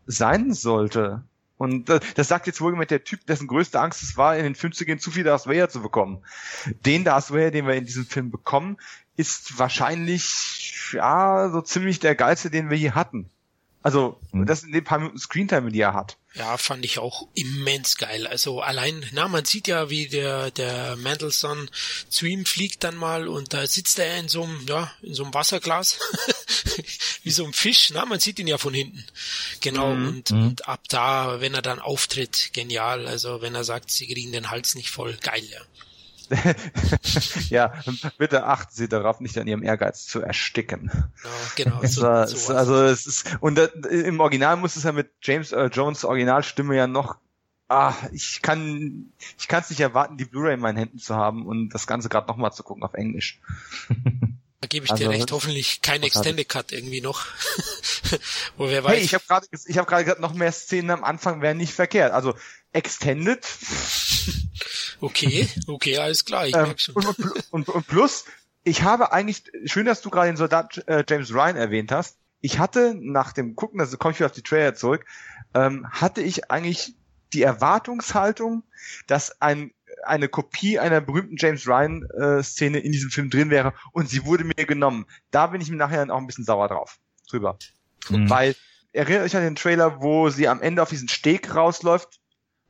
[0.04, 1.24] sein sollte.
[1.60, 4.54] Und das sagt jetzt wohl mit der Typ, dessen größte Angst es war, in den
[4.54, 6.22] Film zu gehen, zu viel Darth Vader zu bekommen.
[6.86, 8.78] Den Darth Vader, den wir in diesem Film bekommen,
[9.18, 13.28] ist wahrscheinlich, ja, so ziemlich der geilste, den wir hier hatten.
[13.82, 14.46] Also, mhm.
[14.46, 16.16] das sind die paar Minuten Screentime, die er hat.
[16.34, 18.26] Ja, fand ich auch immens geil.
[18.26, 21.68] Also allein, na, man sieht ja, wie der, der Mendelssohn
[22.08, 25.24] zu ihm fliegt dann mal und da sitzt er in so einem, ja, in so
[25.24, 25.98] einem Wasserglas,
[27.24, 29.04] wie so ein Fisch, na, man sieht ihn ja von hinten.
[29.60, 30.08] Genau, mhm.
[30.08, 30.46] Und, mhm.
[30.46, 33.08] und ab da, wenn er dann auftritt, genial.
[33.08, 35.60] Also wenn er sagt, sie kriegen den Hals nicht voll, geil, ja.
[37.48, 37.72] ja,
[38.18, 40.90] bitte achten Sie darauf, nicht an Ihrem Ehrgeiz zu ersticken.
[40.92, 41.80] Ja, genau.
[41.90, 45.70] So, so also es ist und das, im Original muss es ja mit James Earl
[45.72, 47.16] Jones Originalstimme ja noch.
[47.68, 51.46] Ah, ich kann ich kann es nicht erwarten, die Blu-ray in meinen Händen zu haben
[51.46, 53.40] und das Ganze gerade nochmal zu gucken auf Englisch.
[54.60, 55.32] Da gebe ich also, dir recht.
[55.32, 57.24] Hoffentlich kein Extended Cut irgendwie noch.
[58.58, 58.98] Wo wer weiß.
[58.98, 61.72] Hey, ich habe gerade ich habe gerade gesagt, noch mehr Szenen am Anfang wären nicht
[61.72, 62.12] verkehrt.
[62.12, 62.34] Also
[62.72, 63.44] Extended
[65.00, 66.74] Okay, okay, alles klar, ich ähm.
[66.94, 67.06] Und,
[67.50, 68.26] und, und, plus,
[68.64, 72.18] ich habe eigentlich, schön, dass du gerade den Soldat äh, James Ryan erwähnt hast.
[72.40, 75.04] Ich hatte nach dem Gucken, also komme ich wieder auf die Trailer zurück,
[75.54, 76.94] ähm, hatte ich eigentlich
[77.32, 78.64] die Erwartungshaltung,
[79.06, 79.72] dass ein
[80.04, 84.24] eine Kopie einer berühmten James Ryan äh, Szene in diesem Film drin wäre und sie
[84.24, 85.04] wurde mir genommen.
[85.30, 86.98] Da bin ich mir nachher auch ein bisschen sauer drauf
[87.28, 87.58] drüber,
[88.08, 88.30] mhm.
[88.30, 88.56] weil
[88.92, 92.20] erinnert euch an den Trailer, wo sie am Ende auf diesen Steg rausläuft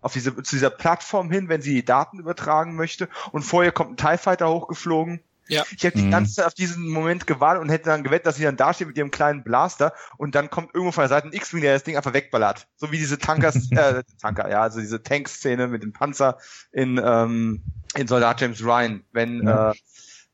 [0.00, 3.08] auf diese, zu dieser Plattform hin, wenn sie die Daten übertragen möchte.
[3.32, 5.20] Und vorher kommt ein TIE Fighter hochgeflogen.
[5.48, 5.64] Ja.
[5.76, 6.04] Ich hätte mhm.
[6.04, 8.86] die ganze Zeit auf diesen Moment gewartet und hätte dann gewettet, dass sie dann dasteht
[8.86, 11.82] mit ihrem kleinen Blaster und dann kommt irgendwo von der Seite ein X-Wing, der das
[11.82, 12.68] Ding einfach wegballert.
[12.76, 16.38] So wie diese Tankers, äh, Tanker, ja, also diese Tank-Szene mit dem Panzer
[16.70, 17.64] in, ähm,
[17.96, 19.72] in Soldat James Ryan, wenn ja.
[19.72, 19.74] äh,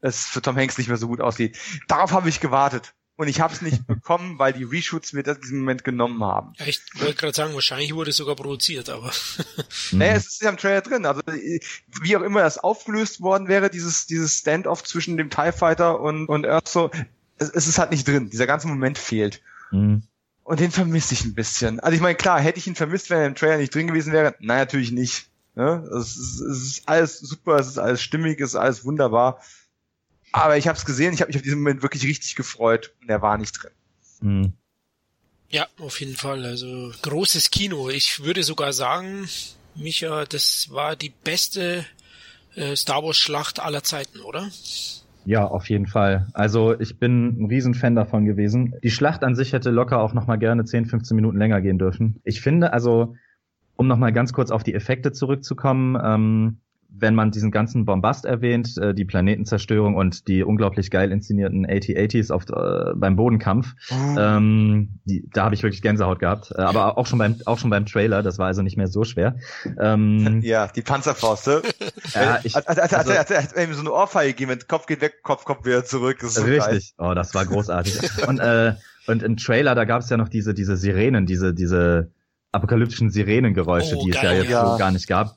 [0.01, 1.59] es für Tom Hanks nicht mehr so gut aussieht.
[1.89, 5.37] Darauf habe ich gewartet und ich habe es nicht bekommen, weil die Reshoots mir das
[5.37, 6.53] in diesem Moment genommen haben.
[6.59, 9.11] Ja, ich wollte gerade sagen, wahrscheinlich wurde es sogar produziert, aber.
[9.93, 11.07] naja, es ist ja im Trailer drin.
[11.07, 16.01] Also wie auch immer das aufgelöst worden wäre, dieses dieses Standoff zwischen dem Tie Fighter
[16.01, 16.91] und und Erso,
[17.39, 18.31] es, es ist halt nicht drin.
[18.31, 19.41] Dieser ganze Moment fehlt.
[19.71, 20.03] Mhm.
[20.45, 21.81] Und den vermisse ich ein bisschen.
[21.81, 24.13] Also ich meine, klar, hätte ich ihn vermisst, wenn er im Trailer nicht drin gewesen
[24.13, 24.37] wäre.
[24.41, 25.27] Nein, natürlich nicht.
[25.57, 25.89] Ja, ne?
[25.99, 29.41] es, ist, es ist alles super, es ist alles stimmig, es ist alles wunderbar.
[30.33, 33.09] Aber ich habe es gesehen, ich habe mich auf diesen Moment wirklich richtig gefreut und
[33.09, 33.73] er war nicht drin.
[34.21, 34.53] Mhm.
[35.49, 36.45] Ja, auf jeden Fall.
[36.45, 37.89] Also großes Kino.
[37.89, 39.29] Ich würde sogar sagen,
[39.75, 41.87] Micha, das war die beste
[42.55, 44.49] äh, Star Wars Schlacht aller Zeiten, oder?
[45.25, 46.29] Ja, auf jeden Fall.
[46.33, 48.75] Also ich bin ein Riesenfan davon gewesen.
[48.83, 51.79] Die Schlacht an sich hätte locker auch noch mal gerne 10, 15 Minuten länger gehen
[51.79, 52.21] dürfen.
[52.25, 53.17] Ich finde, also
[53.77, 56.61] um noch mal ganz kurz auf die Effekte zurückzukommen, ähm,
[56.99, 62.33] wenn man diesen ganzen Bombast erwähnt, äh, die Planetenzerstörung und die unglaublich geil inszenierten AT-80s
[62.33, 64.19] auf, äh, beim Bodenkampf, oh.
[64.19, 66.53] ähm, die, da habe ich wirklich Gänsehaut gehabt.
[66.57, 69.05] Äh, aber auch schon beim auch schon beim Trailer, das war also nicht mehr so
[69.05, 69.37] schwer.
[69.79, 71.63] Ähm, ja, die Panzerfauste.
[72.15, 75.23] ja, ich, also, also, also, also, also, also, so eine Ohrfeige gegeben, Kopf geht weg,
[75.23, 76.19] Kopf kommt wieder zurück.
[76.21, 76.97] Das ist so richtig.
[76.97, 77.11] Geil.
[77.11, 78.27] Oh, das war großartig.
[78.29, 78.75] und äh,
[79.07, 82.11] und im Trailer, da gab es ja noch diese diese Sirenen, diese diese
[82.53, 84.67] apokalyptischen Sirenengeräusche, oh, die es ja jetzt ja.
[84.67, 85.37] so gar nicht gab.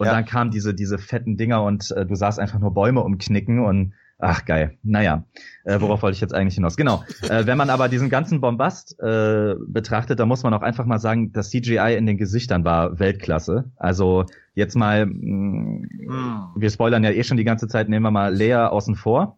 [0.00, 0.14] Und ja.
[0.14, 3.92] dann kamen diese, diese fetten Dinger und äh, du sahst einfach nur Bäume umknicken und
[4.18, 4.78] ach geil.
[4.82, 5.24] Naja,
[5.64, 6.78] äh, worauf wollte ich jetzt eigentlich hinaus?
[6.78, 7.04] Genau.
[7.28, 10.98] Äh, wenn man aber diesen ganzen Bombast äh, betrachtet, dann muss man auch einfach mal
[10.98, 13.72] sagen, das CGI in den Gesichtern war Weltklasse.
[13.76, 14.24] Also
[14.54, 18.34] jetzt mal, mh, mm, wir spoilern ja eh schon die ganze Zeit, nehmen wir mal
[18.34, 19.36] Lea außen vor.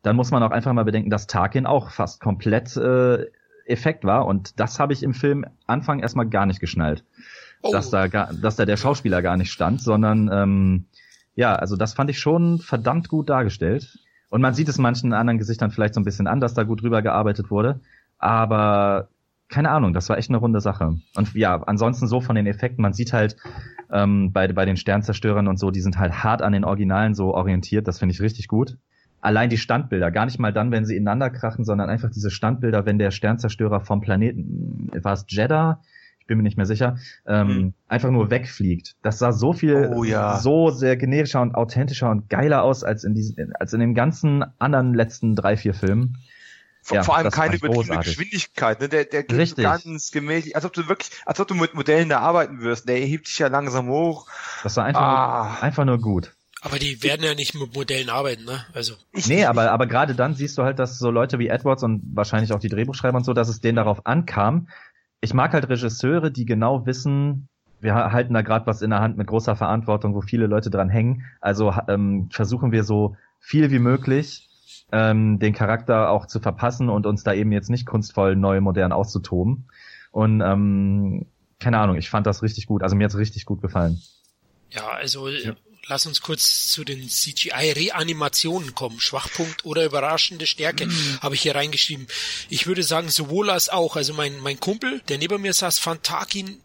[0.00, 3.26] Dann muss man auch einfach mal bedenken, dass Tarkin auch fast komplett äh,
[3.66, 7.04] Effekt war und das habe ich im Film Anfang erstmal gar nicht geschnallt
[7.62, 7.72] oh.
[7.72, 10.84] dass da gar, dass da der Schauspieler gar nicht stand, sondern ähm,
[11.34, 13.98] ja, also das fand ich schon verdammt gut dargestellt.
[14.30, 16.82] Und man sieht es manchen anderen Gesichtern vielleicht so ein bisschen an, dass da gut
[16.82, 17.80] drüber gearbeitet wurde.
[18.18, 19.08] Aber
[19.48, 20.98] keine Ahnung, das war echt eine runde Sache.
[21.14, 23.36] Und ja, ansonsten so von den Effekten, man sieht halt
[23.90, 27.34] ähm, bei, bei den Sternzerstörern und so, die sind halt hart an den Originalen so
[27.34, 28.76] orientiert, das finde ich richtig gut.
[29.20, 32.86] Allein die Standbilder, gar nicht mal dann, wenn sie ineinander krachen, sondern einfach diese Standbilder,
[32.86, 35.80] wenn der Sternzerstörer vom Planeten, war es Jeddah,
[36.28, 37.74] bin mir nicht mehr sicher, ähm, mhm.
[37.88, 38.94] einfach nur wegfliegt.
[39.02, 40.38] Das sah so viel, oh, ja.
[40.38, 44.44] so sehr generischer und authentischer und geiler aus als in diesen, als in den ganzen
[44.60, 46.18] anderen letzten drei, vier Filmen.
[46.82, 47.98] Vor, Ja, vor allem keine übertriebene.
[48.04, 48.80] Geschwindigkeit.
[48.80, 48.88] Ne?
[48.88, 49.64] Der, der geht Richtig.
[49.64, 52.88] ganz gemächlich, als ob du wirklich, als ob du mit Modellen da arbeiten wirst.
[52.88, 54.28] Der hebt sich ja langsam hoch.
[54.62, 55.48] Das war einfach, Ah.
[55.54, 56.32] nur, einfach nur gut.
[56.60, 58.64] Aber die werden ja nicht mit Modellen arbeiten, ne?
[58.74, 58.94] Also,
[59.26, 62.52] Nee, aber, aber gerade dann siehst du halt, dass so Leute wie Edwards und wahrscheinlich
[62.52, 64.68] auch die Drehbuchschreiber und so, dass es denen darauf ankam.
[65.20, 67.48] Ich mag halt Regisseure, die genau wissen,
[67.80, 70.70] wir ha- halten da gerade was in der Hand mit großer Verantwortung, wo viele Leute
[70.70, 71.24] dran hängen.
[71.40, 74.48] Also ähm, versuchen wir so viel wie möglich
[74.92, 78.92] ähm, den Charakter auch zu verpassen und uns da eben jetzt nicht kunstvoll neu modern
[78.92, 79.68] auszutoben.
[80.12, 81.26] Und ähm,
[81.60, 82.82] keine Ahnung, ich fand das richtig gut.
[82.82, 84.00] Also mir hat's richtig gut gefallen.
[84.70, 85.28] ja, also
[85.88, 89.00] lass uns kurz zu den CGI-Reanimationen kommen.
[89.00, 90.88] Schwachpunkt oder überraschende Stärke
[91.20, 92.06] habe ich hier reingeschrieben.
[92.48, 93.96] Ich würde sagen, sowohl als auch.
[93.96, 96.60] Also mein, mein Kumpel, der neben mir saß, fand Tarkin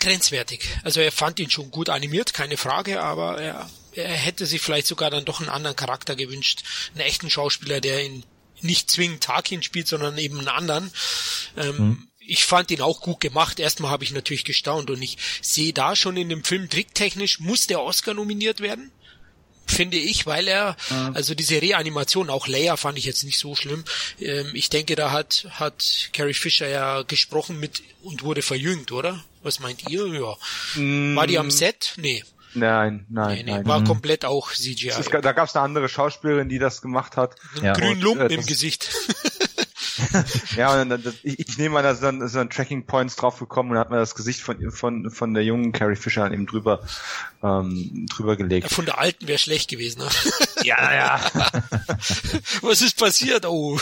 [0.00, 0.62] grenzwertig.
[0.82, 4.86] Also er fand ihn schon gut animiert, keine Frage, aber er, er hätte sich vielleicht
[4.86, 6.64] sogar dann doch einen anderen Charakter gewünscht.
[6.94, 8.24] Einen echten Schauspieler, der ihn
[8.60, 10.92] nicht zwingend Tarkin spielt, sondern eben einen anderen.
[11.56, 13.60] Ähm, Ich fand ihn auch gut gemacht.
[13.60, 17.66] Erstmal habe ich natürlich gestaunt und ich sehe da schon in dem Film tricktechnisch muss
[17.66, 18.90] der Oscar nominiert werden.
[19.66, 20.76] Finde ich, weil er,
[21.14, 23.84] also diese Reanimation, auch Leia fand ich jetzt nicht so schlimm.
[24.18, 29.22] Ähm, ich denke, da hat, hat Carrie Fisher ja gesprochen mit und wurde verjüngt, oder?
[29.42, 30.06] Was meint ihr?
[30.06, 30.36] Ja.
[31.14, 31.94] War die am Set?
[31.96, 32.24] Nee.
[32.54, 33.50] Nein, nein, Nee, nee.
[33.52, 33.66] nein.
[33.66, 34.88] War komplett auch CGI.
[34.88, 37.36] Es, da gab es eine andere Schauspielerin, die das gemacht hat.
[37.56, 37.72] Einen Ja.
[37.74, 38.90] grünen Lumpen äh, im Gesicht.
[40.56, 43.38] Ja, und dann, das, ich, ich nehme an, da sind dann, dann Tracking Points drauf
[43.38, 46.80] gekommen und hat man das Gesicht von, von, von der jungen Carrie Fisher eben drüber,
[47.42, 48.70] ähm, drüber gelegt.
[48.72, 50.00] Von der alten wäre schlecht gewesen.
[50.00, 50.08] Ne?
[50.64, 51.20] Ja, ja.
[52.62, 53.44] Was ist passiert?
[53.46, 53.76] Oh.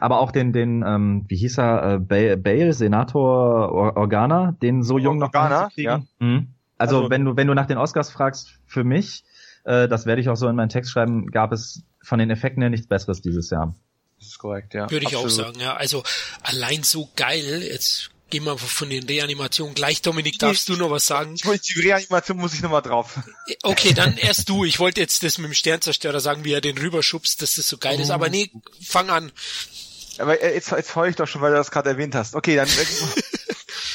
[0.00, 4.82] Aber auch den, den, ähm, wie hieß er, äh, Bale, Bale Senator Or Organa, den
[4.82, 6.08] so jung noch Organa, hinzukriegen.
[6.18, 6.48] Mhm.
[6.78, 9.24] Also, Also- wenn du, wenn du nach den Oscars fragst, für mich,
[9.64, 12.62] äh, das werde ich auch so in meinen Text schreiben, gab es von den Effekten
[12.62, 13.74] her nichts Besseres dieses Jahr.
[14.18, 14.90] Das ist korrekt, ja.
[14.90, 15.54] Würde ich auch Absolut.
[15.54, 15.74] sagen, ja.
[15.74, 16.02] Also
[16.42, 17.62] allein so geil.
[17.62, 20.02] Jetzt gehen wir von den Reanimationen gleich.
[20.02, 21.34] Dominik, darfst du noch was sagen?
[21.34, 23.18] Ich wollte die Reanimation muss ich nochmal drauf.
[23.62, 24.64] Okay, dann erst du.
[24.64, 27.78] Ich wollte jetzt das mit dem Sternzerstörer sagen, wie er den rüberschubst, dass das so
[27.78, 28.10] geil ist.
[28.10, 28.50] Aber nee,
[28.82, 29.32] fang an.
[30.18, 32.34] Aber äh, jetzt, jetzt heul ich doch schon, weil du das gerade erwähnt hast.
[32.34, 32.68] Okay, dann.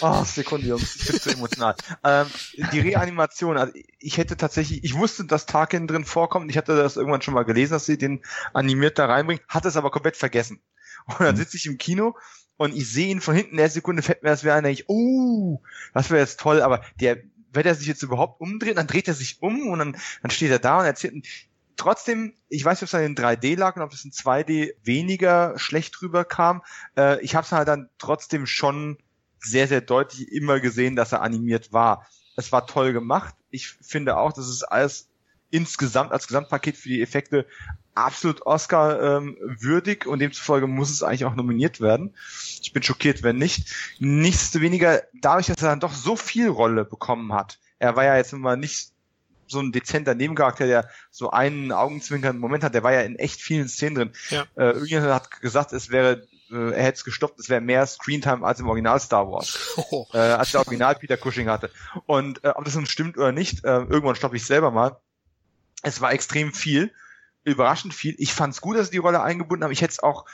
[0.02, 1.76] Oh, Sekunde, Jungs, ich bin zu emotional.
[2.04, 2.28] Ähm,
[2.72, 6.50] die Reanimation, also ich hätte tatsächlich, ich wusste, dass Tarkin drin vorkommt.
[6.50, 8.24] Ich hatte das irgendwann schon mal gelesen, dass sie den
[8.54, 10.62] animiert da reinbringen, hatte es aber komplett vergessen.
[11.08, 12.16] Und dann sitze ich im Kino
[12.58, 14.82] und ich sehe ihn von hinten, in der Sekunde fällt mir das wieder ein, denke
[14.82, 15.62] ich, oh,
[15.94, 17.18] das wäre jetzt toll, aber der,
[17.52, 20.52] wenn er sich jetzt überhaupt umdreht, dann dreht er sich um und dann, dann steht
[20.52, 21.26] er da und erzählt,
[21.78, 24.74] trotzdem, ich weiß nicht, ob es dann in 3D lag und ob es in 2D
[24.84, 26.62] weniger schlecht rüberkam.
[26.98, 28.98] Äh, ich habe es halt dann trotzdem schon
[29.40, 32.08] sehr, sehr deutlich immer gesehen, dass er animiert war.
[32.36, 33.36] Es war toll gemacht.
[33.50, 35.10] Ich finde auch, dass es alles
[35.52, 37.46] insgesamt als Gesamtpaket für die Effekte
[37.96, 42.16] absolut Oscar ähm, würdig und demzufolge muss es eigentlich auch nominiert werden.
[42.62, 43.74] Ich bin schockiert, wenn nicht.
[44.00, 47.60] Nichtsdestoweniger, dadurch, dass er dann doch so viel Rolle bekommen hat.
[47.80, 48.92] Er war ja jetzt immer nicht
[49.48, 53.42] so ein dezenter Nebencharakter, der so einen augenzwinkernden Moment hat, der war ja in echt
[53.42, 54.12] vielen Szenen drin.
[54.30, 54.46] Ja.
[54.56, 58.46] Äh, irgendjemand hat gesagt, es wäre, äh, er hätte es gestoppt, es wäre mehr Screentime
[58.46, 61.72] als im Original Star Wars, Oh, äh, als der Original Peter Cushing hatte.
[62.06, 64.98] Und äh, ob das nun stimmt oder nicht, äh, irgendwann stoppe ich selber mal.
[65.82, 66.92] Es war extrem viel,
[67.44, 68.16] überraschend viel.
[68.18, 69.72] Ich fand es gut, dass sie die Rolle eingebunden haben.
[69.72, 70.26] Ich hätte es auch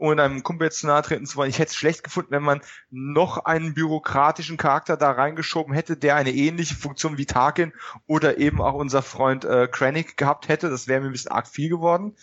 [0.00, 2.42] ohne einem Kumpel jetzt zu nahe treten zu wollen, ich hätte es schlecht gefunden, wenn
[2.42, 7.72] man noch einen bürokratischen Charakter da reingeschoben hätte, der eine ähnliche Funktion wie Tarkin
[8.06, 10.70] oder eben auch unser Freund äh, Krennic gehabt hätte.
[10.70, 12.16] Das wäre mir ein bisschen arg viel geworden.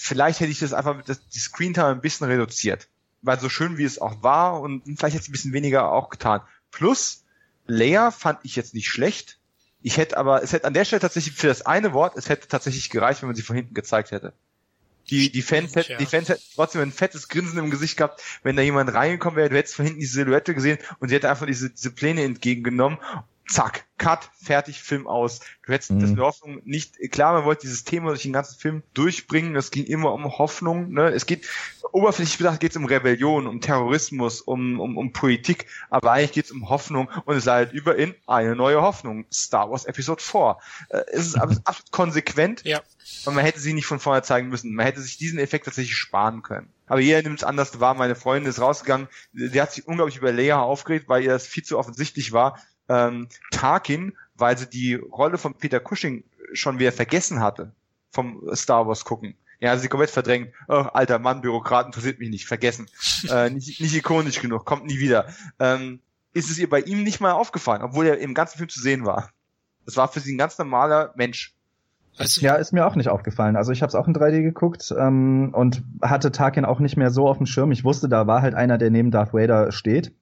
[0.00, 2.88] Vielleicht hätte ich das einfach das, die Screentime ein bisschen reduziert.
[3.20, 6.08] Weil so schön wie es auch war und vielleicht hätte es ein bisschen weniger auch
[6.08, 6.40] getan.
[6.70, 7.24] Plus,
[7.66, 9.38] Leia fand ich jetzt nicht schlecht.
[9.82, 12.46] Ich hätte aber, es hätte an der Stelle tatsächlich für das eine Wort, es hätte
[12.46, 14.32] tatsächlich gereicht, wenn man sie von hinten gezeigt hätte.
[15.10, 15.98] Die, die Fans, hätten, ja.
[15.98, 19.48] die Fans hätten trotzdem ein fettes Grinsen im Gesicht gehabt, wenn da jemand reingekommen wäre,
[19.48, 22.98] du hättest von hinten die Silhouette gesehen und sie hätte einfach diese, diese Pläne entgegengenommen.
[23.48, 25.40] Zack, Cut, fertig, Film aus.
[25.66, 26.00] Du hättest Mhm.
[26.00, 29.70] das mit Hoffnung nicht, klar, man wollte dieses Thema durch den ganzen Film durchbringen, es
[29.70, 31.08] ging immer um Hoffnung, ne?
[31.08, 31.46] Es geht,
[31.90, 36.44] oberflächlich betrachtet geht es um Rebellion, um Terrorismus, um, um, um Politik, aber eigentlich geht
[36.44, 39.24] es um Hoffnung und es leitet über in eine neue Hoffnung.
[39.32, 40.58] Star Wars Episode 4.
[40.90, 42.82] Äh, es ist absolut absolut konsequent, ja.
[43.24, 44.74] und man hätte sie nicht von vorne zeigen müssen.
[44.74, 46.68] Man hätte sich diesen Effekt tatsächlich sparen können.
[46.86, 47.94] Aber jeder nimmt es anders wahr.
[47.94, 49.08] Meine Freundin ist rausgegangen.
[49.32, 52.58] Die hat sich unglaublich über Leia aufgeregt, weil ihr das viel zu offensichtlich war.
[52.88, 57.72] Ähm, Tarkin, weil sie die Rolle von Peter Cushing schon wieder vergessen hatte
[58.10, 59.34] vom Star Wars gucken.
[59.60, 60.52] Ja, sie komplett verdrängt.
[60.68, 62.46] Oh, alter Mann, Bürokrat interessiert mich nicht.
[62.46, 62.86] Vergessen.
[63.30, 64.64] äh, nicht, nicht ikonisch genug.
[64.64, 65.26] Kommt nie wieder.
[65.58, 66.00] Ähm,
[66.32, 69.04] ist es ihr bei ihm nicht mal aufgefallen, obwohl er im ganzen Film zu sehen
[69.04, 69.30] war.
[69.84, 71.54] Das war für sie ein ganz normaler Mensch.
[72.18, 73.56] Also, ja, ist mir auch nicht aufgefallen.
[73.56, 77.10] Also ich habe es auch in 3D geguckt ähm, und hatte Tarkin auch nicht mehr
[77.10, 77.72] so auf dem Schirm.
[77.72, 80.12] Ich wusste, da war halt einer, der neben Darth Vader steht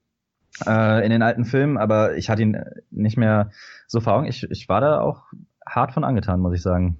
[0.64, 2.56] äh, in den alten Filmen, aber ich hatte ihn
[2.90, 3.50] nicht mehr
[3.86, 4.26] so vor Augen.
[4.26, 5.24] Ich, ich war da auch
[5.66, 6.98] hart von angetan, muss ich sagen.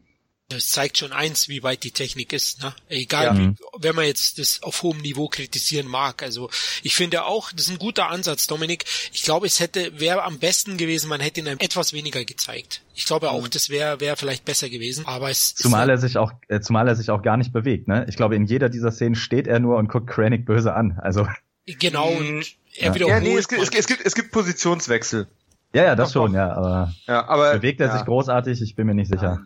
[0.48, 2.62] Das zeigt schon eins, wie weit die Technik ist.
[2.62, 2.72] Ne?
[2.88, 3.36] Egal, ja.
[3.36, 6.22] wie, wenn man jetzt das auf hohem Niveau kritisieren mag.
[6.22, 6.50] Also
[6.84, 8.84] ich finde auch, das ist ein guter Ansatz, Dominik.
[9.12, 12.82] Ich glaube, es hätte wäre am besten gewesen, man hätte ihn etwas weniger gezeigt.
[12.94, 13.50] Ich glaube auch, mhm.
[13.50, 15.04] das wäre wäre vielleicht besser gewesen.
[15.06, 17.88] Aber es zumal er sich auch äh, zumal er sich auch gar nicht bewegt.
[17.88, 18.06] Ne?
[18.08, 21.00] Ich glaube, in jeder dieser Szenen steht er nur und guckt Krennic böse an.
[21.02, 21.26] Also
[21.66, 22.10] genau.
[22.10, 22.46] Und
[22.78, 22.94] er ja.
[22.94, 23.24] wiederholt.
[23.24, 25.26] Ja, nee, es gibt, es gibt es gibt Positionswechsel.
[25.74, 26.38] Ja, ja, das doch, schon, doch.
[26.38, 27.96] ja, aber, ja, aber bewegt er ja.
[27.96, 28.62] sich großartig?
[28.62, 29.44] Ich bin mir nicht sicher.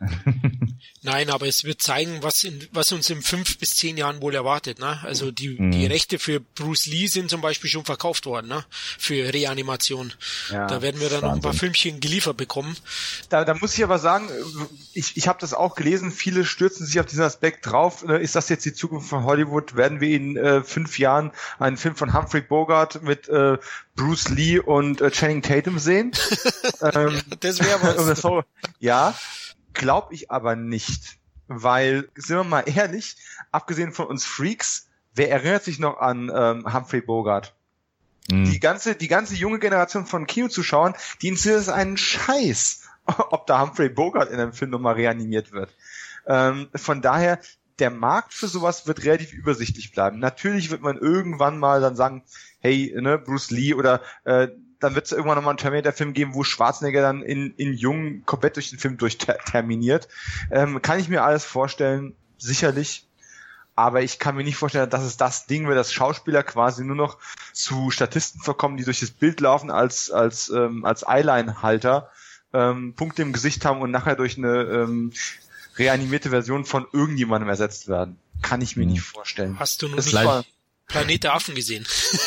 [1.02, 4.34] Nein, aber es wird zeigen, was, in, was uns in fünf bis zehn Jahren wohl
[4.34, 4.78] erwartet.
[4.78, 4.98] Ne?
[5.02, 5.70] Also die, mhm.
[5.72, 8.64] die Rechte für Bruce Lee sind zum Beispiel schon verkauft worden, ne?
[8.70, 10.12] für Reanimation.
[10.50, 12.76] Ja, da werden wir dann noch ein paar Filmchen geliefert bekommen.
[13.28, 14.28] Da, da muss ich aber sagen,
[14.92, 18.04] ich, ich habe das auch gelesen, viele stürzen sich auf diesen Aspekt drauf.
[18.04, 18.18] Ne?
[18.18, 19.74] Ist das jetzt die Zukunft von Hollywood?
[19.74, 23.58] Werden wir in äh, fünf Jahren einen Film von Humphrey Bogart mit äh,
[24.00, 26.12] Bruce Lee und äh, Channing Tatum sehen?
[26.80, 28.44] ähm, das wäre was.
[28.78, 29.14] ja,
[29.74, 31.18] glaube ich aber nicht.
[31.48, 33.16] Weil, sind wir mal ehrlich,
[33.50, 37.54] abgesehen von uns Freaks, wer erinnert sich noch an ähm, Humphrey Bogart?
[38.30, 38.44] Mhm.
[38.44, 42.88] Die ganze, die ganze junge Generation von Kinozuschauern, die interessiert es einen Scheiß,
[43.30, 45.74] ob da Humphrey Bogart in einem Film nochmal reanimiert wird.
[46.26, 47.38] Ähm, von daher,
[47.80, 50.18] der Markt für sowas wird relativ übersichtlich bleiben.
[50.18, 52.22] Natürlich wird man irgendwann mal dann sagen,
[52.60, 54.48] hey, ne, Bruce Lee oder äh,
[54.80, 58.56] dann wird es irgendwann nochmal einen Terminator-Film geben, wo Schwarzenegger dann in, in Jung komplett
[58.56, 60.08] durch den Film durchterminiert.
[60.50, 63.06] Ähm, kann ich mir alles vorstellen, sicherlich.
[63.76, 66.96] Aber ich kann mir nicht vorstellen, dass es das Ding wird, dass Schauspieler quasi nur
[66.96, 67.18] noch
[67.52, 72.10] zu Statisten verkommen, die durch das Bild laufen als, als, ähm, als Eyeline-Halter,
[72.52, 75.12] ähm, Punkte im Gesicht haben und nachher durch eine ähm,
[75.76, 78.18] reanimierte Version von irgendjemandem ersetzt werden.
[78.42, 78.92] Kann ich mir mhm.
[78.92, 79.58] nicht vorstellen.
[79.58, 80.14] Hast du nur nicht
[80.90, 81.86] Planet der Affen gesehen.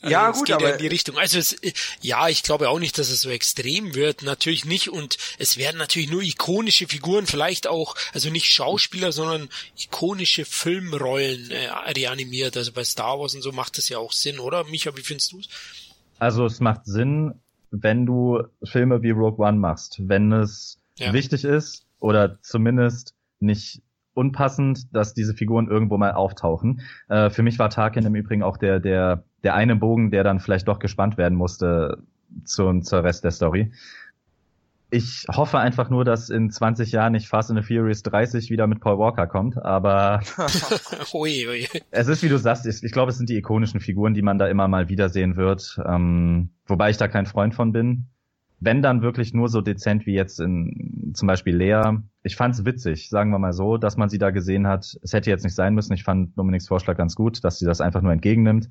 [0.00, 1.18] also ja, gut, geht aber ja in die Richtung.
[1.18, 1.56] Also es,
[2.00, 4.22] ja, ich glaube auch nicht, dass es so extrem wird.
[4.22, 4.88] Natürlich nicht.
[4.88, 11.50] Und es werden natürlich nur ikonische Figuren, vielleicht auch, also nicht Schauspieler, sondern ikonische Filmrollen
[11.50, 12.56] äh, reanimiert.
[12.56, 14.64] Also bei Star Wars und so macht das ja auch Sinn, oder?
[14.64, 15.48] Micha, wie findest du es?
[16.18, 17.34] Also es macht Sinn,
[17.70, 21.12] wenn du Filme wie Rogue One machst, wenn es ja.
[21.12, 23.82] wichtig ist oder zumindest nicht
[24.18, 26.80] unpassend, dass diese Figuren irgendwo mal auftauchen.
[27.08, 30.40] Äh, für mich war Tarkin im Übrigen auch der, der, der eine Bogen, der dann
[30.40, 32.02] vielleicht doch gespannt werden musste
[32.44, 33.72] zu, zur Rest der Story.
[34.90, 38.66] Ich hoffe einfach nur, dass in 20 Jahren nicht Fast and the Furious 30 wieder
[38.66, 40.22] mit Paul Walker kommt, aber
[41.12, 41.68] ui, ui.
[41.90, 44.38] es ist, wie du sagst, ich, ich glaube, es sind die ikonischen Figuren, die man
[44.38, 48.08] da immer mal wiedersehen wird, ähm, wobei ich da kein Freund von bin
[48.60, 51.98] wenn dann wirklich nur so dezent wie jetzt in zum Beispiel Lea.
[52.22, 54.98] Ich fand's witzig, sagen wir mal so, dass man sie da gesehen hat.
[55.02, 55.92] Es hätte jetzt nicht sein müssen.
[55.92, 58.68] Ich fand Dominiks Vorschlag ganz gut, dass sie das einfach nur entgegennimmt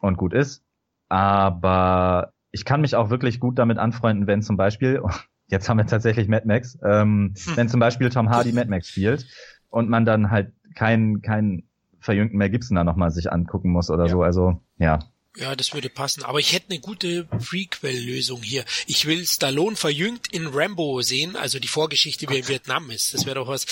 [0.00, 0.62] und gut ist.
[1.08, 5.02] Aber ich kann mich auch wirklich gut damit anfreunden, wenn zum Beispiel,
[5.48, 7.56] jetzt haben wir tatsächlich Mad Max, ähm, hm.
[7.56, 9.26] wenn zum Beispiel Tom Hardy Mad Max spielt
[9.70, 11.64] und man dann halt keinen keinen
[11.98, 14.10] verjüngten Mel Gibson da nochmal sich angucken muss oder ja.
[14.10, 14.22] so.
[14.22, 14.98] Also ja,
[15.36, 16.22] ja, das würde passen.
[16.22, 18.64] Aber ich hätte eine gute Prequel-Lösung hier.
[18.86, 23.14] Ich will Stallone verjüngt in Rambo sehen, also die Vorgeschichte, wie er in Vietnam ist.
[23.14, 23.66] Das wäre doch was.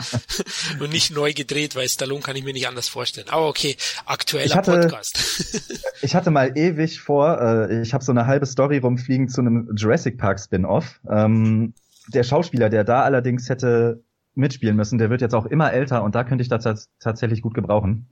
[0.80, 3.28] Und nicht neu gedreht, weil Stallone kann ich mir nicht anders vorstellen.
[3.28, 5.62] Aber okay, aktueller ich hatte, Podcast.
[6.02, 9.70] ich hatte mal ewig vor, äh, ich habe so eine halbe Story rumfliegen zu einem
[9.76, 11.00] Jurassic Park Spin-off.
[11.08, 11.74] Ähm,
[12.08, 14.02] der Schauspieler, der da allerdings hätte
[14.34, 14.98] mitspielen müssen.
[14.98, 18.08] Der wird jetzt auch immer älter und da könnte ich das tatsächlich gut gebrauchen.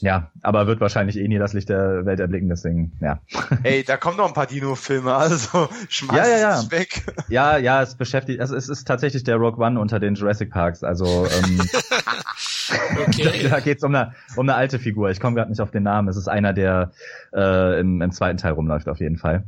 [0.00, 3.20] Ja, aber wird wahrscheinlich eh nie das Licht der Welt erblicken, deswegen, ja.
[3.62, 6.60] Ey, da kommen noch ein paar Dino-Filme, also schmeiß ja, ja, ja.
[6.60, 7.02] es weg.
[7.28, 10.84] Ja, ja, es beschäftigt, also es ist tatsächlich der Rock One unter den Jurassic Parks,
[10.84, 11.60] also ähm,
[13.06, 13.42] okay.
[13.42, 15.10] da, da geht's um eine, um eine alte Figur.
[15.10, 16.08] Ich komme gerade nicht auf den Namen.
[16.08, 16.92] Es ist einer, der
[17.34, 19.44] äh, im, im zweiten Teil rumläuft, auf jeden Fall.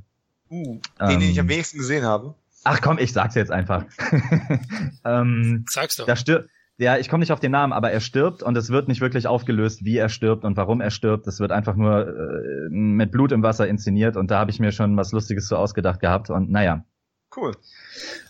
[0.50, 2.34] Uh, den, ähm, den ich am ähm, wenigsten gesehen habe.
[2.64, 3.84] Ach komm, ich sag's jetzt einfach.
[5.04, 6.06] ähm, Sag's doch.
[6.06, 6.48] Da stirbt,
[6.78, 9.26] ja, ich komme nicht auf den Namen, aber er stirbt und es wird nicht wirklich
[9.26, 11.26] aufgelöst, wie er stirbt und warum er stirbt.
[11.26, 14.72] Es wird einfach nur äh, mit Blut im Wasser inszeniert und da habe ich mir
[14.72, 16.84] schon was Lustiges so ausgedacht gehabt und naja.
[17.34, 17.52] Cool.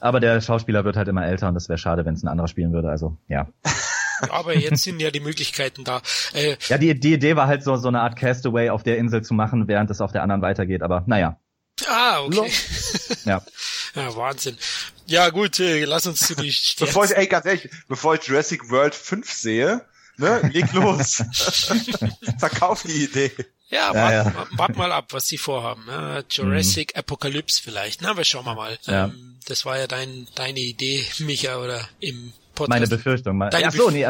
[0.01, 2.49] Aber der Schauspieler wird halt immer älter und es wäre schade, wenn es ein anderer
[2.49, 2.89] spielen würde.
[2.89, 3.49] Also ja.
[4.31, 6.01] Aber jetzt sind ja die Möglichkeiten da.
[6.33, 9.23] Äh, ja, die, die Idee war halt so, so eine Art Castaway auf der Insel
[9.23, 10.83] zu machen, während es auf der anderen weitergeht.
[10.83, 11.39] Aber naja.
[11.89, 12.51] Ah, okay.
[13.25, 13.43] ja.
[13.95, 14.59] Ja, Wahnsinn.
[15.07, 18.71] Ja, gut, äh, lass uns zu die Bevor ich, ey, ganz ehrlich, bevor ich Jurassic
[18.71, 19.85] World 5 sehe,
[20.17, 21.23] ne, leg los.
[22.39, 23.33] Verkauf die Idee.
[23.69, 24.47] Ja, wart, ja.
[24.53, 25.85] wart mal ab, was sie vorhaben.
[25.89, 27.01] Ja, Jurassic mhm.
[27.01, 28.03] Apocalypse vielleicht.
[28.03, 28.79] Na, aber schauen wir mal.
[28.87, 29.07] Ja.
[29.07, 32.69] Ähm, das war ja dein, deine Idee, Micha, oder im Podcast.
[32.69, 33.37] Meine Befürchtung.
[33.37, 34.07] Mein, ach so, nee,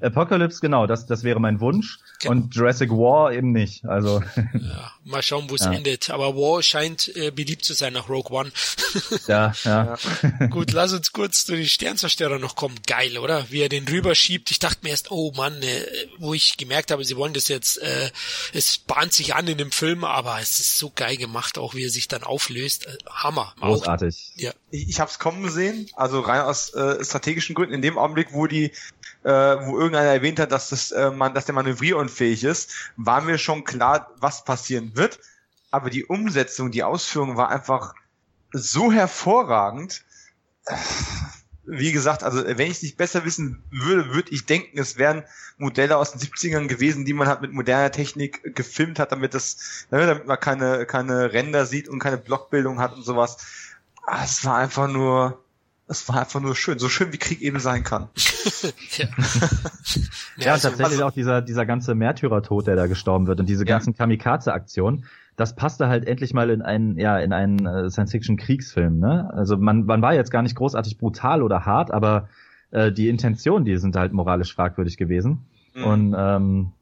[0.00, 1.98] Apocalypse, genau, das, das wäre mein Wunsch.
[2.20, 2.32] Genau.
[2.32, 3.84] Und Jurassic War eben nicht.
[3.84, 4.22] Also.
[4.54, 5.72] Ja, mal schauen, wo es ja.
[5.72, 6.10] endet.
[6.10, 8.50] Aber War scheint äh, beliebt zu sein nach Rogue One.
[9.26, 9.96] ja, ja.
[10.50, 12.76] Gut, lass uns kurz zu den Sternzerstörer noch kommen.
[12.86, 13.46] Geil, oder?
[13.50, 14.50] Wie er den rüberschiebt.
[14.50, 15.84] Ich dachte mir erst, oh Mann, äh,
[16.18, 18.10] wo ich gemerkt habe, sie wollen das jetzt, äh,
[18.52, 21.84] es bahnt sich an in dem Film, aber es ist so geil gemacht, auch wie
[21.84, 22.86] er sich dann auflöst.
[22.86, 23.54] Äh, Hammer.
[23.60, 24.32] Großartig.
[24.36, 24.52] Auch, ja.
[24.70, 27.74] Ich, ich habe es kommen gesehen, also rein aus äh, strategischen Gründen.
[27.74, 28.72] In dem Augenblick, wo die
[29.26, 33.38] äh, wo irgendeiner erwähnt hat, dass das äh, man, dass der manövrierunfähig ist, war mir
[33.38, 35.18] schon klar, was passieren wird.
[35.72, 37.94] Aber die Umsetzung, die Ausführung war einfach
[38.52, 40.04] so hervorragend.
[41.64, 45.24] Wie gesagt, also wenn ich nicht besser wissen würde, würde ich denken, es wären
[45.58, 49.86] Modelle aus den 70ern gewesen, die man halt mit moderner Technik gefilmt hat, damit das,
[49.90, 53.38] ne, damit man keine, keine Ränder sieht und keine Blockbildung hat und sowas.
[54.06, 55.42] Ah, es war einfach nur,
[55.88, 58.08] es war einfach nur schön, so schön wie Krieg eben sein kann.
[58.96, 59.06] ja,
[60.36, 63.64] ja also, tatsächlich also, auch dieser, dieser ganze Märtyrertod, der da gestorben wird und diese
[63.64, 63.98] ganzen ja.
[63.98, 65.04] Kamikaze-Aktionen,
[65.36, 69.30] das passte halt endlich mal in einen, ja, in einen äh, Science-Fiction-Kriegsfilm, ne?
[69.32, 72.28] Also man, man war jetzt gar nicht großartig brutal oder hart, aber
[72.70, 75.46] äh, die Intentionen, die sind halt moralisch fragwürdig gewesen.
[75.74, 75.84] Mhm.
[75.84, 76.72] Und ähm,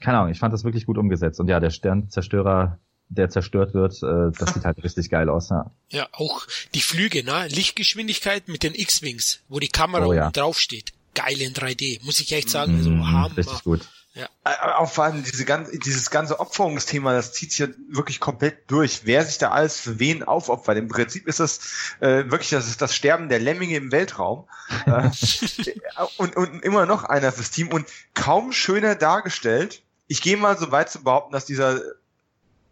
[0.00, 1.40] keine Ahnung, ich fand das wirklich gut umgesetzt.
[1.40, 2.78] Und ja, der Sternzerstörer
[3.10, 5.50] der zerstört wird, äh, das sieht halt richtig geil aus.
[5.50, 5.70] Ja.
[5.90, 7.48] ja, auch die Flüge, ne?
[7.48, 10.30] Lichtgeschwindigkeit mit den X-Wings, wo die Kamera oh, ja.
[10.30, 10.92] drauf steht.
[11.14, 12.76] Geil in 3D, muss ich echt sagen.
[12.76, 13.36] Also, mm, Hammer.
[13.36, 13.88] Richtig gut.
[14.14, 14.28] Ja.
[14.76, 19.02] Auch vor allem diese ganze, dieses ganze Opferungsthema, das zieht sich ja wirklich komplett durch.
[19.04, 20.78] Wer sich da alles für wen aufopfert.
[20.78, 21.60] Im Prinzip ist das
[22.00, 24.48] äh, wirklich das, ist das Sterben der Lemminge im Weltraum.
[24.86, 25.10] äh,
[26.16, 29.82] und, und immer noch einer fürs Team und kaum schöner dargestellt.
[30.08, 31.80] Ich gehe mal so weit zu behaupten, dass dieser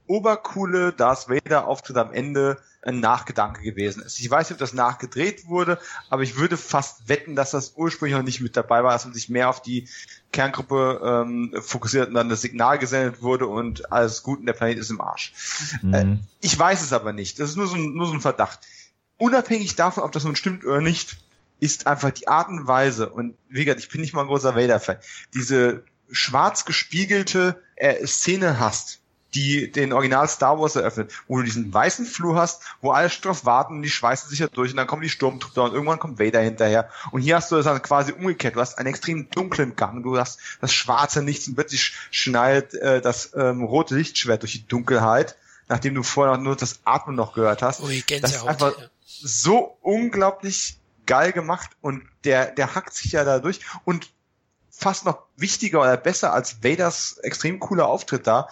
[0.08, 4.18] obercoole Darth Vader Auftritt am Ende ein Nachgedanke gewesen ist.
[4.18, 5.78] Ich weiß nicht, ob das nachgedreht wurde,
[6.10, 9.14] aber ich würde fast wetten, dass das ursprünglich noch nicht mit dabei war, dass man
[9.14, 9.88] sich mehr auf die
[10.32, 14.78] Kerngruppe ähm, fokussiert und dann das Signal gesendet wurde und alles gut und der Planet
[14.78, 15.32] ist im Arsch.
[15.82, 15.94] Mhm.
[15.94, 17.38] Äh, ich weiß es aber nicht.
[17.40, 18.60] Das ist nur so, ein, nur so ein Verdacht.
[19.18, 21.18] Unabhängig davon, ob das nun stimmt oder nicht,
[21.60, 24.54] ist einfach die Art und Weise, und wie gesagt, ich bin nicht mal ein großer
[24.54, 24.98] Vader-Fan,
[25.34, 29.00] diese schwarz gespiegelte äh, Szene hast,
[29.34, 33.44] die den Original Star Wars eröffnet, wo du diesen weißen Flur hast, wo alle drauf
[33.44, 36.18] warten und die schweißen sich ja durch und dann kommen die Sturmtruppler und irgendwann kommt
[36.18, 36.88] Vader hinterher.
[37.10, 38.56] Und hier hast du das dann quasi umgekehrt.
[38.56, 43.00] Du hast einen extrem dunklen Gang, du hast das schwarze Nichts und plötzlich schneidet äh,
[43.00, 45.36] das ähm, rote Lichtschwert durch die Dunkelheit,
[45.68, 47.82] nachdem du vorher nur das Atmen noch gehört hast.
[47.82, 48.86] Ui, das ist einfach ja.
[49.04, 54.10] so unglaublich geil gemacht und der, der hackt sich ja da durch und
[54.70, 58.48] fast noch wichtiger oder besser als Vaders extrem cooler Auftritt da,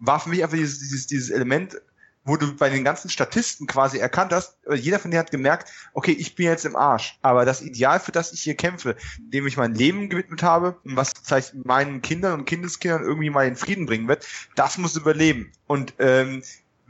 [0.00, 1.80] war für mich einfach dieses, dieses, dieses Element,
[2.24, 6.12] wo du bei den ganzen Statisten quasi erkannt hast, jeder von denen hat gemerkt, okay,
[6.12, 9.56] ich bin jetzt im Arsch, aber das Ideal, für das ich hier kämpfe, dem ich
[9.56, 14.06] mein Leben gewidmet habe, was vielleicht meinen Kindern und Kindeskindern irgendwie mal in Frieden bringen
[14.06, 15.52] wird, das muss überleben.
[15.66, 16.42] Und ähm,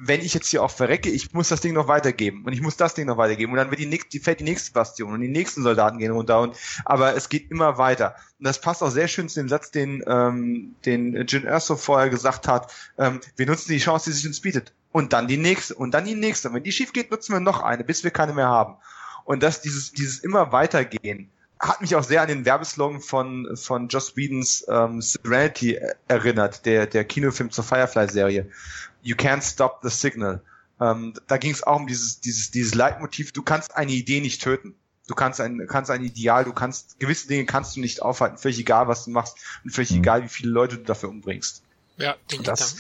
[0.03, 2.77] wenn ich jetzt hier auch verrecke, ich muss das Ding noch weitergeben und ich muss
[2.77, 5.21] das Ding noch weitergeben und dann wird die nächste, die fällt die nächste Bastion und
[5.21, 6.57] die nächsten Soldaten gehen runter und
[6.87, 10.03] aber es geht immer weiter und das passt auch sehr schön zu dem Satz, den
[10.07, 12.73] ähm, den Jin Erso vorher gesagt hat.
[12.97, 16.07] Ähm, wir nutzen die Chance, die sich uns bietet und dann die nächste und dann
[16.07, 16.49] die nächste.
[16.49, 18.77] Und wenn die schief geht, nutzen wir noch eine, bis wir keine mehr haben.
[19.25, 23.89] Und das dieses dieses immer weitergehen hat mich auch sehr an den Werbeslogan von von
[23.89, 25.79] Joss Whedons ähm, Serenity
[26.09, 28.51] erinnert, der der Kinofilm zur Firefly-Serie.
[29.03, 30.43] You can't stop the signal.
[30.81, 33.33] Ähm, da ging es auch um dieses dieses dieses Leitmotiv.
[33.33, 34.75] Du kannst eine Idee nicht töten.
[35.09, 36.45] Du kannst ein kannst ein Ideal.
[36.45, 38.39] Du kannst gewisse Dinge kannst du nicht aufhalten.
[38.39, 39.99] Völlig egal, was du machst und völlig mhm.
[39.99, 41.63] egal, wie viele Leute du dafür umbringst.
[41.97, 42.77] Ja, den das,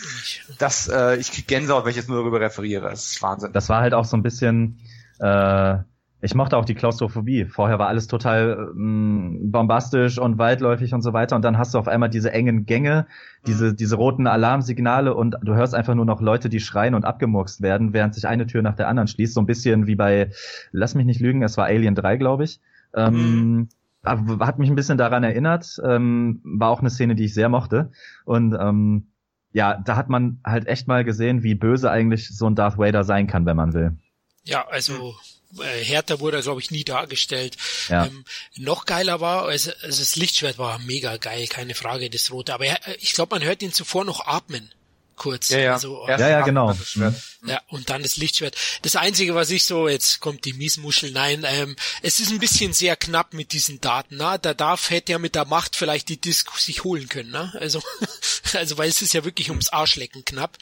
[0.58, 2.88] das, äh, ich krieg Gänsehaut, wenn ich jetzt nur darüber referiere.
[2.88, 3.52] Das ist Wahnsinn.
[3.52, 4.78] Das war halt auch so ein bisschen
[5.18, 5.76] äh,
[6.22, 7.46] ich mochte auch die Klaustrophobie.
[7.46, 11.34] Vorher war alles total ähm, bombastisch und weitläufig und so weiter.
[11.34, 13.06] Und dann hast du auf einmal diese engen Gänge,
[13.46, 13.76] diese, mhm.
[13.76, 17.94] diese roten Alarmsignale und du hörst einfach nur noch Leute, die schreien und abgemurkst werden,
[17.94, 19.32] während sich eine Tür nach der anderen schließt.
[19.32, 20.30] So ein bisschen wie bei,
[20.72, 22.60] lass mich nicht lügen, es war Alien 3, glaube ich.
[22.94, 23.68] Ähm, mhm.
[24.04, 25.80] Hat mich ein bisschen daran erinnert.
[25.84, 27.92] Ähm, war auch eine Szene, die ich sehr mochte.
[28.24, 29.08] Und ähm,
[29.52, 33.04] ja, da hat man halt echt mal gesehen, wie böse eigentlich so ein Darth Vader
[33.04, 33.96] sein kann, wenn man will.
[34.44, 35.14] Ja, also
[35.58, 37.56] äh, härter wurde er, glaube ich, nie dargestellt.
[37.88, 38.06] Ja.
[38.06, 38.24] Ähm,
[38.56, 42.54] noch geiler war, also, also das Lichtschwert war mega geil, keine Frage, das rote.
[42.54, 44.72] Aber er, ich glaube, man hört ihn zuvor noch atmen.
[45.16, 45.50] kurz.
[45.50, 45.72] Ja, ja.
[45.74, 46.72] Also, Ja, ja, genau.
[46.72, 47.14] Das Schwert.
[47.44, 48.56] ja, und dann das Lichtschwert.
[48.80, 52.72] Das Einzige, was ich so, jetzt kommt die Miesmuschel, nein, ähm, es ist ein bisschen
[52.72, 54.16] sehr knapp mit diesen Daten.
[54.16, 54.38] Na?
[54.38, 57.32] Der Darf hätte ja mit der Macht vielleicht die Disco sich holen können.
[57.32, 57.52] Ne?
[57.60, 57.82] Also,
[58.54, 60.56] also weil es ist ja wirklich ums Arschlecken knapp.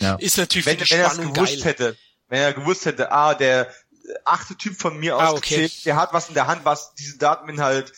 [0.00, 0.14] Ja.
[0.20, 1.64] ist natürlich Wenn, für die wenn er Spannung gewusst geil.
[1.64, 1.96] hätte,
[2.28, 3.74] wenn er gewusst hätte, ah, der
[4.24, 5.82] achte Typ von mir Ah, ausgezählt, okay.
[5.84, 7.92] der hat was in der Hand, was diese Dateninhalt,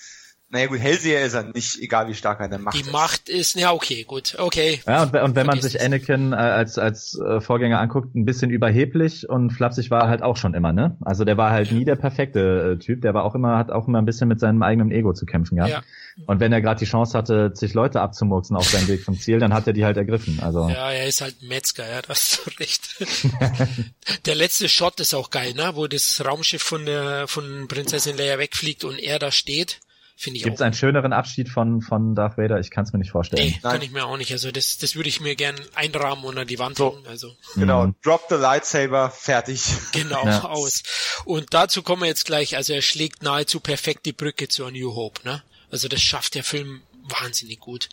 [0.52, 2.90] naja gut, Hellseher ist er nicht, egal wie stark er in der Macht Die ist.
[2.90, 4.80] Macht ist, ja okay, gut, okay.
[4.84, 5.80] Ja, und, und wenn man sich.
[5.80, 10.22] Anakin äh, als, als äh, Vorgänger anguckt, ein bisschen überheblich und flapsig war er halt
[10.22, 10.96] auch schon immer, ne?
[11.02, 13.86] Also der war halt nie der perfekte äh, Typ, der war auch immer, hat auch
[13.86, 15.70] immer ein bisschen mit seinem eigenen Ego zu kämpfen gehabt.
[15.70, 15.82] Ja.
[16.26, 19.38] Und wenn er gerade die Chance hatte, sich Leute abzumurksen auf seinem Weg zum Ziel,
[19.38, 20.40] dann hat er die halt ergriffen.
[20.40, 22.96] Also Ja, er ist halt ein Metzger, ja, da hast du recht.
[24.26, 25.72] der letzte Shot ist auch geil, ne?
[25.74, 29.78] Wo das Raumschiff von der von Prinzessin Leia wegfliegt und er da steht.
[30.22, 30.66] Finde ich gibt's auch.
[30.66, 32.60] einen schöneren Abschied von von Darth Vader?
[32.60, 33.42] Ich kann es mir nicht vorstellen.
[33.48, 33.72] Nee, Nein.
[33.72, 34.30] kann ich mir auch nicht.
[34.32, 36.92] Also das, das würde ich mir gern einrahmen und an die Wand So.
[36.94, 37.06] hängen.
[37.06, 37.94] Also Genau, Mhm.
[38.02, 39.62] drop the lightsaber, fertig.
[39.92, 40.44] genau Ja.
[40.44, 40.82] aus.
[41.24, 42.54] Und dazu kommen wir jetzt gleich.
[42.56, 45.42] Also er schlägt nahezu perfekt die Brücke zu A New Hope, ne?
[45.70, 47.88] Also das schafft der Film wahnsinnig gut.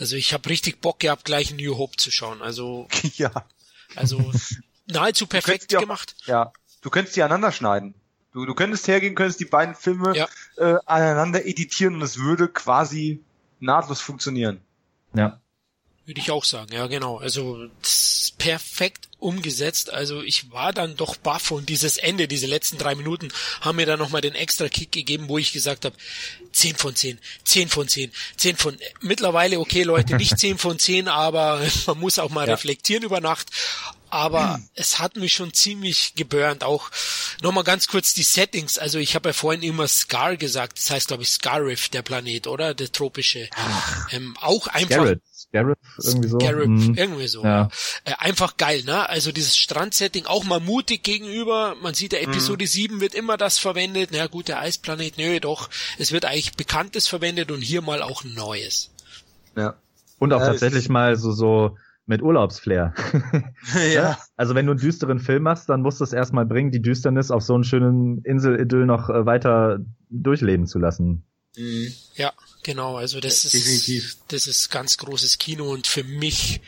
[0.00, 2.42] Also ich habe richtig Bock gehabt, gleich A New Hope zu schauen.
[2.42, 3.30] Also ja.
[3.94, 4.32] also
[4.86, 6.16] nahezu perfekt auch- gemacht.
[6.26, 6.52] Ja.
[6.82, 7.94] Du könntest die aneinander schneiden.
[8.32, 10.28] Du, du könntest hergehen, könntest die beiden Filme Ja.
[10.56, 13.20] äh, aneinander editieren und es würde quasi
[13.58, 14.60] nahtlos funktionieren.
[15.14, 15.40] Ja.
[16.06, 17.18] Würde ich auch sagen, ja genau.
[17.18, 17.92] Also das
[18.22, 19.92] ist perfekt umgesetzt.
[19.92, 23.28] Also ich war dann doch baff und dieses Ende, diese letzten drei Minuten
[23.60, 25.94] haben mir dann nochmal den extra Kick gegeben, wo ich gesagt habe,
[26.52, 28.76] 10 von 10, 10 von 10, 10 von...
[29.02, 32.54] Mittlerweile, okay Leute, nicht 10 von 10, aber man muss auch mal Ja.
[32.54, 33.50] reflektieren über Nacht.
[34.10, 36.64] Aber es hat mich schon ziemlich geburnt.
[36.64, 36.90] Auch
[37.42, 38.78] nochmal ganz kurz die Settings.
[38.78, 40.78] Also ich habe ja vorhin immer Scar gesagt.
[40.78, 42.74] Das heißt, glaube ich, Scarif, der Planet, oder?
[42.74, 43.48] Der tropische.
[44.10, 45.22] Ähm, auch einfach Garrett.
[45.52, 46.38] Garrett irgendwie so.
[46.38, 46.94] Garrett, Mhm.
[46.94, 47.42] irgendwie so.
[47.44, 47.68] Ja.
[48.04, 49.08] Äh, einfach geil, ne?
[49.08, 51.74] Also dieses Strandsetting auch mal mutig gegenüber.
[51.80, 54.10] Man sieht, der Episode 7 wird immer das verwendet.
[54.12, 55.68] Na gut, der Eisplanet, nö, doch.
[55.98, 58.90] Es wird eigentlich Bekanntes verwendet und hier mal auch Neues.
[59.56, 59.74] Ja.
[60.20, 61.76] Und auch Ja, tatsächlich mal so so
[62.10, 62.92] mit Urlaubsflair.
[63.94, 64.18] ja.
[64.36, 67.30] Also wenn du einen düsteren Film machst, dann musst du es erstmal bringen, die Düsternis
[67.30, 69.78] auf so einen schönen Inselidyll noch äh, weiter
[70.10, 71.24] durchleben zu lassen.
[71.56, 71.92] Mhm.
[72.14, 72.32] Ja,
[72.62, 72.96] genau.
[72.96, 74.16] Also das ist Definitiv.
[74.28, 76.60] das ist ganz großes Kino und für mich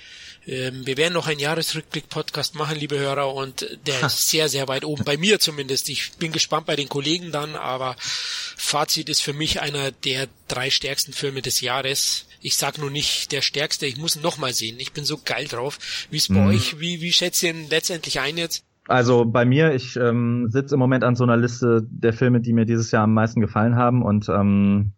[0.46, 4.84] ähm, wir werden noch einen Jahresrückblick-Podcast machen, liebe Hörer, und der ist sehr, sehr weit
[4.84, 5.04] oben.
[5.04, 5.88] Bei mir zumindest.
[5.88, 10.70] Ich bin gespannt bei den Kollegen dann, aber Fazit ist für mich einer der drei
[10.70, 12.26] stärksten Filme des Jahres.
[12.42, 14.76] Ich sag nur nicht der stärkste, ich muss ihn noch mal sehen.
[14.78, 15.78] Ich bin so geil drauf.
[16.10, 16.46] Wie ist bei Mhm.
[16.48, 16.80] euch?
[16.80, 18.64] Wie, wie schätzt ihr ihn letztendlich ein jetzt?
[18.88, 22.52] Also bei mir, ich ähm, sitze im Moment an so einer Liste der Filme, die
[22.52, 24.92] mir dieses Jahr am meisten gefallen haben und ähm,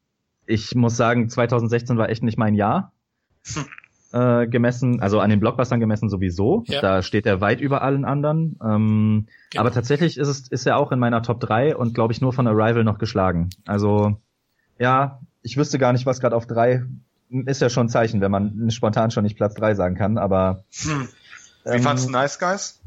[0.47, 2.93] ich muss sagen, 2016 war echt nicht mein Jahr.
[4.13, 6.63] Äh, gemessen, also an den Blockbustern gemessen sowieso.
[6.69, 6.81] Ja.
[6.81, 8.57] Da steht er weit über allen anderen.
[8.65, 9.61] Ähm, Genau.
[9.61, 12.33] Aber tatsächlich ist es ist er auch in meiner Top 3 und glaube ich nur
[12.33, 13.51] von Arrival noch geschlagen.
[13.67, 14.17] Also
[14.79, 16.85] ja, ich wüsste gar nicht, was gerade auf 3
[17.47, 20.65] ist ja schon ein Zeichen, wenn man spontan schon nicht Platz 3 sagen kann, aber
[20.83, 21.09] Hm.
[21.65, 22.81] Wie ähm, fandst du Nice Guys?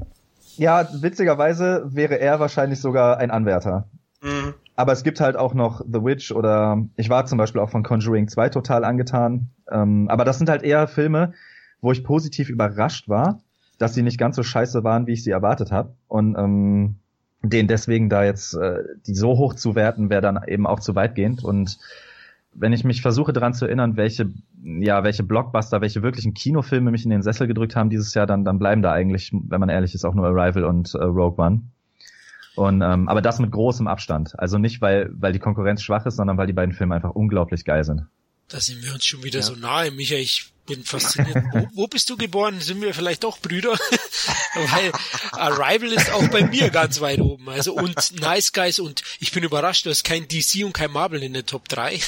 [0.57, 3.87] ja, witzigerweise wäre er wahrscheinlich sogar ein Anwärter.
[4.21, 4.53] Mhm.
[4.75, 7.83] Aber es gibt halt auch noch The Witch oder ich war zum Beispiel auch von
[7.83, 9.49] Conjuring 2 total angetan.
[9.71, 11.33] Ähm, aber das sind halt eher Filme,
[11.81, 13.41] wo ich positiv überrascht war,
[13.79, 15.93] dass sie nicht ganz so scheiße waren, wie ich sie erwartet habe.
[16.07, 16.95] Und ähm,
[17.43, 20.95] den deswegen da jetzt äh, die so hoch zu werten, wäre dann eben auch zu
[20.95, 21.43] weitgehend.
[21.43, 21.77] Und
[22.59, 24.31] wenn ich mich versuche daran zu erinnern, welche,
[24.63, 28.43] ja, welche Blockbuster, welche wirklichen Kinofilme mich in den Sessel gedrückt haben dieses Jahr, dann,
[28.43, 31.61] dann bleiben da eigentlich, wenn man ehrlich ist, auch nur Arrival und äh, Rogue One.
[32.55, 34.33] Und ähm, aber das mit großem Abstand.
[34.39, 37.63] Also nicht, weil, weil die Konkurrenz schwach ist, sondern weil die beiden Filme einfach unglaublich
[37.63, 38.07] geil sind.
[38.49, 39.45] Da sind wir uns schon wieder Ja.
[39.45, 39.91] so nahe.
[39.91, 41.35] Michael, ich bin fasziniert.
[41.53, 42.59] wo, wo bist du geboren?
[42.61, 43.71] Sind wir vielleicht doch Brüder?
[44.53, 44.91] Weil
[45.33, 47.47] Arrival ist auch bei mir ganz weit oben.
[47.49, 51.23] Also und Nice Guys und ich bin überrascht, du hast kein DC und kein Marvel
[51.23, 51.99] in der Top 3.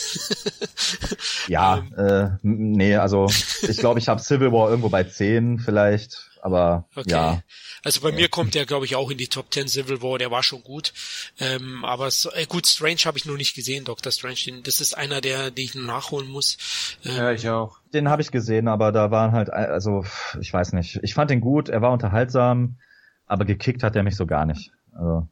[1.48, 3.28] Ja, äh, m- nee, also
[3.68, 7.10] ich glaube, ich habe Civil War irgendwo bei 10 vielleicht, aber Okay.
[7.12, 7.44] ja.
[7.84, 10.32] Also bei mir kommt der, glaube ich, auch in die Top 10 Civil War, der
[10.32, 10.94] war schon gut.
[11.40, 14.12] Ähm, aber so, äh, gut, Strange habe ich noch nicht gesehen, Dr.
[14.12, 14.36] Strange.
[14.46, 16.58] Den, das ist einer, der, den ich noch nachholen muss.
[17.06, 17.80] Ähm, Ja, ich auch.
[17.94, 20.06] Den habe ich gesehen, aber da waren halt, also
[20.40, 21.00] ich weiß nicht.
[21.04, 22.78] Ich fand den gut, er war unterhaltsam,
[23.26, 24.72] aber gekickt hat er mich so gar nicht.
[24.94, 25.28] Also,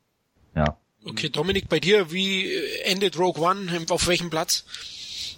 [0.56, 0.78] ja.
[1.06, 3.86] Okay, Dominik, bei dir, wie äh, endet Rogue One?
[3.90, 4.66] Auf welchem Platz?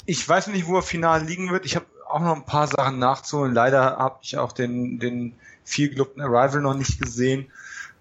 [0.06, 1.66] Ich weiß nicht, wo er final liegen wird.
[1.66, 3.53] Ich habe auch noch ein paar Sachen nachzuholen.
[3.53, 5.34] Leider habe ich auch den, den
[5.64, 7.52] viel gelobten Arrival noch nicht gesehen.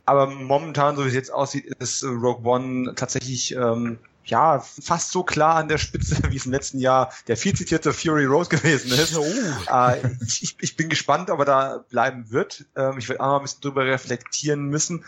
[0.04, 5.22] Aber momentan, so wie es jetzt aussieht, ist Rogue One tatsächlich ähm, ja, fast so
[5.22, 8.90] klar an der Spitze, wie es im letzten Jahr der viel zitierte Fury Road gewesen
[8.92, 9.16] ist.
[9.16, 9.24] Oh.
[9.70, 12.66] Äh, ich, ich, bin gespannt, ob er da bleiben wird.
[12.76, 15.04] Ähm, ich werde auch noch ein bisschen drüber reflektieren müssen.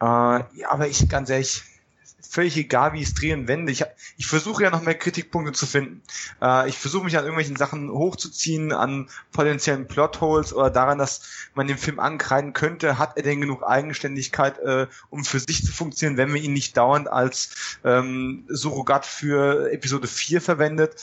[0.00, 1.62] Äh, ja, aber ich, ganz ehrlich,
[2.30, 3.72] völlig egal, wie ich es drehe und wende.
[3.72, 3.84] Ich,
[4.16, 6.00] ich versuche ja noch mehr Kritikpunkte zu finden.
[6.40, 11.22] Äh, ich versuche mich an irgendwelchen Sachen hochzuziehen, an potenziellen Plotholes oder daran, dass
[11.54, 12.98] man den Film ankreiden könnte.
[12.98, 16.76] Hat er denn genug Eigenständigkeit, äh, um für sich zu funktionieren, wenn wir ihn nicht
[16.76, 20.94] dauernd als ähm, Surrogat für Episode 4 verwendet?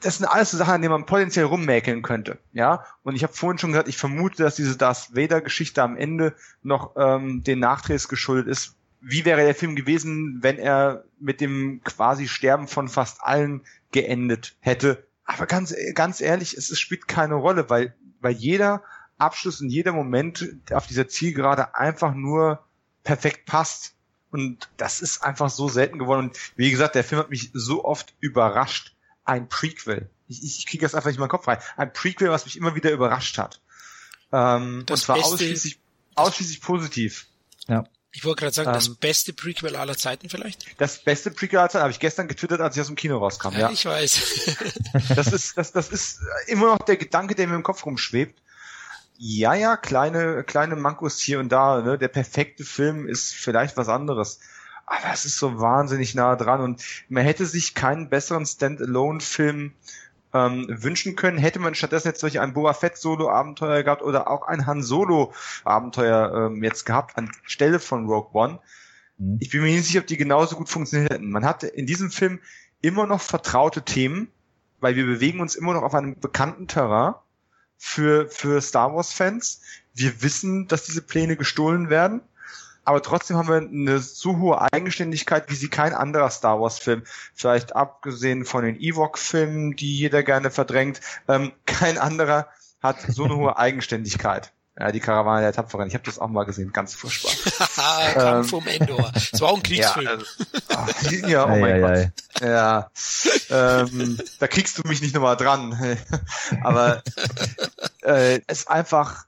[0.00, 2.38] Das sind alles so Sachen, an denen man potenziell rummäkeln könnte.
[2.54, 6.34] Ja, und ich habe vorhin schon gesagt, ich vermute, dass diese Darth Vader-Geschichte am Ende
[6.62, 11.82] noch ähm, den Nachdrehs geschuldet ist, wie wäre der Film gewesen, wenn er mit dem
[11.84, 15.06] quasi Sterben von fast allen geendet hätte.
[15.24, 18.82] Aber ganz, ganz ehrlich, es, es spielt keine Rolle, weil, weil jeder
[19.18, 22.64] Abschluss und jeder Moment auf dieser Zielgerade einfach nur
[23.02, 23.94] perfekt passt.
[24.30, 26.28] Und das ist einfach so selten geworden.
[26.28, 28.94] Und wie gesagt, der Film hat mich so oft überrascht.
[29.24, 30.10] Ein Prequel.
[30.26, 31.58] Ich, ich kriege das einfach nicht in meinen Kopf rein.
[31.76, 33.60] Ein Prequel, was mich immer wieder überrascht hat.
[34.32, 35.78] Ähm, und zwar ausschließlich,
[36.14, 37.26] ausschließlich positiv.
[37.68, 37.84] Ja.
[38.14, 40.66] Ich wollte gerade sagen, ähm, das beste Prequel aller Zeiten vielleicht?
[40.78, 43.52] Das beste Prequel aller Zeiten habe ich gestern getwittert, als ich aus dem Kino rauskam.
[43.52, 43.70] Ja, ja.
[43.70, 44.56] ich weiß.
[45.16, 48.38] das ist, das, das ist immer noch der Gedanke, der mir im Kopf rumschwebt.
[49.16, 51.80] Ja, ja, kleine, kleine Mankos hier und da.
[51.80, 51.96] Ne?
[51.96, 54.40] Der perfekte Film ist vielleicht was anderes.
[54.84, 59.72] Aber es ist so wahnsinnig nah dran und man hätte sich keinen besseren Standalone-Film
[60.34, 64.46] ähm, wünschen können, hätte man stattdessen jetzt solch ein Boa Fett Solo-Abenteuer gehabt oder auch
[64.46, 68.58] ein Han Solo-Abenteuer ähm, jetzt gehabt anstelle von Rogue One.
[69.18, 69.38] Mhm.
[69.40, 71.30] Ich bin mir nicht sicher, ob die genauso gut funktioniert hätten.
[71.30, 72.40] Man hatte in diesem Film
[72.80, 74.28] immer noch vertraute Themen,
[74.80, 77.14] weil wir bewegen uns immer noch auf einem bekannten Terrain
[77.76, 79.60] für, für Star Wars Fans.
[79.94, 82.22] Wir wissen, dass diese Pläne gestohlen werden
[82.84, 87.02] aber trotzdem haben wir eine so hohe Eigenständigkeit, wie sie kein anderer Star Wars Film,
[87.34, 92.48] vielleicht abgesehen von den Ewok-Filmen, die jeder gerne verdrängt, ähm, kein anderer
[92.82, 94.52] hat so eine hohe Eigenständigkeit.
[94.78, 95.86] Ja, die Karawane der Tapferen.
[95.86, 97.32] Ich habe das auch mal gesehen, ganz furchtbar.
[98.14, 99.12] Kampf ähm, um Endor.
[99.30, 100.06] Das war auch ein Kriegsfilm.
[100.06, 102.10] Ja, also, ja oh mein Gott.
[102.40, 102.90] Ja,
[103.50, 105.98] ähm, da kriegst du mich nicht nochmal dran.
[106.62, 107.02] Aber
[108.00, 109.26] äh, es ist einfach,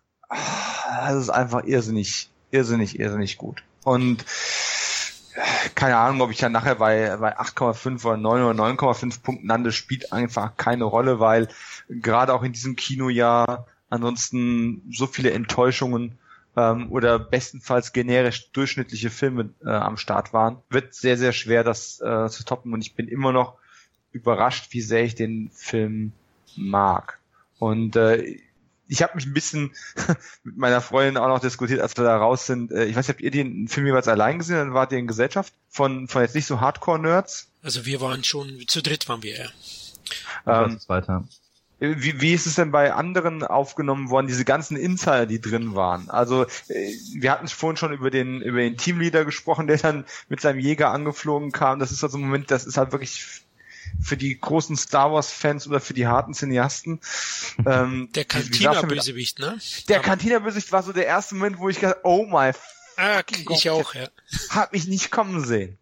[1.10, 3.62] es ist einfach irrsinnig irrsinnig, irrsinnig gut.
[3.82, 4.24] Und
[5.74, 9.72] keine Ahnung, ob ich ja nachher bei, bei 8,5 oder 9 oder 9,5 Punkten lande,
[9.72, 11.48] spielt einfach keine Rolle, weil
[11.88, 16.18] gerade auch in diesem Kinojahr ansonsten so viele Enttäuschungen
[16.56, 22.00] ähm, oder bestenfalls generisch durchschnittliche Filme äh, am Start waren, wird sehr, sehr schwer, das
[22.00, 22.72] äh, zu toppen.
[22.72, 23.58] Und ich bin immer noch
[24.12, 26.12] überrascht, wie sehr ich den Film
[26.56, 27.18] mag.
[27.58, 28.38] Und äh,
[28.88, 29.72] ich habe mich ein bisschen
[30.44, 32.72] mit meiner Freundin auch noch diskutiert, als wir da raus sind.
[32.72, 34.56] Äh, ich weiß nicht, habt ihr den Film jeweils allein gesehen?
[34.56, 37.48] Dann wart ihr in Gesellschaft von, von jetzt nicht so Hardcore-Nerds?
[37.62, 39.48] Also wir waren schon, zu dritt waren wir, ja.
[40.46, 41.24] Ähm, weiter.
[41.80, 46.08] Wie, wie ist es denn bei anderen aufgenommen worden, diese ganzen Insider, die drin waren?
[46.08, 50.40] Also äh, wir hatten vorhin schon über den über den Teamleader gesprochen, der dann mit
[50.40, 51.80] seinem Jäger angeflogen kam.
[51.80, 53.43] Das ist also ein Moment, das ist halt wirklich
[54.00, 57.00] für die großen Star Wars-Fans oder für die harten Cineasten.
[57.66, 59.58] Ähm, der Cantina-Bösewicht, ne?
[59.88, 62.52] Der Cantina-Bösewicht war so der erste Moment, wo ich gedacht, oh my
[62.96, 64.08] ah, ich Gott, auch, ja.
[64.50, 65.78] Hab ich nicht kommen sehen.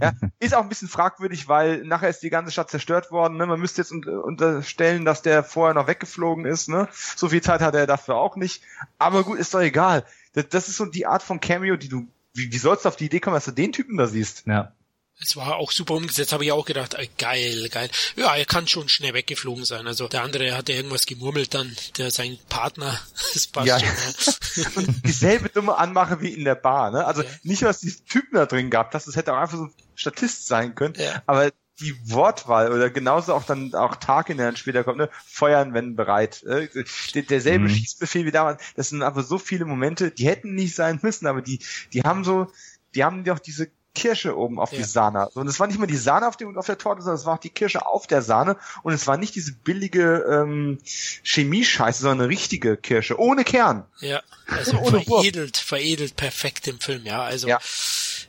[0.00, 3.36] ja, ist auch ein bisschen fragwürdig, weil nachher ist die ganze Stadt zerstört worden.
[3.36, 3.46] Ne?
[3.46, 6.68] Man müsste jetzt unterstellen, dass der vorher noch weggeflogen ist.
[6.68, 6.88] Ne?
[7.16, 8.62] So viel Zeit hat er dafür auch nicht.
[8.98, 10.04] Aber gut, ist doch egal.
[10.34, 12.96] Das, das ist so die Art von Cameo, die du, wie, wie sollst du auf
[12.96, 14.46] die Idee kommen, dass du den Typen da siehst?
[14.46, 14.72] Ja.
[15.18, 17.88] Es war auch super umgesetzt, habe ich auch gedacht, ey, geil, geil.
[18.16, 19.86] Ja, er kann schon schnell weggeflogen sein.
[19.86, 23.00] Also der andere hatte irgendwas gemurmelt dann, der sein Partner,
[23.34, 23.80] das passt ja.
[23.80, 24.84] schon.
[24.84, 24.92] Ja.
[25.04, 27.06] dieselbe dumme Anmache wie in der Bar, ne?
[27.06, 27.30] Also ja.
[27.44, 30.46] nicht, was die Typen da drin gab, das, das hätte auch einfach so ein Statist
[30.46, 31.22] sein können, ja.
[31.24, 35.10] aber die Wortwahl oder genauso auch dann auch Tag in der dann später kommt, ne?
[35.26, 36.42] Feuern, wenn bereit.
[36.44, 36.68] Äh,
[37.14, 37.70] derselbe mhm.
[37.70, 38.62] Schießbefehl wie damals.
[38.76, 41.60] Das sind aber so viele Momente, die hätten nicht sein müssen, aber die,
[41.92, 42.50] die haben so,
[42.94, 44.78] die haben doch diese Kirsche oben auf ja.
[44.78, 45.30] die Sahne.
[45.30, 47.34] Und es war nicht mal die Sahne auf, dem, auf der Torte, sondern es war
[47.34, 48.56] auch die Kirsche auf der Sahne.
[48.82, 50.78] Und es war nicht diese billige ähm,
[51.22, 53.84] Chemie-Scheiße, sondern eine richtige Kirsche, ohne Kern.
[54.00, 57.22] Ja, also ohne veredelt, veredelt perfekt im Film, ja.
[57.22, 57.58] Also ja.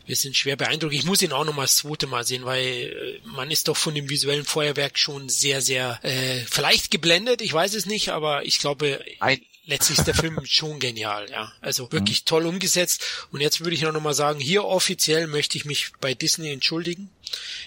[0.05, 0.93] wir sind schwer beeindruckt.
[0.93, 3.75] Ich muss ihn auch noch mal das zweite Mal sehen, weil äh, man ist doch
[3.75, 8.45] von dem visuellen Feuerwerk schon sehr, sehr äh, vielleicht geblendet, ich weiß es nicht, aber
[8.45, 11.51] ich glaube, Ein letztlich ist der Film schon genial, ja.
[11.61, 12.25] Also wirklich mhm.
[12.25, 13.05] toll umgesetzt.
[13.31, 17.09] Und jetzt würde ich noch mal sagen, hier offiziell möchte ich mich bei Disney entschuldigen.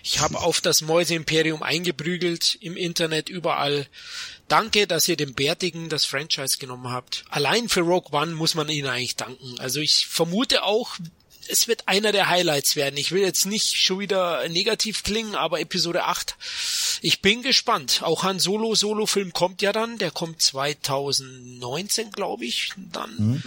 [0.02, 3.86] Ich habe auf das Mäuse-Imperium eingeprügelt im Internet überall.
[4.48, 7.24] Danke, dass ihr dem Bärtigen das Franchise genommen habt.
[7.28, 9.60] Allein für Rogue One muss man ihnen eigentlich danken.
[9.60, 10.96] Also ich vermute auch,
[11.50, 12.96] es wird einer der Highlights werden.
[12.96, 16.36] Ich will jetzt nicht schon wieder negativ klingen, aber Episode 8,
[17.02, 18.02] ich bin gespannt.
[18.04, 22.72] Auch Han Solo Solo-Film kommt ja dann, der kommt 2019, glaube ich.
[22.92, 23.42] Dann, mhm.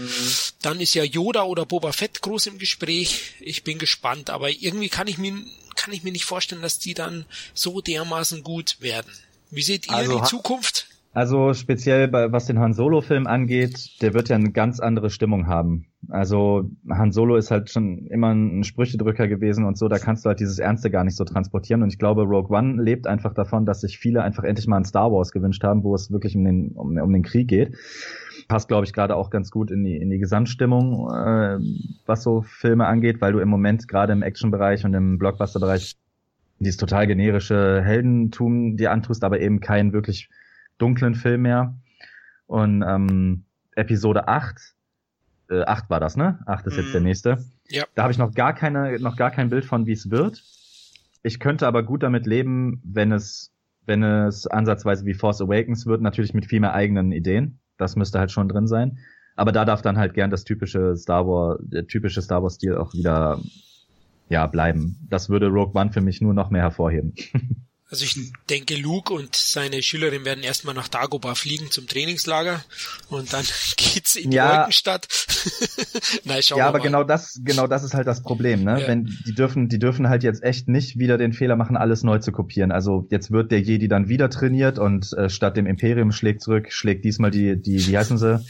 [0.62, 3.34] dann ist ja Yoda oder Boba Fett groß im Gespräch.
[3.40, 5.34] Ich bin gespannt, aber irgendwie kann ich mir,
[5.76, 9.12] kann ich mir nicht vorstellen, dass die dann so dermaßen gut werden.
[9.50, 10.88] Wie seht ihr also, die Zukunft?
[11.14, 15.12] Also speziell bei, was den Han Solo Film angeht, der wird ja eine ganz andere
[15.12, 15.86] Stimmung haben.
[16.10, 20.30] Also Han Solo ist halt schon immer ein Sprüchedrücker gewesen und so, da kannst du
[20.30, 21.82] halt dieses Ernste gar nicht so transportieren.
[21.84, 24.86] Und ich glaube, Rogue One lebt einfach davon, dass sich viele einfach endlich mal ein
[24.86, 27.76] Star Wars gewünscht haben, wo es wirklich um den, um, um den Krieg geht.
[28.48, 31.60] Passt, glaube ich, gerade auch ganz gut in die, in die Gesamtstimmung, äh,
[32.06, 35.98] was so Filme angeht, weil du im Moment gerade im Action-Bereich und im Blockbuster-Bereich
[36.60, 40.30] dieses total generische Heldentum dir antust, aber eben kein wirklich
[40.78, 41.76] dunklen Film mehr.
[42.46, 44.76] Und ähm, Episode 8,
[45.54, 46.40] äh, 8 war das, ne?
[46.46, 46.80] 8 ist mm.
[46.80, 47.08] jetzt der mhm.
[47.08, 47.46] nächste.
[47.70, 47.86] Ja.
[47.96, 50.44] Da habe ich noch gar keine, noch gar kein Bild von, wie es wird.
[51.22, 53.54] Ich könnte aber gut damit leben, wenn es,
[53.86, 57.60] wenn es ansatzweise wie Force Awakens wird, natürlich mit viel mehr eigenen Ideen.
[57.78, 58.98] Das müsste halt schon drin sein.
[59.36, 62.78] Aber da darf dann halt gern das typische Star Wars, der typische Star Wars Stil
[62.78, 63.40] auch wieder,
[64.30, 65.08] ja, bleiben.
[65.10, 67.14] Das würde Rogue One für mich nur noch mehr hervorheben.
[67.94, 68.18] Also ich
[68.50, 72.64] denke, Luke und seine Schülerin werden erstmal nach Dagobah fliegen zum Trainingslager
[73.10, 73.46] und dann
[73.78, 74.58] geht's in die ja.
[74.58, 75.08] Wolkenstadt.
[76.24, 76.86] Nein, schauen ja, aber mal.
[76.86, 78.82] genau das, genau das ist halt das Problem, ne?
[78.82, 78.88] Ja.
[78.88, 82.18] Wenn die dürfen, die dürfen halt jetzt echt nicht wieder den Fehler machen, alles neu
[82.18, 82.72] zu kopieren.
[82.72, 86.72] Also jetzt wird der Jedi dann wieder trainiert und äh, statt dem Imperium schlägt zurück,
[86.72, 88.44] schlägt diesmal die, die, wie heißen sie?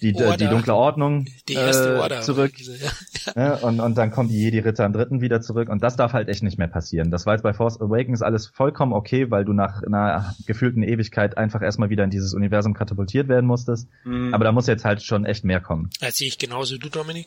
[0.00, 0.36] Die, Order.
[0.36, 2.52] die dunkle Ordnung die erste äh, Order zurück.
[2.66, 3.32] Ja.
[3.34, 5.68] Ja, und, und dann kommen die Jedi-Ritter am dritten wieder zurück.
[5.68, 7.10] Und das darf halt echt nicht mehr passieren.
[7.10, 11.36] Das war jetzt bei Force Awakens alles vollkommen okay, weil du nach einer gefühlten Ewigkeit
[11.36, 13.88] einfach erstmal wieder in dieses Universum katapultiert werden musstest.
[14.04, 14.32] Mhm.
[14.32, 15.90] Aber da muss jetzt halt schon echt mehr kommen.
[16.00, 17.26] Das sehe ich genauso du, Dominik.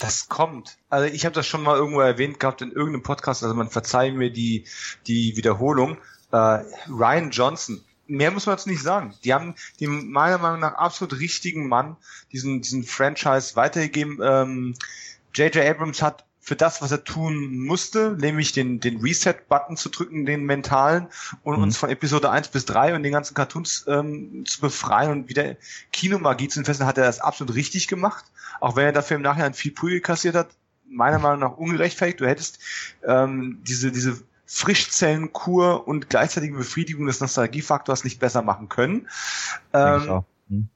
[0.00, 0.76] Das kommt.
[0.88, 4.14] Also ich habe das schon mal irgendwo erwähnt gehabt in irgendeinem Podcast, also man verzeiht
[4.14, 4.64] mir die,
[5.06, 5.98] die Wiederholung.
[6.32, 9.14] Äh, Ryan Johnson mehr muss man jetzt nicht sagen.
[9.24, 11.96] Die haben die meiner Meinung nach absolut richtigen Mann
[12.32, 14.20] diesen, diesen Franchise weitergegeben.
[14.22, 14.74] Ähm,
[15.34, 15.64] J.J.
[15.64, 20.44] Abrams hat für das, was er tun musste, nämlich den, den Reset-Button zu drücken, den
[20.44, 21.08] mentalen,
[21.42, 21.64] und mhm.
[21.64, 25.56] uns von Episode 1 bis 3 und den ganzen Cartoons ähm, zu befreien und wieder
[25.92, 28.24] Kinomagie zu entfesseln, hat er das absolut richtig gemacht.
[28.60, 30.50] Auch wenn er dafür im Nachhinein viel Prügel kassiert hat,
[30.88, 32.20] meiner Meinung nach ungerechtfertigt.
[32.20, 32.60] Du hättest
[33.04, 39.08] ähm, diese, diese Frischzellenkur und gleichzeitige Befriedigung des Nostalgiefaktors nicht besser machen können.
[39.72, 40.68] Ähm, hm.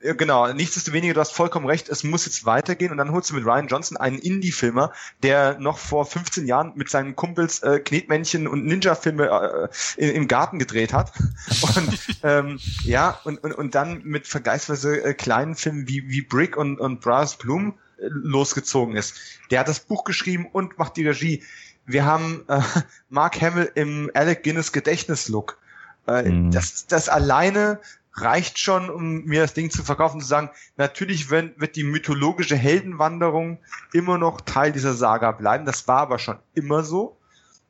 [0.00, 3.44] genau, nichtsdestoweniger, du hast vollkommen recht, es muss jetzt weitergehen und dann holst du mit
[3.44, 8.64] Ryan Johnson einen Indie-Filmer, der noch vor 15 Jahren mit seinen Kumpels äh, Knetmännchen und
[8.64, 9.68] Ninja-Filme
[9.98, 11.12] äh, im Garten gedreht hat.
[11.76, 16.56] Und ähm, ja, und, und, und dann mit vergleichsweise äh, kleinen Filmen wie, wie Brick
[16.56, 19.14] und, und Brass Bloom äh, losgezogen ist.
[19.50, 21.42] Der hat das Buch geschrieben und macht die Regie
[21.86, 22.60] wir haben äh,
[23.08, 25.58] Mark Hamill im Alec Guinness Gedächtnislook.
[26.06, 26.50] Äh, mhm.
[26.50, 27.78] das, das alleine
[28.14, 32.56] reicht schon, um mir das Ding zu verkaufen, zu sagen, natürlich wird, wird die mythologische
[32.56, 33.58] Heldenwanderung
[33.92, 35.64] immer noch Teil dieser Saga bleiben.
[35.64, 37.16] Das war aber schon immer so.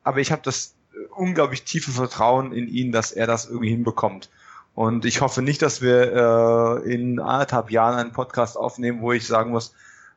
[0.03, 4.31] Aber ich habe das äh, unglaublich tiefe Vertrauen in ihn, dass er das irgendwie hinbekommt.
[4.75, 9.27] Und ich hoffe nicht, dass wir äh, in anderthalb Jahren einen Podcast aufnehmen, wo ich
[9.27, 9.75] sagen muss,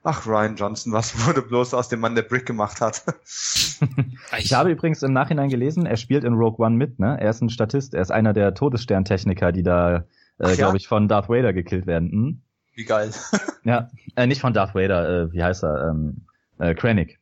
[0.07, 3.03] Ach, Ryan Johnson, was wurde bloß aus dem Mann, der Brick gemacht hat?
[4.38, 7.18] ich habe übrigens im Nachhinein gelesen, er spielt in Rogue One mit, ne?
[7.19, 10.06] Er ist ein Statist, er ist einer der Todessterntechniker, die da,
[10.38, 10.56] äh, ja?
[10.56, 12.11] glaube ich, von Darth Vader gekillt werden.
[12.11, 12.41] Hm?
[12.76, 13.11] Wie geil.
[13.64, 15.90] ja, äh, nicht von Darth Vader, äh, wie heißt er?
[15.90, 16.27] Ähm,
[16.60, 17.19] äh, Krennic.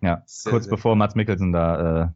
[0.00, 2.08] Ja, sehr, kurz sehr bevor Mats Mikkelsen da äh,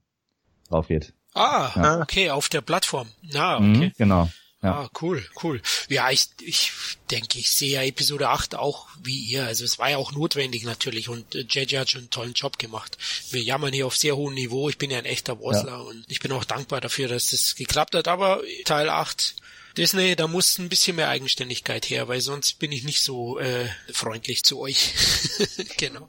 [0.71, 1.13] drauf geht.
[1.35, 2.01] Ah, ja.
[2.01, 3.09] okay, auf der Plattform.
[3.35, 3.65] Ah, okay.
[3.65, 4.29] Mhm, genau.
[4.63, 4.83] Ja.
[4.83, 5.61] Ah, cool, cool.
[5.89, 6.71] Ja, ich, ich
[7.11, 9.45] denke, ich sehe ja Episode 8 auch wie ihr.
[9.45, 12.59] Also es war ja auch notwendig natürlich und JJ äh, hat schon einen tollen Job
[12.59, 12.97] gemacht.
[13.31, 14.69] Wir jammern hier auf sehr hohem Niveau.
[14.69, 15.79] Ich bin ja ein echter Bossler ja.
[15.79, 18.07] und ich bin auch dankbar dafür, dass das geklappt hat.
[18.07, 19.35] Aber Teil 8
[19.77, 23.67] Disney, da muss ein bisschen mehr Eigenständigkeit her, weil sonst bin ich nicht so äh,
[23.93, 24.95] freundlich zu euch.
[25.79, 26.09] genau.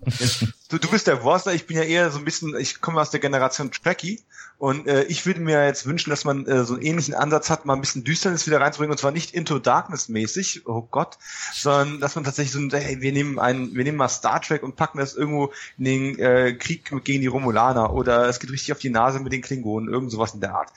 [0.69, 3.11] Du, du bist der Worstler, ich bin ja eher so ein bisschen, ich komme aus
[3.11, 4.21] der Generation Tracky
[4.57, 7.65] und äh, ich würde mir jetzt wünschen, dass man äh, so einen ähnlichen Ansatz hat,
[7.65, 11.17] mal ein bisschen Düsternis wieder reinzubringen und zwar nicht Into Darkness mäßig, oh Gott,
[11.53, 14.63] sondern dass man tatsächlich so ein, hey, wir nehmen einen, wir nehmen mal Star Trek
[14.63, 18.71] und packen das irgendwo in den äh, Krieg gegen die Romulaner oder es geht richtig
[18.73, 20.71] auf die Nase mit den Klingonen, irgend sowas in der Art.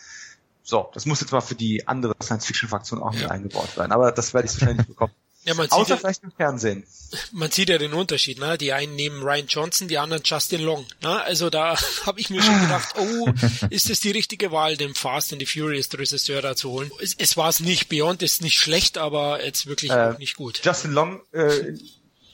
[0.68, 3.20] So, das muss jetzt mal für die andere Science-Fiction-Fraktion auch ja.
[3.20, 3.92] mit eingebaut werden.
[3.92, 5.12] Aber das werde ich wahrscheinlich bekommen.
[5.46, 6.84] Ja, man Außer ja, vielleicht im Fernsehen.
[7.30, 8.58] Man sieht ja den Unterschied, ne?
[8.58, 10.84] Die einen nehmen Ryan Johnson, die anderen Justin Long.
[11.02, 11.22] Ne?
[11.22, 13.28] Also da habe ich mir schon gedacht, oh,
[13.70, 16.90] ist es die richtige Wahl, den Fast and the Furious Regisseur da zu holen?
[17.00, 20.34] Es, es war es nicht, Beyond ist nicht schlecht, aber jetzt wirklich äh, auch nicht
[20.34, 20.62] gut.
[20.64, 21.74] Justin Long, äh,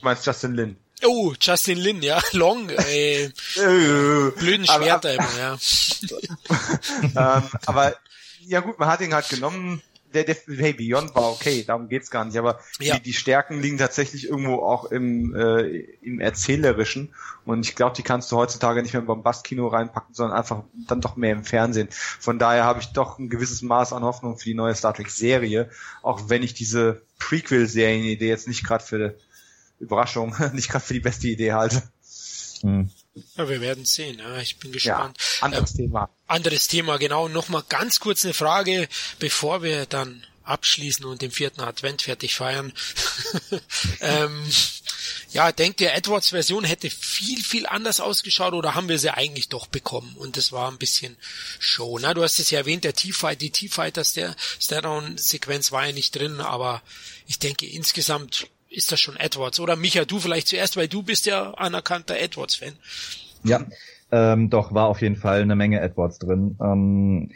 [0.01, 0.77] meinst Justin Lin?
[1.05, 5.59] Oh, Justin Lin, ja, Long, äh, blöden Schwerter immer, ja.
[7.37, 7.95] ähm, aber
[8.47, 9.81] ja gut, man hat ihn halt genommen.
[10.13, 12.37] Der, der hey, Beyond war okay, darum geht's gar nicht.
[12.37, 12.95] Aber ja.
[12.95, 17.15] die, die Stärken liegen tatsächlich irgendwo auch im, äh, im Erzählerischen.
[17.45, 21.01] Und ich glaube, die kannst du heutzutage nicht mehr beim Bastkino reinpacken, sondern einfach dann
[21.01, 21.87] doch mehr im Fernsehen.
[21.91, 25.09] Von daher habe ich doch ein gewisses Maß an Hoffnung für die neue Star Trek
[25.09, 25.71] Serie,
[26.03, 29.15] auch wenn ich diese Prequel-Serienidee jetzt nicht gerade für
[29.79, 31.81] Überraschung, nicht gerade für die beste Idee halte.
[32.61, 32.91] Hm.
[33.37, 34.19] Ja, wir werden sehen.
[34.19, 35.17] Ja, ich bin gespannt.
[35.19, 36.09] Ja, anderes ähm, Thema.
[36.27, 37.27] Anderes Thema, genau.
[37.27, 38.87] Nochmal ganz kurz eine Frage,
[39.19, 42.73] bevor wir dann abschließen und den vierten Advent fertig feiern.
[44.01, 44.45] ähm,
[45.31, 49.49] ja, denkt ihr, Edwards Version hätte viel, viel anders ausgeschaut oder haben wir sie eigentlich
[49.49, 50.15] doch bekommen?
[50.17, 51.17] Und das war ein bisschen
[51.59, 51.97] Show.
[51.99, 56.15] Na, du hast es ja erwähnt, der T-Fight, die T-Fighters, der Stairdown-Sequenz war ja nicht
[56.15, 56.81] drin, aber
[57.25, 59.59] ich denke insgesamt ist das schon Edwards.
[59.59, 62.73] Oder Micha, du vielleicht zuerst, weil du bist ja anerkannter Edwards-Fan.
[63.43, 63.61] Ja,
[64.11, 66.57] ähm, doch, war auf jeden Fall eine Menge Edwards drin.
[66.61, 67.31] Ähm,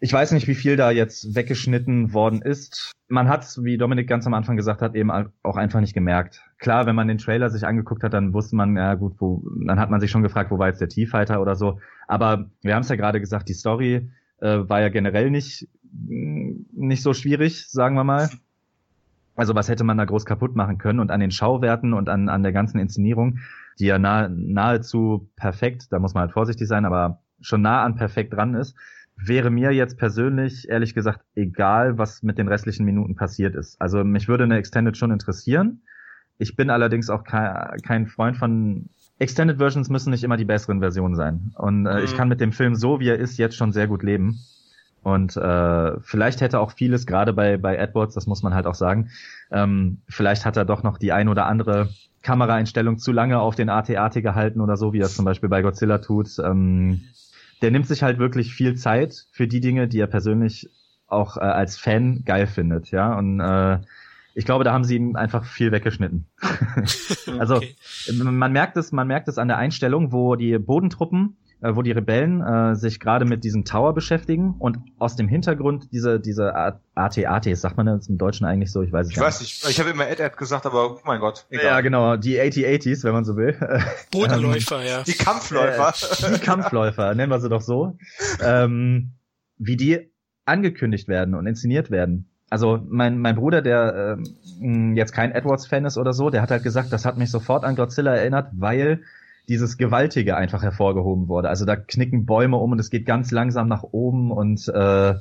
[0.00, 2.92] ich weiß nicht, wie viel da jetzt weggeschnitten worden ist.
[3.08, 6.42] Man hat, wie Dominik ganz am Anfang gesagt hat, eben auch einfach nicht gemerkt.
[6.58, 9.78] Klar, wenn man den Trailer sich angeguckt hat, dann wusste man, ja gut, wo, dann
[9.78, 11.80] hat man sich schon gefragt, wo war jetzt der T-Fighter oder so.
[12.08, 14.10] Aber wir haben es ja gerade gesagt, die Story
[14.40, 18.30] äh, war ja generell nicht, nicht so schwierig, sagen wir mal.
[19.36, 21.00] Also was hätte man da groß kaputt machen können?
[21.00, 23.38] Und an den Schauwerten und an, an der ganzen Inszenierung,
[23.78, 27.94] die ja nah, nahezu perfekt, da muss man halt vorsichtig sein, aber schon nah an
[27.94, 28.76] perfekt dran ist,
[29.16, 33.80] wäre mir jetzt persönlich ehrlich gesagt egal, was mit den restlichen Minuten passiert ist.
[33.80, 35.82] Also mich würde eine Extended schon interessieren.
[36.38, 38.88] Ich bin allerdings auch kein, Freund von
[39.18, 41.52] Extended Versions müssen nicht immer die besseren Versionen sein.
[41.56, 42.04] Und äh, mhm.
[42.04, 44.38] ich kann mit dem Film so, wie er ist, jetzt schon sehr gut leben.
[45.02, 48.74] Und äh, vielleicht hätte auch vieles, gerade bei, bei Edwards, das muss man halt auch
[48.74, 49.10] sagen,
[49.50, 51.88] ähm, vielleicht hat er doch noch die ein oder andere
[52.22, 55.62] Kameraeinstellung zu lange auf den AT-AT gehalten oder so, wie er es zum Beispiel bei
[55.62, 56.38] Godzilla tut.
[56.38, 57.02] Ähm,
[57.62, 60.68] der nimmt sich halt wirklich viel Zeit für die Dinge, die er persönlich
[61.06, 63.16] auch äh, als Fan geil findet, ja.
[63.16, 63.78] Und äh,
[64.34, 66.26] ich glaube, da haben sie ihm einfach viel weggeschnitten.
[67.38, 67.74] also okay.
[68.22, 71.92] man merkt es, man merkt es an der Einstellung, wo die Bodentruppen äh, wo die
[71.92, 77.56] Rebellen äh, sich gerade mit diesem Tower beschäftigen und aus dem Hintergrund diese diese AT-AT,
[77.56, 78.82] sagt man das im Deutschen eigentlich so?
[78.82, 79.22] Ich weiß es ich nicht.
[79.22, 81.46] Ich weiß nicht, ich habe immer Ed-Ed gesagt, aber oh mein Gott.
[81.50, 81.64] Egal.
[81.64, 83.56] Ja, genau, die AT-ATs, wenn man so will.
[84.10, 85.02] Bodenläufer, ja.
[85.02, 85.92] Die Kampfläufer.
[86.26, 87.96] Äh, die Kampfläufer, nennen wir sie doch so.
[88.42, 89.12] Ähm,
[89.58, 90.10] wie die
[90.46, 92.30] angekündigt werden und inszeniert werden.
[92.50, 94.18] Also mein, mein Bruder, der
[94.60, 97.64] äh, jetzt kein Edwards-Fan ist oder so, der hat halt gesagt, das hat mich sofort
[97.64, 99.02] an Godzilla erinnert, weil
[99.48, 101.48] dieses Gewaltige einfach hervorgehoben wurde.
[101.48, 105.14] Also da knicken Bäume um und es geht ganz langsam nach oben und äh,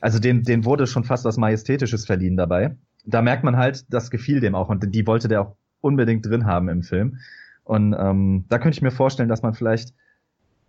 [0.00, 2.76] also den, den wurde schon fast was Majestätisches verliehen dabei.
[3.04, 6.46] Da merkt man halt, das gefiel dem auch und die wollte der auch unbedingt drin
[6.46, 7.18] haben im Film.
[7.64, 9.94] Und ähm, da könnte ich mir vorstellen, dass man vielleicht,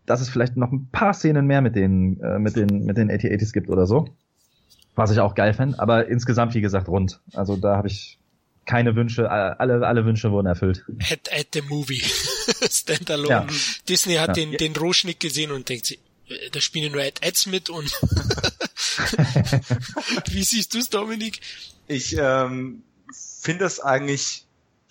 [0.06, 3.10] dass es vielleicht noch ein paar Szenen mehr mit den, äh, mit den, mit den
[3.10, 4.10] AT-80s gibt oder so.
[4.96, 7.20] Was ich auch geil fände, aber insgesamt, wie gesagt, rund.
[7.34, 8.20] Also da habe ich
[8.66, 10.86] keine Wünsche, alle, alle Wünsche wurden erfüllt.
[11.12, 12.02] At, at the movie.
[12.70, 13.30] Standalone.
[13.30, 13.48] Ja.
[13.88, 14.46] Disney hat ja.
[14.46, 17.92] den, den Rohschnitt gesehen und denkt sich, äh, da spielen nur Ad Ads mit und
[20.32, 21.42] wie siehst du es, Dominik?
[21.88, 22.84] Ich ähm,
[23.42, 24.46] finde es eigentlich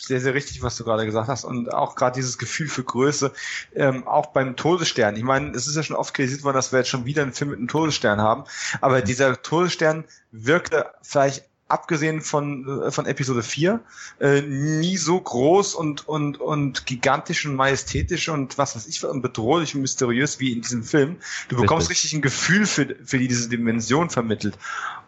[0.07, 1.45] sehr, sehr richtig, was du gerade gesagt hast.
[1.45, 3.33] Und auch gerade dieses Gefühl für Größe,
[3.75, 5.17] ähm, auch beim Todesstern.
[5.17, 7.33] Ich meine, es ist ja schon oft kritisiert worden, dass wir jetzt schon wieder einen
[7.33, 8.45] Film mit einem Todesstern haben.
[8.81, 13.81] Aber dieser Todesstern wirkte vielleicht abgesehen von, äh, von Episode 4,
[14.21, 19.23] äh, nie so groß und, und, und gigantisch und majestätisch und was weiß ich, und
[19.23, 21.17] bedrohlich und mysteriös wie in diesem Film.
[21.49, 24.59] Du bekommst richtig, richtig ein Gefühl für, für diese Dimension vermittelt.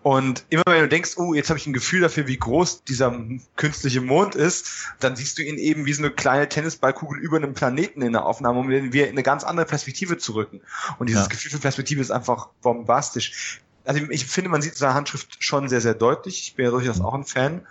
[0.02, 3.18] Und immer wenn du denkst, oh, jetzt habe ich ein Gefühl dafür, wie groß dieser
[3.56, 7.54] künstliche Mond ist, dann siehst du ihn eben wie so eine kleine Tennisballkugel über einem
[7.54, 10.60] Planeten in der Aufnahme, um wir in eine ganz andere Perspektive zu rücken.
[10.98, 11.28] Und dieses ja.
[11.28, 15.80] Gefühl für Perspektive ist einfach bombastisch also ich finde, man sieht seine Handschrift schon sehr,
[15.80, 16.42] sehr deutlich.
[16.42, 17.66] Ich bin ja durchaus auch ein Fan.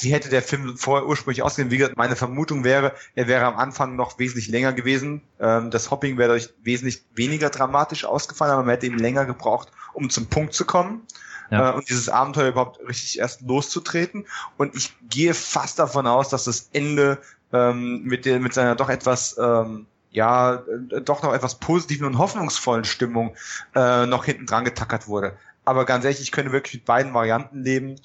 [0.00, 1.70] Wie hätte der Film vorher ursprünglich ausgesehen?
[1.70, 5.20] Wie gesagt, meine Vermutung wäre, er wäre am Anfang noch wesentlich länger gewesen.
[5.38, 9.70] Ähm, das Hopping wäre dadurch wesentlich weniger dramatisch ausgefallen, aber man hätte eben länger gebraucht,
[9.92, 11.02] um zum Punkt zu kommen.
[11.50, 11.70] Ja.
[11.70, 14.26] Äh, und dieses Abenteuer überhaupt richtig erst loszutreten.
[14.56, 17.18] Und ich gehe fast davon aus, dass das Ende
[17.52, 19.86] ähm, mit, der, mit seiner doch etwas ähm,
[20.16, 20.54] ja
[20.90, 23.36] äh, doch noch etwas positiven und hoffnungsvollen Stimmung
[23.74, 25.36] äh, noch hinten dran getackert wurde.
[25.64, 27.96] Aber ganz ehrlich, ich könnte wirklich mit beiden Varianten leben.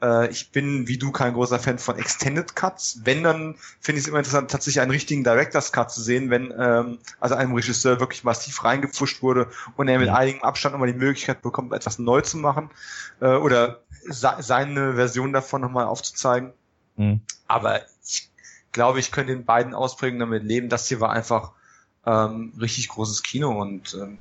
[0.00, 3.00] Äh, ich bin wie du kein großer Fan von Extended Cuts.
[3.04, 6.54] Wenn, dann finde ich es immer interessant, tatsächlich einen richtigen Director's Cut zu sehen, wenn
[6.56, 10.98] ähm, also einem Regisseur wirklich massiv reingepfuscht wurde und er mit einigem Abstand nochmal die
[10.98, 12.70] Möglichkeit bekommt, etwas neu zu machen
[13.20, 16.52] äh, oder seine Version davon nochmal aufzuzeigen.
[16.96, 17.20] Mhm.
[17.48, 17.80] Aber
[18.72, 20.68] glaube ich, können in beiden Ausprägungen damit leben.
[20.68, 21.52] Das hier war einfach
[22.06, 24.18] ähm, richtig großes Kino und ähm,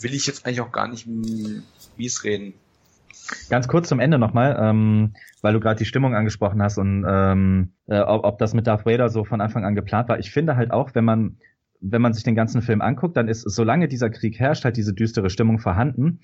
[0.00, 2.54] will ich jetzt eigentlich auch gar nicht mies reden.
[3.50, 7.72] Ganz kurz zum Ende nochmal, ähm, weil du gerade die Stimmung angesprochen hast und ähm,
[7.86, 10.18] äh, ob, ob das mit Darth Vader so von Anfang an geplant war.
[10.18, 11.38] Ich finde halt auch, wenn man
[11.80, 14.94] wenn man sich den ganzen Film anguckt, dann ist, solange dieser Krieg herrscht, halt diese
[14.94, 16.20] düstere Stimmung vorhanden.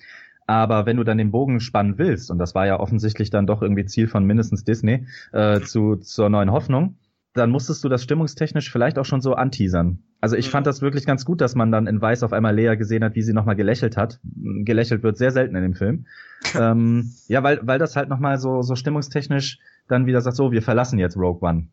[0.46, 3.62] Aber wenn du dann den Bogen spannen willst, und das war ja offensichtlich dann doch
[3.62, 6.96] irgendwie Ziel von mindestens Disney, äh, zu, zur neuen Hoffnung,
[7.34, 10.02] dann musstest du das stimmungstechnisch vielleicht auch schon so anteasern.
[10.20, 10.50] Also ich mhm.
[10.50, 13.14] fand das wirklich ganz gut, dass man dann in Weiß auf einmal Lea gesehen hat,
[13.14, 14.20] wie sie nochmal gelächelt hat.
[14.24, 16.06] Gelächelt wird sehr selten in dem Film.
[16.58, 20.62] ähm, ja, weil, weil das halt nochmal so, so stimmungstechnisch dann wieder sagt, so, wir
[20.62, 21.68] verlassen jetzt Rogue One.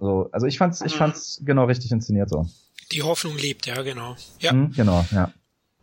[0.00, 0.98] So, also ich fand's, ich mhm.
[0.98, 2.46] fand's genau richtig inszeniert so.
[2.92, 4.16] Die Hoffnung lebt, ja, genau.
[4.40, 4.52] Ja.
[4.52, 5.32] Mhm, genau, ja.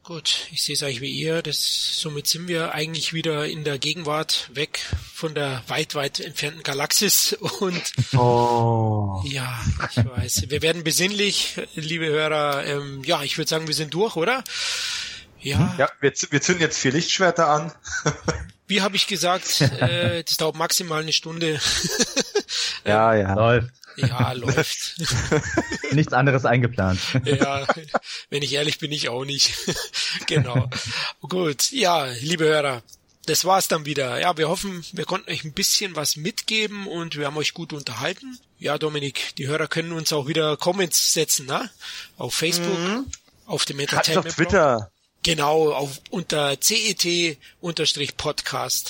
[0.04, 1.44] Gut, ich sehe es eigentlich wie ihr.
[1.44, 4.80] Das, somit sind wir eigentlich wieder in der Gegenwart, weg
[5.14, 7.34] von der weit, weit entfernten Galaxis.
[7.60, 7.82] Und
[8.18, 9.22] oh.
[9.26, 9.60] ja,
[9.92, 10.46] ich weiß.
[10.50, 12.66] Wir werden besinnlich, liebe Hörer.
[12.66, 14.44] Ähm, ja, ich würde sagen, wir sind durch, oder?
[15.40, 15.76] Ja.
[15.78, 17.72] Ja, wir, wir zünden jetzt vier Lichtschwerter an.
[18.68, 21.60] Wie habe ich gesagt, äh, das dauert maximal eine Stunde.
[22.86, 23.34] ja, ja.
[23.36, 23.70] Läuft.
[23.96, 24.96] Ja, läuft.
[25.92, 27.00] Nichts anderes eingeplant.
[27.26, 27.68] ja,
[28.30, 29.54] wenn ich ehrlich bin, ich auch nicht.
[30.28, 30.70] genau.
[31.22, 32.82] Gut, ja, liebe Hörer,
[33.26, 34.20] das war's dann wieder.
[34.20, 37.74] Ja, wir hoffen, wir konnten euch ein bisschen was mitgeben und wir haben euch gut
[37.74, 38.40] unterhalten.
[38.60, 41.70] Ja, Dominik, die Hörer können uns auch wieder Comments setzen, ne?
[42.18, 43.06] Auf Facebook, mhm.
[43.46, 44.28] auf dem Entertainment.
[44.28, 44.92] Auf Twitter.
[45.24, 47.40] Genau, auf, unter CET-Podcast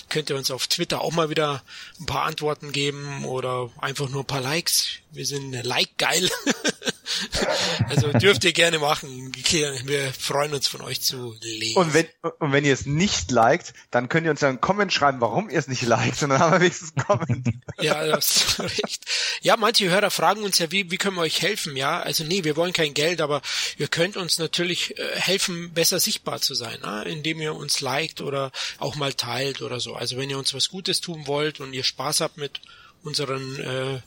[0.10, 1.62] könnt ihr uns auf Twitter auch mal wieder
[1.99, 4.88] ein paar Antworten geben oder einfach nur ein paar Likes.
[5.11, 6.29] Wir sind like geil.
[7.89, 9.31] also dürft ihr gerne machen.
[9.33, 11.77] Wir freuen uns von euch zu lesen.
[11.77, 12.07] Und wenn,
[12.39, 15.49] und wenn ihr es nicht liked, dann könnt ihr uns ja einen Comment schreiben, warum
[15.49, 17.47] ihr es nicht liked, und dann haben wir wenigstens einen Comment.
[17.81, 19.05] ja, das ist recht.
[19.41, 21.75] Ja, manche Hörer fragen uns ja, wie, wie können wir euch helfen?
[21.75, 23.41] Ja, also nee, wir wollen kein Geld, aber
[23.77, 27.03] ihr könnt uns natürlich äh, helfen, besser sichtbar zu sein, ne?
[27.05, 29.93] indem ihr uns liked oder auch mal teilt oder so.
[29.95, 32.61] Also wenn ihr uns was Gutes tun wollt und ihr Spaß habt mit
[33.03, 34.01] unseren äh,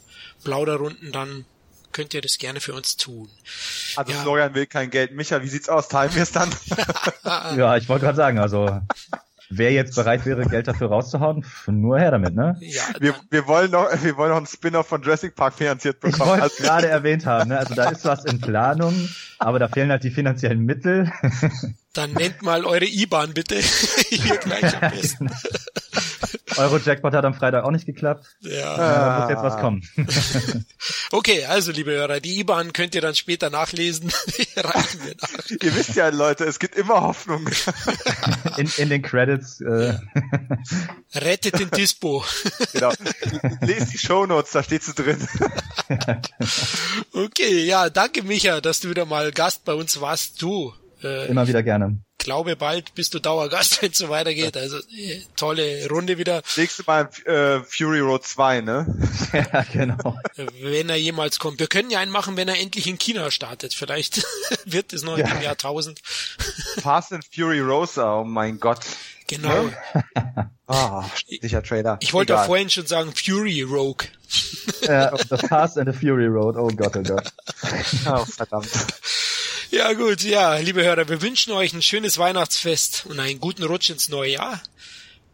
[0.45, 1.45] Plauderrunden, dann
[1.93, 3.29] könnt ihr das gerne für uns tun.
[3.97, 4.19] Also ja.
[4.19, 5.13] Florian will kein Geld.
[5.13, 5.89] Micha, wie sieht's aus?
[5.89, 6.51] Teilen wir es dann?
[7.57, 8.81] ja, ich wollte gerade sagen, also
[9.51, 12.57] wer jetzt bereit wäre, Geld dafür rauszuhauen, nur her damit, ne?
[12.61, 16.35] Ja, wir, wir wollen noch, wir wollen noch einen Spin-off von Jurassic Park finanziert bekommen.
[16.37, 17.59] Ich wollte gerade erwähnt haben, ne?
[17.59, 19.09] Also da ist was in Planung,
[19.39, 21.13] aber da fehlen halt die finanziellen Mittel.
[21.93, 23.57] Dann nennt mal eure IBAN bitte.
[24.09, 25.31] Hier gleich am besten.
[26.57, 28.27] Euro-Jackpot hat am Freitag auch nicht geklappt.
[28.41, 28.77] Ja.
[28.77, 29.83] Da muss jetzt was kommen.
[31.13, 34.11] okay, also liebe Hörer, die IBAN könnt ihr dann später nachlesen.
[34.57, 35.51] Reichen wir nach.
[35.51, 37.49] Ihr wisst ja, Leute, es gibt immer Hoffnung.
[38.57, 39.61] in, in den Credits.
[39.61, 39.99] Äh.
[41.15, 42.25] Rettet den Dispo.
[42.73, 42.93] genau.
[43.61, 45.27] Lest die Shownotes, da steht sie drin.
[47.13, 50.41] okay, ja, danke Micha, dass du wieder mal Gast bei uns warst.
[50.43, 50.73] Du.
[51.05, 54.57] Äh, Immer wieder gerne glaube, bald bist du Dauergast, wenn es so weitergeht.
[54.57, 56.43] Also äh, tolle Runde wieder.
[56.57, 58.87] Nächste Mal äh, Fury Road 2, ne?
[59.33, 60.19] ja, genau.
[60.61, 61.61] Wenn er jemals kommt.
[61.61, 63.75] Wir können ja einen machen, wenn er endlich in China startet.
[63.75, 64.27] Vielleicht
[64.65, 65.29] wird es noch ja.
[65.29, 66.01] im Jahr 1000.
[66.81, 68.81] Fast and Fury Rosa, oh mein Gott.
[69.27, 69.71] Genau.
[70.67, 71.05] Ah, oh,
[71.41, 71.97] sicher Trailer.
[72.01, 74.07] Ich wollte auch vorhin schon sagen Fury Rogue.
[74.83, 76.57] Ja, the Fast and the Fury Road.
[76.57, 77.33] Oh Gott, oh Gott.
[78.07, 78.69] Oh, verdammt.
[79.75, 83.91] Ja gut, ja, liebe Hörer, wir wünschen euch ein schönes Weihnachtsfest und einen guten Rutsch
[83.91, 84.63] ins neue Jahr.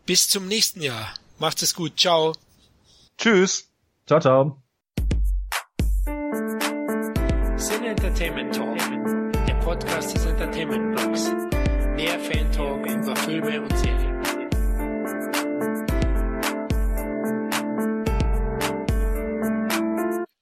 [0.06, 1.12] Bis zum nächsten Jahr.
[1.38, 2.00] Macht es gut.
[2.00, 2.32] Ciao.
[3.18, 3.68] Tschüss.
[4.06, 4.56] Ciao, ciao.
[7.56, 8.78] Sin Entertainment Talk,
[9.46, 11.30] der Podcast des Entertainment Blogs.
[11.96, 14.09] Mehr Fan Talk über Filme und Serien.